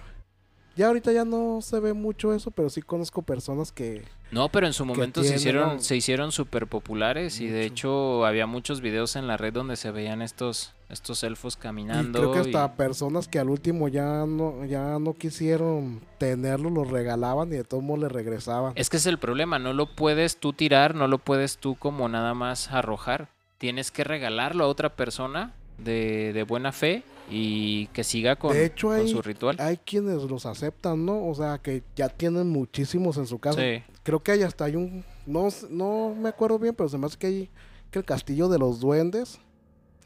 Ya 0.76 0.88
ahorita 0.88 1.12
ya 1.12 1.26
no 1.26 1.60
se 1.62 1.80
ve 1.80 1.94
mucho 1.94 2.34
eso, 2.34 2.52
pero 2.52 2.70
sí 2.70 2.82
conozco 2.82 3.22
personas 3.22 3.72
que... 3.72 4.04
No, 4.32 4.50
pero 4.50 4.66
en 4.68 4.74
su 4.74 4.86
momento 4.86 5.24
se 5.24 5.36
hicieron 5.36 5.82
se 5.82 5.96
hicieron 5.96 6.32
súper 6.32 6.68
populares 6.68 7.42
y 7.42 7.48
de 7.48 7.66
hecho 7.66 8.26
había 8.26 8.46
muchos 8.48 8.80
videos 8.80 9.16
en 9.16 9.28
la 9.28 9.36
red 9.38 9.52
donde 9.54 9.76
se 9.76 9.92
veían 9.92 10.22
estos 10.22 10.74
estos 10.90 11.24
elfos 11.24 11.56
Y 11.56 11.62
caminando. 11.62 12.20
creo 12.20 12.32
que 12.34 12.40
hasta 12.40 12.66
y- 12.66 12.78
personas 12.78 13.28
que 13.28 13.40
al 13.40 13.50
último 13.50 13.88
ya 13.88 14.26
no, 14.26 14.66
ya 14.66 14.98
no 15.00 15.14
quisieron 15.14 16.02
tenerlo, 16.18 16.70
lo 16.70 16.84
regalaban 16.84 17.50
y 17.50 17.58
de 17.58 17.64
todos 17.64 17.84
modos 17.84 18.02
le 18.02 18.10
regresaban. 18.10 18.74
Es 18.76 18.90
que 18.90 18.98
es 18.98 19.06
el 19.06 19.20
problema, 19.20 19.60
no 19.60 19.74
lo 19.74 19.96
puedes 19.96 20.38
tú 20.38 20.54
tirar, 20.54 20.96
no 20.96 21.08
lo 21.08 21.18
puedes 21.20 21.58
tú 21.58 21.76
como 21.76 22.10
nada 22.10 22.34
más 22.34 22.72
arrojar. 22.72 23.30
Tienes 23.58 23.92
que 23.92 24.04
regalarlo 24.04 24.64
a 24.64 24.68
otra 24.68 24.90
persona 24.96 25.54
de, 25.78 26.34
de 26.34 26.44
buena 26.44 26.72
fe 26.72 27.04
y 27.30 27.88
que 27.88 28.04
siga 28.04 28.36
con, 28.38 28.54
de 28.54 28.66
hecho, 28.66 28.88
con 28.88 28.98
hay, 28.98 29.08
su 29.10 29.22
ritual. 29.22 29.58
hay 29.60 29.78
quienes 29.78 30.24
los 30.24 30.46
aceptan, 30.46 31.06
¿no? 31.06 31.28
O 31.28 31.36
sea, 31.36 31.60
que 31.60 31.84
ya 31.96 32.10
tienen 32.10 32.50
muchísimos 32.50 33.18
en 33.18 33.28
su 33.28 33.38
casa. 33.38 33.62
Sí. 33.62 33.84
Creo 34.04 34.22
que 34.24 34.32
hay 34.32 34.42
hasta 34.44 34.66
hay 34.66 34.76
un... 34.76 35.04
No, 35.28 35.50
no 35.70 36.16
me 36.20 36.30
acuerdo 36.30 36.58
bien, 36.58 36.74
pero 36.74 36.90
se 36.90 36.98
me 36.98 37.06
hace 37.06 37.18
que 37.18 37.28
hay 37.28 37.50
que 37.92 38.00
el 38.00 38.06
castillo 38.06 38.48
de 38.50 38.58
los 38.58 38.80
duendes. 38.80 39.40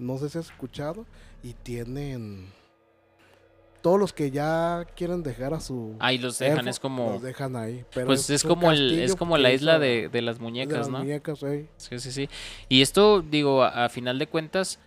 No 0.03 0.17
sé 0.17 0.29
si 0.29 0.37
has 0.37 0.45
escuchado. 0.47 1.05
Y 1.43 1.53
tienen... 1.53 2.47
Todos 3.81 3.99
los 3.99 4.13
que 4.13 4.31
ya 4.31 4.87
quieren 4.95 5.23
dejar 5.23 5.53
a 5.53 5.59
su... 5.59 5.97
Ahí 5.99 6.17
los 6.17 6.39
dejan, 6.39 6.59
elfo, 6.59 6.69
es 6.69 6.79
como... 6.79 7.11
Los 7.11 7.21
dejan 7.21 7.57
ahí. 7.57 7.83
Pero 7.93 8.07
Pues 8.07 8.29
es 8.29 8.45
un 8.45 8.49
como, 8.51 8.71
el, 8.71 8.97
es 8.99 9.13
como 9.15 9.37
la 9.37 9.51
isla 9.51 9.77
de, 9.77 10.07
de 10.07 10.21
las 10.21 10.37
de 10.37 10.43
muñecas, 10.43 10.77
las 10.77 10.89
¿no? 10.89 10.99
muñecas, 10.99 11.43
ey. 11.43 11.67
Sí, 11.75 11.99
sí, 11.99 12.11
sí. 12.13 12.29
Y 12.69 12.81
esto, 12.81 13.21
digo, 13.21 13.61
a, 13.61 13.83
a 13.85 13.89
final 13.89 14.19
de 14.19 14.27
cuentas, 14.27 14.79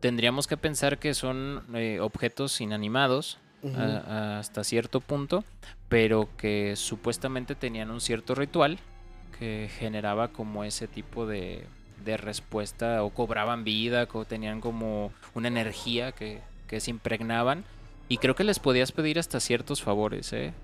tendríamos 0.00 0.48
que 0.48 0.56
pensar 0.56 0.98
que 0.98 1.14
son 1.14 1.62
eh, 1.74 2.00
objetos 2.00 2.60
inanimados 2.60 3.38
Ujú. 3.62 3.76
a- 3.78 3.84
a- 3.84 4.38
hasta 4.40 4.64
cierto 4.64 5.00
punto, 5.00 5.44
pero 5.88 6.28
que 6.36 6.74
supuestamente 6.74 7.54
tenían 7.54 7.88
un 7.92 8.00
cierto 8.00 8.34
ritual 8.34 8.80
que 9.38 9.70
generaba 9.78 10.28
como 10.32 10.64
ese 10.64 10.88
tipo 10.88 11.24
de, 11.24 11.66
de 12.04 12.16
respuesta 12.16 13.02
o 13.02 13.10
cobraban 13.10 13.64
vida, 13.64 14.08
o 14.12 14.24
tenían 14.24 14.60
como 14.60 15.12
una 15.34 15.48
energía 15.48 16.12
que, 16.12 16.40
que 16.66 16.80
se 16.80 16.90
impregnaban. 16.90 17.64
Y 18.08 18.18
creo 18.18 18.34
que 18.34 18.44
les 18.44 18.58
podías 18.58 18.92
pedir 18.92 19.18
hasta 19.18 19.40
ciertos 19.40 19.82
favores, 19.82 20.32
¿eh? 20.32 20.54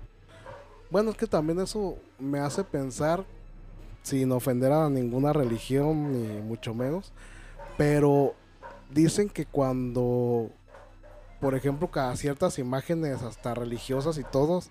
Bueno, 0.89 1.11
es 1.11 1.17
que 1.17 1.27
también 1.27 1.59
eso 1.59 1.97
me 2.19 2.39
hace 2.39 2.63
pensar, 2.63 3.23
sin 4.03 4.31
ofender 4.31 4.71
a 4.71 4.89
ninguna 4.89 5.33
religión, 5.33 6.11
ni 6.11 6.41
mucho 6.41 6.73
menos, 6.73 7.11
pero 7.77 8.35
dicen 8.91 9.29
que 9.29 9.45
cuando, 9.45 10.49
por 11.39 11.55
ejemplo, 11.55 11.89
cada 11.89 12.15
ciertas 12.15 12.59
imágenes, 12.59 13.23
hasta 13.23 13.53
religiosas 13.55 14.17
y 14.17 14.23
todos, 14.23 14.69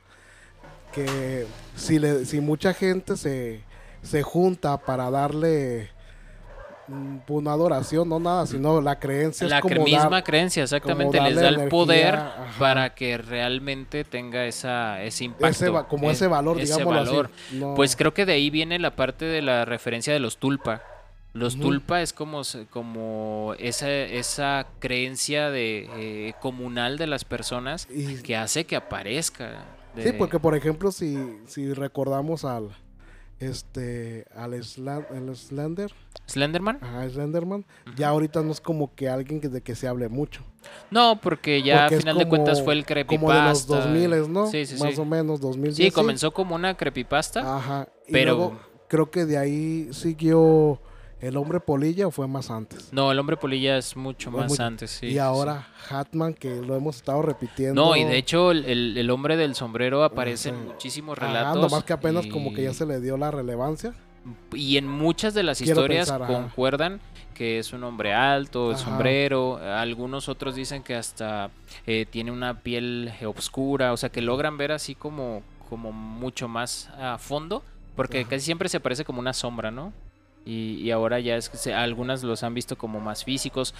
que 0.92 1.46
si, 1.76 1.98
le, 1.98 2.24
si 2.24 2.40
mucha 2.40 2.72
gente 2.72 3.16
se, 3.16 3.60
se 4.02 4.22
junta 4.22 4.78
para 4.78 5.10
darle 5.10 5.90
una 7.28 7.52
adoración, 7.52 8.08
no 8.08 8.18
nada, 8.20 8.46
sino 8.46 8.80
la 8.80 8.98
creencia 8.98 9.46
La 9.48 9.56
es 9.56 9.62
como 9.62 9.74
cre- 9.76 9.84
misma 9.84 10.10
dar- 10.10 10.24
creencia, 10.24 10.62
exactamente, 10.62 11.20
les 11.20 11.34
da 11.36 11.48
el 11.48 11.68
poder 11.68 12.14
ajá. 12.16 12.46
para 12.58 12.94
que 12.94 13.16
realmente 13.16 14.04
tenga 14.04 14.44
esa, 14.46 15.02
ese 15.02 15.24
impacto. 15.24 15.48
ese 15.48 15.72
como 15.88 16.10
es- 16.10 16.16
ese 16.18 16.26
valor, 16.26 16.58
ese 16.60 16.72
digámoslo 16.74 17.00
así. 17.00 17.10
valor. 17.10 17.30
No- 17.52 17.74
Pues 17.74 17.96
creo 17.96 18.12
que 18.14 18.26
de 18.26 18.34
ahí 18.34 18.50
viene 18.50 18.78
la 18.78 18.94
parte 18.96 19.24
de 19.24 19.40
la 19.42 19.64
referencia 19.64 20.12
de 20.12 20.20
los 20.20 20.36
tulpa. 20.38 20.82
Los 21.32 21.58
tulpa 21.58 22.00
es 22.00 22.12
como, 22.12 22.42
como 22.70 23.54
esa, 23.58 23.90
esa 23.90 24.66
creencia 24.78 25.50
de, 25.50 25.88
eh, 25.96 26.34
comunal 26.40 26.96
de 26.96 27.08
las 27.08 27.24
personas 27.24 27.88
y- 27.90 28.22
que 28.22 28.36
hace 28.36 28.66
que 28.66 28.76
aparezca. 28.76 29.64
Sí, 30.00 30.12
porque 30.16 30.38
por 30.38 30.54
ejemplo, 30.56 30.92
si, 30.92 31.16
si 31.46 31.72
recordamos 31.72 32.44
al 32.44 32.68
este 33.38 34.26
al 34.34 34.52
Slan- 34.62 35.06
Slender, 35.34 35.92
¿Slenderman? 36.26 36.78
ajá, 36.80 37.08
Slenderman, 37.08 37.64
ya 37.96 38.08
ahorita 38.08 38.42
no 38.42 38.52
es 38.52 38.60
como 38.60 38.94
que 38.94 39.08
alguien 39.08 39.40
que, 39.40 39.48
de 39.48 39.62
que 39.62 39.74
se 39.74 39.88
hable 39.88 40.08
mucho. 40.08 40.42
No, 40.90 41.20
porque 41.20 41.62
ya 41.62 41.82
Porque 41.82 41.96
a 41.96 41.98
final 42.00 42.18
de 42.18 42.28
cuentas 42.28 42.62
fue 42.62 42.74
el 42.74 42.86
creepypasta. 42.86 43.20
Como 43.26 43.32
de 43.32 43.48
los 43.48 43.66
2000, 43.66 44.32
¿no? 44.32 44.46
Sí, 44.46 44.64
sí, 44.66 44.76
Más 44.82 44.94
sí. 44.94 45.00
o 45.00 45.04
menos 45.04 45.40
2000. 45.40 45.74
Sí, 45.74 45.90
comenzó 45.90 46.32
como 46.32 46.54
una 46.54 46.76
creepypasta. 46.76 47.56
Ajá. 47.56 47.88
Y 48.08 48.12
pero- 48.12 48.34
luego 48.36 48.58
creo 48.88 49.10
que 49.10 49.26
de 49.26 49.36
ahí 49.38 49.88
siguió 49.92 50.80
el 51.26 51.36
hombre 51.36 51.60
polilla 51.60 52.06
o 52.06 52.10
fue 52.10 52.28
más 52.28 52.50
antes. 52.50 52.92
No, 52.92 53.10
el 53.12 53.18
hombre 53.18 53.36
polilla 53.36 53.76
es 53.78 53.96
mucho 53.96 54.30
Fue 54.30 54.40
más 54.42 54.60
antes, 54.60 54.90
sí. 54.90 55.06
y 55.06 55.12
sí. 55.12 55.18
ahora 55.18 55.68
Hatman, 55.88 56.34
que 56.34 56.56
lo 56.60 56.76
hemos 56.76 56.96
estado 56.96 57.22
repitiendo. 57.22 57.82
No, 57.84 57.96
y 57.96 58.04
de 58.04 58.16
hecho 58.16 58.50
el, 58.50 58.64
el- 58.66 58.96
el 58.98 59.10
hombre 59.10 59.36
del 59.36 59.54
sombrero 59.54 60.04
aparece 60.04 60.50
en 60.50 60.64
muchísimos 60.66 61.16
Ajá, 61.18 61.26
relatos. 61.26 61.62
nomás 61.62 61.84
que 61.84 61.92
apenas 61.92 62.26
como 62.26 62.52
que 62.52 62.62
ya 62.64 62.70
y- 62.70 62.74
se 62.74 62.86
le 62.86 63.00
dio 63.00 63.16
la 63.16 63.30
relevancia. 63.30 63.94
Y 64.54 64.78
en 64.78 64.88
muchas 64.88 65.34
de 65.34 65.42
las 65.42 65.58
Quiero 65.58 65.80
historias 65.82 66.10
pensar, 66.10 66.26
concuerdan 66.26 67.00
que 67.34 67.58
es 67.58 67.72
un 67.74 67.84
hombre 67.84 68.14
alto, 68.14 68.70
el 68.70 68.76
sombrero. 68.78 69.56
Algunos 69.58 70.28
otros 70.28 70.54
dicen 70.54 70.82
que 70.82 70.94
hasta 70.94 71.50
eh, 71.86 72.06
tiene 72.10 72.30
una 72.30 72.60
piel 72.60 73.12
oscura, 73.26 73.92
o 73.92 73.96
sea 73.96 74.08
que 74.08 74.22
logran 74.22 74.56
ver 74.56 74.72
así 74.72 74.94
como, 74.94 75.42
como 75.68 75.92
mucho 75.92 76.48
más 76.48 76.88
a 76.98 77.18
fondo, 77.18 77.62
porque 77.96 78.20
Ajá. 78.20 78.30
casi 78.30 78.44
siempre 78.46 78.68
se 78.70 78.80
parece 78.80 79.04
como 79.04 79.20
una 79.20 79.32
sombra, 79.34 79.70
¿no? 79.70 79.92
Y, 80.44 80.74
y 80.82 80.90
ahora 80.90 81.20
ya 81.20 81.36
es 81.36 81.48
que 81.48 81.56
se- 81.56 81.74
algunas 81.74 82.22
los 82.22 82.42
han 82.42 82.54
visto 82.54 82.76
como 82.76 83.00
más 83.00 83.24
físicos. 83.24 83.74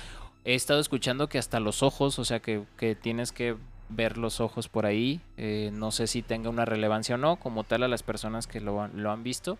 He 0.44 0.54
estado 0.54 0.80
escuchando 0.80 1.28
que 1.28 1.38
hasta 1.38 1.60
los 1.60 1.82
ojos, 1.82 2.18
o 2.18 2.24
sea 2.24 2.40
que, 2.40 2.62
que 2.76 2.94
tienes 2.94 3.32
que 3.32 3.56
ver 3.88 4.16
los 4.18 4.40
ojos 4.40 4.68
por 4.68 4.86
ahí. 4.86 5.20
eh, 5.36 5.70
no 5.72 5.90
sé 5.90 6.06
si 6.06 6.22
tenga 6.22 6.48
una 6.50 6.64
relevancia 6.64 7.16
o 7.16 7.18
no, 7.18 7.36
como 7.36 7.64
tal 7.64 7.82
a 7.82 7.88
las 7.88 8.02
personas 8.02 8.46
que 8.46 8.60
lo, 8.60 8.80
han- 8.82 9.02
lo 9.02 9.10
han 9.10 9.22
visto. 9.22 9.58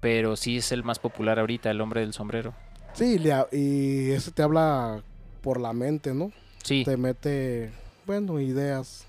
Pero 0.00 0.36
sí 0.36 0.58
es 0.58 0.70
el 0.72 0.84
más 0.84 0.98
popular 1.00 1.38
ahorita, 1.40 1.70
el 1.70 1.80
hombre 1.80 2.02
del 2.02 2.12
sombrero. 2.12 2.54
Sí, 2.92 3.18
y 3.52 4.10
ese 4.12 4.30
te 4.30 4.42
habla 4.42 5.02
por 5.42 5.60
la 5.60 5.72
mente, 5.72 6.14
¿no? 6.14 6.30
Sí, 6.62 6.84
Te 6.84 6.96
mete, 6.96 7.72
bueno, 8.06 8.38
ideas. 8.40 9.06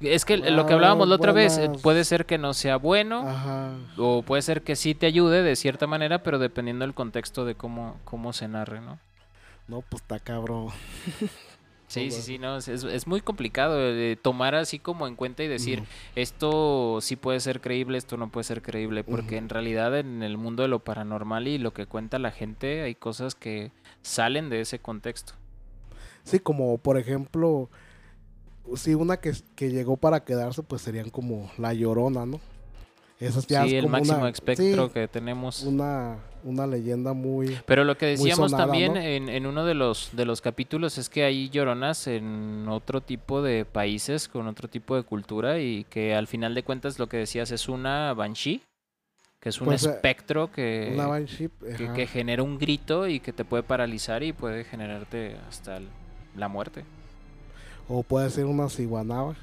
Es 0.00 0.24
que 0.24 0.36
lo 0.36 0.66
que 0.66 0.72
hablábamos 0.74 1.08
la 1.08 1.14
otra 1.16 1.32
vez, 1.32 1.56
eh, 1.58 1.70
puede 1.82 2.04
ser 2.04 2.26
que 2.26 2.38
no 2.38 2.54
sea 2.54 2.76
bueno, 2.76 3.28
Ajá. 3.28 3.72
o 3.96 4.22
puede 4.22 4.42
ser 4.42 4.62
que 4.62 4.76
sí 4.76 4.94
te 4.94 5.06
ayude 5.06 5.42
de 5.42 5.56
cierta 5.56 5.86
manera, 5.86 6.22
pero 6.22 6.38
dependiendo 6.38 6.84
del 6.84 6.94
contexto 6.94 7.44
de 7.44 7.54
cómo, 7.54 7.98
cómo 8.04 8.32
se 8.32 8.48
narre, 8.48 8.80
¿no? 8.80 8.98
No, 9.68 9.82
pues 9.82 10.02
está 10.02 10.18
cabrón. 10.18 10.68
Sí, 11.88 12.10
sí, 12.10 12.22
sí, 12.22 12.38
no, 12.38 12.56
es, 12.56 12.68
es- 12.68 13.06
muy 13.06 13.20
complicado 13.20 13.76
eh, 13.78 14.16
tomar 14.16 14.54
así 14.54 14.78
como 14.78 15.06
en 15.06 15.14
cuenta 15.14 15.42
y 15.42 15.48
decir, 15.48 15.82
esto 16.16 17.00
sí 17.02 17.16
puede 17.16 17.38
ser 17.38 17.60
creíble, 17.60 17.98
esto 17.98 18.16
no 18.16 18.30
puede 18.30 18.44
ser 18.44 18.62
creíble, 18.62 19.04
porque 19.04 19.36
en 19.36 19.50
realidad 19.50 19.98
en 19.98 20.22
el 20.22 20.38
mundo 20.38 20.62
de 20.62 20.70
lo 20.70 20.78
paranormal 20.78 21.48
y 21.48 21.58
lo 21.58 21.74
que 21.74 21.84
cuenta 21.84 22.18
la 22.18 22.30
gente 22.30 22.80
hay 22.80 22.94
cosas 22.94 23.34
que 23.34 23.72
salen 24.00 24.48
de 24.48 24.62
ese 24.62 24.78
contexto. 24.78 25.34
Sí, 26.24 26.38
como 26.40 26.78
por 26.78 26.96
ejemplo, 26.96 27.68
sí, 28.76 28.94
una 28.94 29.18
que, 29.18 29.32
que 29.54 29.70
llegó 29.70 29.96
para 29.96 30.24
quedarse, 30.24 30.62
pues 30.62 30.82
serían 30.82 31.10
como 31.10 31.50
la 31.58 31.74
llorona, 31.74 32.26
¿no? 32.26 32.40
Ya 33.20 33.30
sí, 33.30 33.38
es 33.54 33.72
el 33.74 33.82
como 33.82 33.92
máximo 33.92 34.18
una, 34.18 34.30
espectro 34.30 34.86
sí, 34.88 34.92
que 34.92 35.06
tenemos. 35.06 35.62
una, 35.62 36.18
una 36.42 36.66
leyenda 36.66 37.12
muy... 37.12 37.56
Pero 37.66 37.84
lo 37.84 37.96
que 37.96 38.06
decíamos 38.06 38.50
sonada, 38.50 38.64
también 38.64 38.94
¿no? 38.94 39.00
en, 39.00 39.28
en 39.28 39.46
uno 39.46 39.64
de 39.64 39.74
los, 39.74 40.10
de 40.12 40.24
los 40.24 40.40
capítulos 40.40 40.98
es 40.98 41.08
que 41.08 41.22
hay 41.22 41.48
lloronas 41.48 42.08
en 42.08 42.66
otro 42.68 43.00
tipo 43.00 43.40
de 43.40 43.64
países, 43.64 44.26
con 44.26 44.48
otro 44.48 44.66
tipo 44.66 44.96
de 44.96 45.04
cultura, 45.04 45.60
y 45.60 45.84
que 45.84 46.16
al 46.16 46.26
final 46.26 46.52
de 46.56 46.64
cuentas 46.64 46.98
lo 46.98 47.08
que 47.08 47.18
decías 47.18 47.52
es 47.52 47.68
una 47.68 48.12
banshee, 48.12 48.60
que 49.38 49.50
es 49.50 49.60
un 49.60 49.66
Pues, 49.66 49.86
eh, 49.86 49.90
espectro 49.90 50.50
que, 50.50 50.90
Una 50.92 51.06
banshee. 51.06 51.48
que, 51.94 52.06
genera 52.08 52.42
un 52.42 52.58
grito 52.58 53.06
y 53.06 53.20
que 53.20 53.32
te 53.32 53.44
puede 53.44 53.62
paralizar 53.62 54.24
y 54.24 54.32
puede 54.32 54.64
generarte 54.64 55.36
hasta 55.48 55.80
la 56.34 56.48
muerte. 56.48 56.84
O 57.88 58.02
puede 58.02 58.30
ser 58.30 58.46
una 58.46 58.68
ciguanaba, 58.68 59.34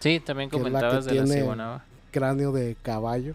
Sí, 0.00 0.20
también 0.20 0.48
Que 0.48 0.56
es 0.56 0.62
la 0.62 0.68
que 0.68 0.72
comentabas 0.72 1.04
de 1.06 1.14
la 1.14 1.24
tiene- 1.24 1.40
ciguanaba. 1.40 1.84
cráneo 2.12 2.52
de 2.52 2.76
caballo. 2.82 3.34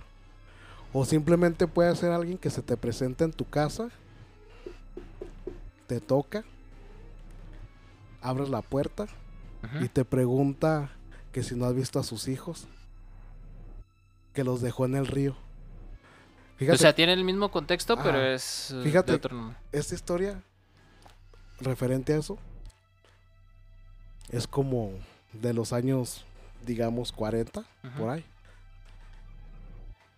O 0.94 1.04
simplemente 1.06 1.68
puede 1.68 1.94
ser 1.96 2.12
alguien 2.12 2.38
que 2.38 2.50
se 2.50 2.62
te 2.62 2.78
presenta 2.78 3.26
en 3.26 3.34
tu 3.34 3.50
casa, 3.50 3.90
te 5.88 6.00
toca, 6.00 6.44
abres 8.22 8.50
la 8.50 8.62
puerta 8.62 9.08
y 9.82 9.88
te 9.90 10.06
pregunta 10.06 10.90
que 11.32 11.44
si 11.44 11.56
no 11.56 11.66
has 11.66 11.74
visto 11.76 12.00
a 12.00 12.04
sus 12.04 12.28
hijos, 12.28 12.68
que 14.34 14.44
los 14.44 14.62
dejó 14.62 14.86
en 14.86 14.96
el 14.96 15.08
río. 15.08 15.36
Fíjate, 16.58 16.76
O 16.76 16.78
sea, 16.80 16.94
tiene 16.96 17.14
el 17.14 17.24
mismo 17.26 17.50
contexto, 17.52 17.98
pero 17.98 18.22
es 18.22 18.72
eh, 18.72 18.82
Fíjate. 18.84 19.12
de 19.12 19.18
otro 19.18 19.36
nombre. 19.36 19.58
esta 19.72 19.96
historia 19.96 20.42
referente 21.60 22.14
a 22.14 22.18
eso 22.20 22.38
es 24.30 24.48
como 24.48 24.92
de 25.34 25.54
los 25.54 25.74
años, 25.74 26.26
digamos, 26.66 27.12
40, 27.12 27.60
Ujú. 27.60 27.68
por 27.98 28.10
ahí. 28.10 28.26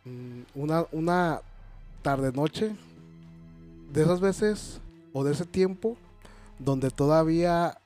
Mm, 0.05 0.41
Una, 0.55 0.85
una 0.91 1.41
tarde-noche 2.01 2.75
de 3.91 4.01
esas 4.03 4.19
veces 4.19 4.79
o 5.13 5.23
de 5.23 5.31
ese 5.33 5.45
tiempo 5.45 5.97
donde 6.59 6.91
todavía 6.91 7.77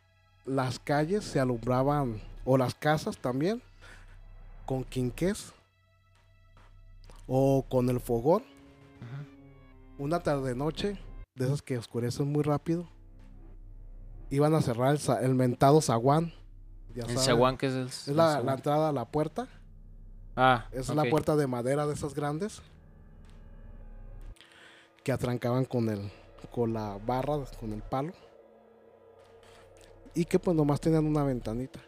las 0.46 0.80
calles 0.80 1.24
se 1.24 1.40
alumbraban 1.40 2.20
o 2.46 2.58
las 2.58 2.74
casas 2.76 3.18
también 3.18 3.62
con 4.66 4.84
quinqués 4.84 5.54
o 7.28 7.64
con 7.70 7.90
el 7.90 8.00
fogón 8.00 8.44
una 9.98 10.20
tarde 10.22 10.56
noche 10.56 10.98
de 11.36 11.46
esas 11.46 11.62
que 11.62 11.78
oscurecen 11.78 12.32
muy 12.32 12.42
rápido 12.44 12.88
iban 14.30 14.54
a 14.54 14.62
cerrar 14.62 14.96
el, 14.96 15.24
el 15.24 15.36
mentado 15.36 15.82
zaguán 15.82 16.34
ya 16.94 17.04
El 17.04 17.18
zaguán 17.18 17.58
que 17.58 17.68
es 17.68 17.74
el... 17.74 17.88
es 17.88 18.08
la, 18.08 18.40
entrada 18.40 18.90
a 18.90 18.92
la 18.92 19.06
puerta. 19.06 19.48
Ah, 20.36 20.68
es 20.72 20.90
ok. 20.90 20.96
la 20.96 21.06
puerta 21.06 21.36
de 21.36 21.48
madera 21.48 21.86
de 21.86 21.94
esas 21.94 22.14
grandes 22.14 22.62
que 25.04 25.12
atrancaban 25.12 25.66
con 25.66 25.90
el 25.90 26.12
con 26.52 26.74
la 26.74 26.98
barra 27.06 27.38
con 27.60 27.74
el 27.74 27.82
palo. 27.82 28.14
Y 30.16 30.26
que 30.26 30.40
pues 30.40 30.56
nomás 30.56 30.82
tenían 30.82 31.06
una 31.06 31.24
ventanita. 31.24 31.80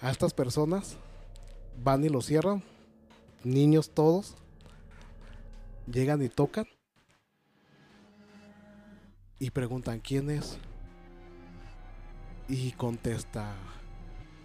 A 0.00 0.10
estas 0.10 0.34
personas 0.34 0.96
van 1.82 2.04
y 2.04 2.08
lo 2.08 2.20
cierran 2.20 2.62
niños 3.42 3.90
todos 3.90 4.34
llegan 5.86 6.22
y 6.22 6.28
tocan 6.28 6.66
y 9.38 9.50
preguntan 9.50 10.00
quién 10.00 10.28
es 10.28 10.58
y 12.50 12.72
contesta 12.72 13.54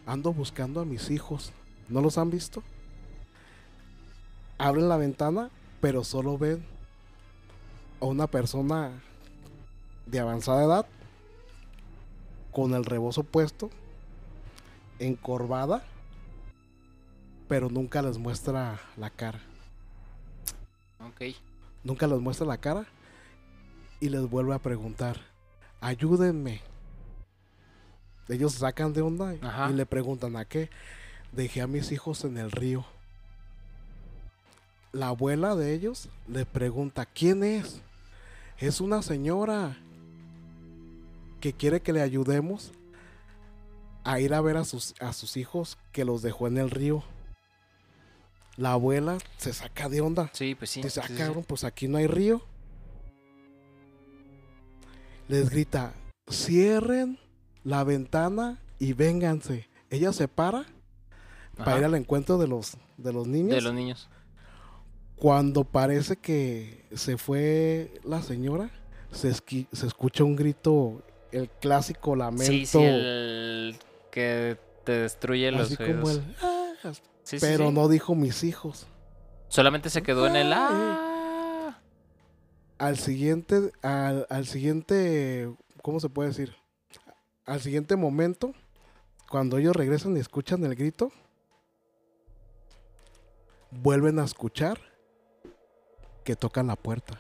ando 0.06 0.32
buscando 0.32 0.80
a 0.80 0.86
mis 0.86 1.10
hijos 1.10 1.52
¿no 1.90 2.02
los 2.02 2.18
han 2.18 2.30
visto? 2.30 2.62
abren 4.58 4.88
la 4.88 4.98
ventana 4.98 5.50
pero 5.82 6.04
solo 6.04 6.38
ven 6.38 6.64
a 8.00 8.06
una 8.06 8.28
persona 8.28 8.92
de 10.06 10.20
avanzada 10.20 10.64
edad 10.64 10.86
con 12.52 12.74
el 12.76 12.86
rebozo 12.86 13.24
puesto 13.24 13.70
encorvada 15.00 15.84
pero 17.48 17.70
nunca 17.70 18.02
les 18.02 18.18
muestra 18.18 18.80
la 18.98 19.10
cara 19.10 19.42
Ok. 21.00 21.36
nunca 21.84 22.08
les 22.08 22.20
muestra 22.20 22.46
la 22.46 22.58
cara 22.58 22.86
y 24.00 24.10
les 24.10 24.30
vuelve 24.30 24.54
a 24.54 24.60
preguntar, 24.60 25.18
ayúdenme. 25.82 26.62
Ellos 28.30 28.54
sacan 28.54 28.94
de 28.94 29.02
onda 29.02 29.34
y- 29.36 29.40
Ajá. 29.46 29.70
y 29.70 29.74
le 29.74 29.86
preguntan 29.86 30.36
a 30.36 30.46
qué. 30.46 30.70
dejé 31.32 31.62
a 31.62 31.68
mis 31.68 31.92
hijos 31.92 32.24
en 32.24 32.38
el 32.38 32.50
río. 32.52 32.86
La 34.94 35.08
abuela 35.10 35.54
de 35.56 35.74
ellos 35.74 36.08
le 36.30 36.46
pregunta, 36.46 37.06
¿quién 37.06 37.44
es? 37.44 37.82
Es 38.58 38.80
una 38.80 39.02
señora 39.02 39.76
que 41.42 41.52
quiere 41.52 41.82
que 41.82 41.92
le 41.92 42.02
ayudemos 42.02 42.72
a 44.06 44.20
ir 44.22 44.34
a 44.34 44.40
ver 44.40 44.56
a 44.56 44.64
sus, 44.64 44.96
a 45.02 45.12
sus 45.12 45.36
hijos 45.36 45.78
que 45.92 46.06
los 46.06 46.22
dejó 46.22 46.48
en 46.48 46.58
el 46.58 46.72
río. 46.72 47.04
La 48.56 48.72
abuela 48.72 49.18
se 49.38 49.52
saca 49.52 49.90
de 49.90 50.00
onda. 50.00 50.30
Sí, 50.32 50.56
pues 50.56 50.70
sí. 50.70 50.82
Dice, 50.82 51.02
ah, 51.04 51.10
cabrón, 51.18 51.44
pues 51.44 51.66
aquí 51.66 51.90
no 51.90 51.98
hay 51.98 52.08
río. 52.08 52.42
Les 55.28 55.50
grita, 55.50 55.92
cierren 56.32 57.20
la 57.66 57.84
ventana 57.84 58.62
y 58.80 58.94
vénganse. 58.94 59.68
Ella 59.90 60.14
se 60.14 60.30
para 60.30 60.66
para 61.58 61.78
ir 61.80 61.84
al 61.86 61.96
encuentro 61.96 62.38
de 62.38 62.48
los, 62.48 62.78
de 62.98 63.12
los 63.14 63.28
niños. 63.28 63.52
De 63.56 63.62
los 63.62 63.74
niños. 63.74 64.10
Cuando 65.18 65.64
parece 65.64 66.18
que 66.18 66.86
se 66.94 67.18
fue 67.18 67.94
la 68.04 68.22
señora, 68.22 68.70
se, 69.12 69.30
esqui- 69.32 69.68
se 69.72 69.88
escucha 69.88 70.24
un 70.26 70.36
grito, 70.36 71.02
el 71.32 71.50
clásico 71.50 72.16
lamento. 72.16 72.52
Sí, 72.52 72.66
sí, 72.66 72.78
el 72.82 73.78
que 74.12 74.58
te 74.84 74.92
destruye 74.92 75.50
los 75.52 75.72
así 75.72 75.82
oídos. 75.82 75.96
como 76.02 76.10
el, 76.12 76.36
"Ah", 76.42 76.92
Sí, 77.24 77.38
pero 77.40 77.70
sí. 77.70 77.74
no 77.74 77.88
dijo 77.88 78.14
mis 78.16 78.44
hijos. 78.44 78.86
Solamente 79.48 79.90
se 79.90 80.04
quedó 80.04 80.28
en 80.28 80.36
el 80.36 80.52
ah. 80.54 81.80
Al 82.78 82.98
siguiente, 82.98 83.72
al, 83.82 84.28
al 84.30 84.46
siguiente, 84.46 85.50
¿cómo 85.82 86.02
se 86.02 86.10
puede 86.10 86.30
decir? 86.30 86.54
Al 87.46 87.62
siguiente 87.62 87.96
momento, 87.96 88.54
cuando 89.30 89.58
ellos 89.58 89.76
regresan 89.76 90.18
y 90.18 90.20
escuchan 90.20 90.64
el 90.66 90.76
grito, 90.76 91.12
vuelven 93.72 94.20
a 94.20 94.26
escuchar 94.26 94.80
que 96.24 96.36
tocan 96.36 96.68
la 96.68 96.76
puerta 96.76 97.20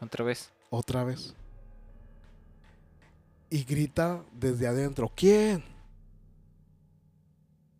Otra 0.00 0.24
vez. 0.24 0.50
otra 0.70 1.04
vez. 1.04 1.34
Y 3.50 3.64
grita 3.64 4.24
desde 4.32 4.66
adentro, 4.66 5.10
¿quién? 5.14 5.64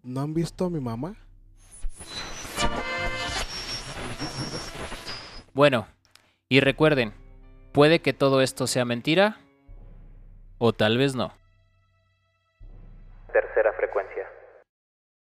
¿No 0.03 0.21
han 0.21 0.33
visto 0.35 0.67
a 0.67 0.71
mi 0.71 0.81
mamá? 0.81 1.15
Bueno, 5.55 5.87
y 6.49 6.61
recuerden, 6.61 7.13
puede 7.73 8.01
que 8.01 8.13
todo 8.13 8.41
esto 8.43 8.67
sea 8.67 8.85
mentira 8.85 9.41
o 10.59 10.73
tal 10.73 10.97
vez 10.99 11.15
no. 11.15 11.33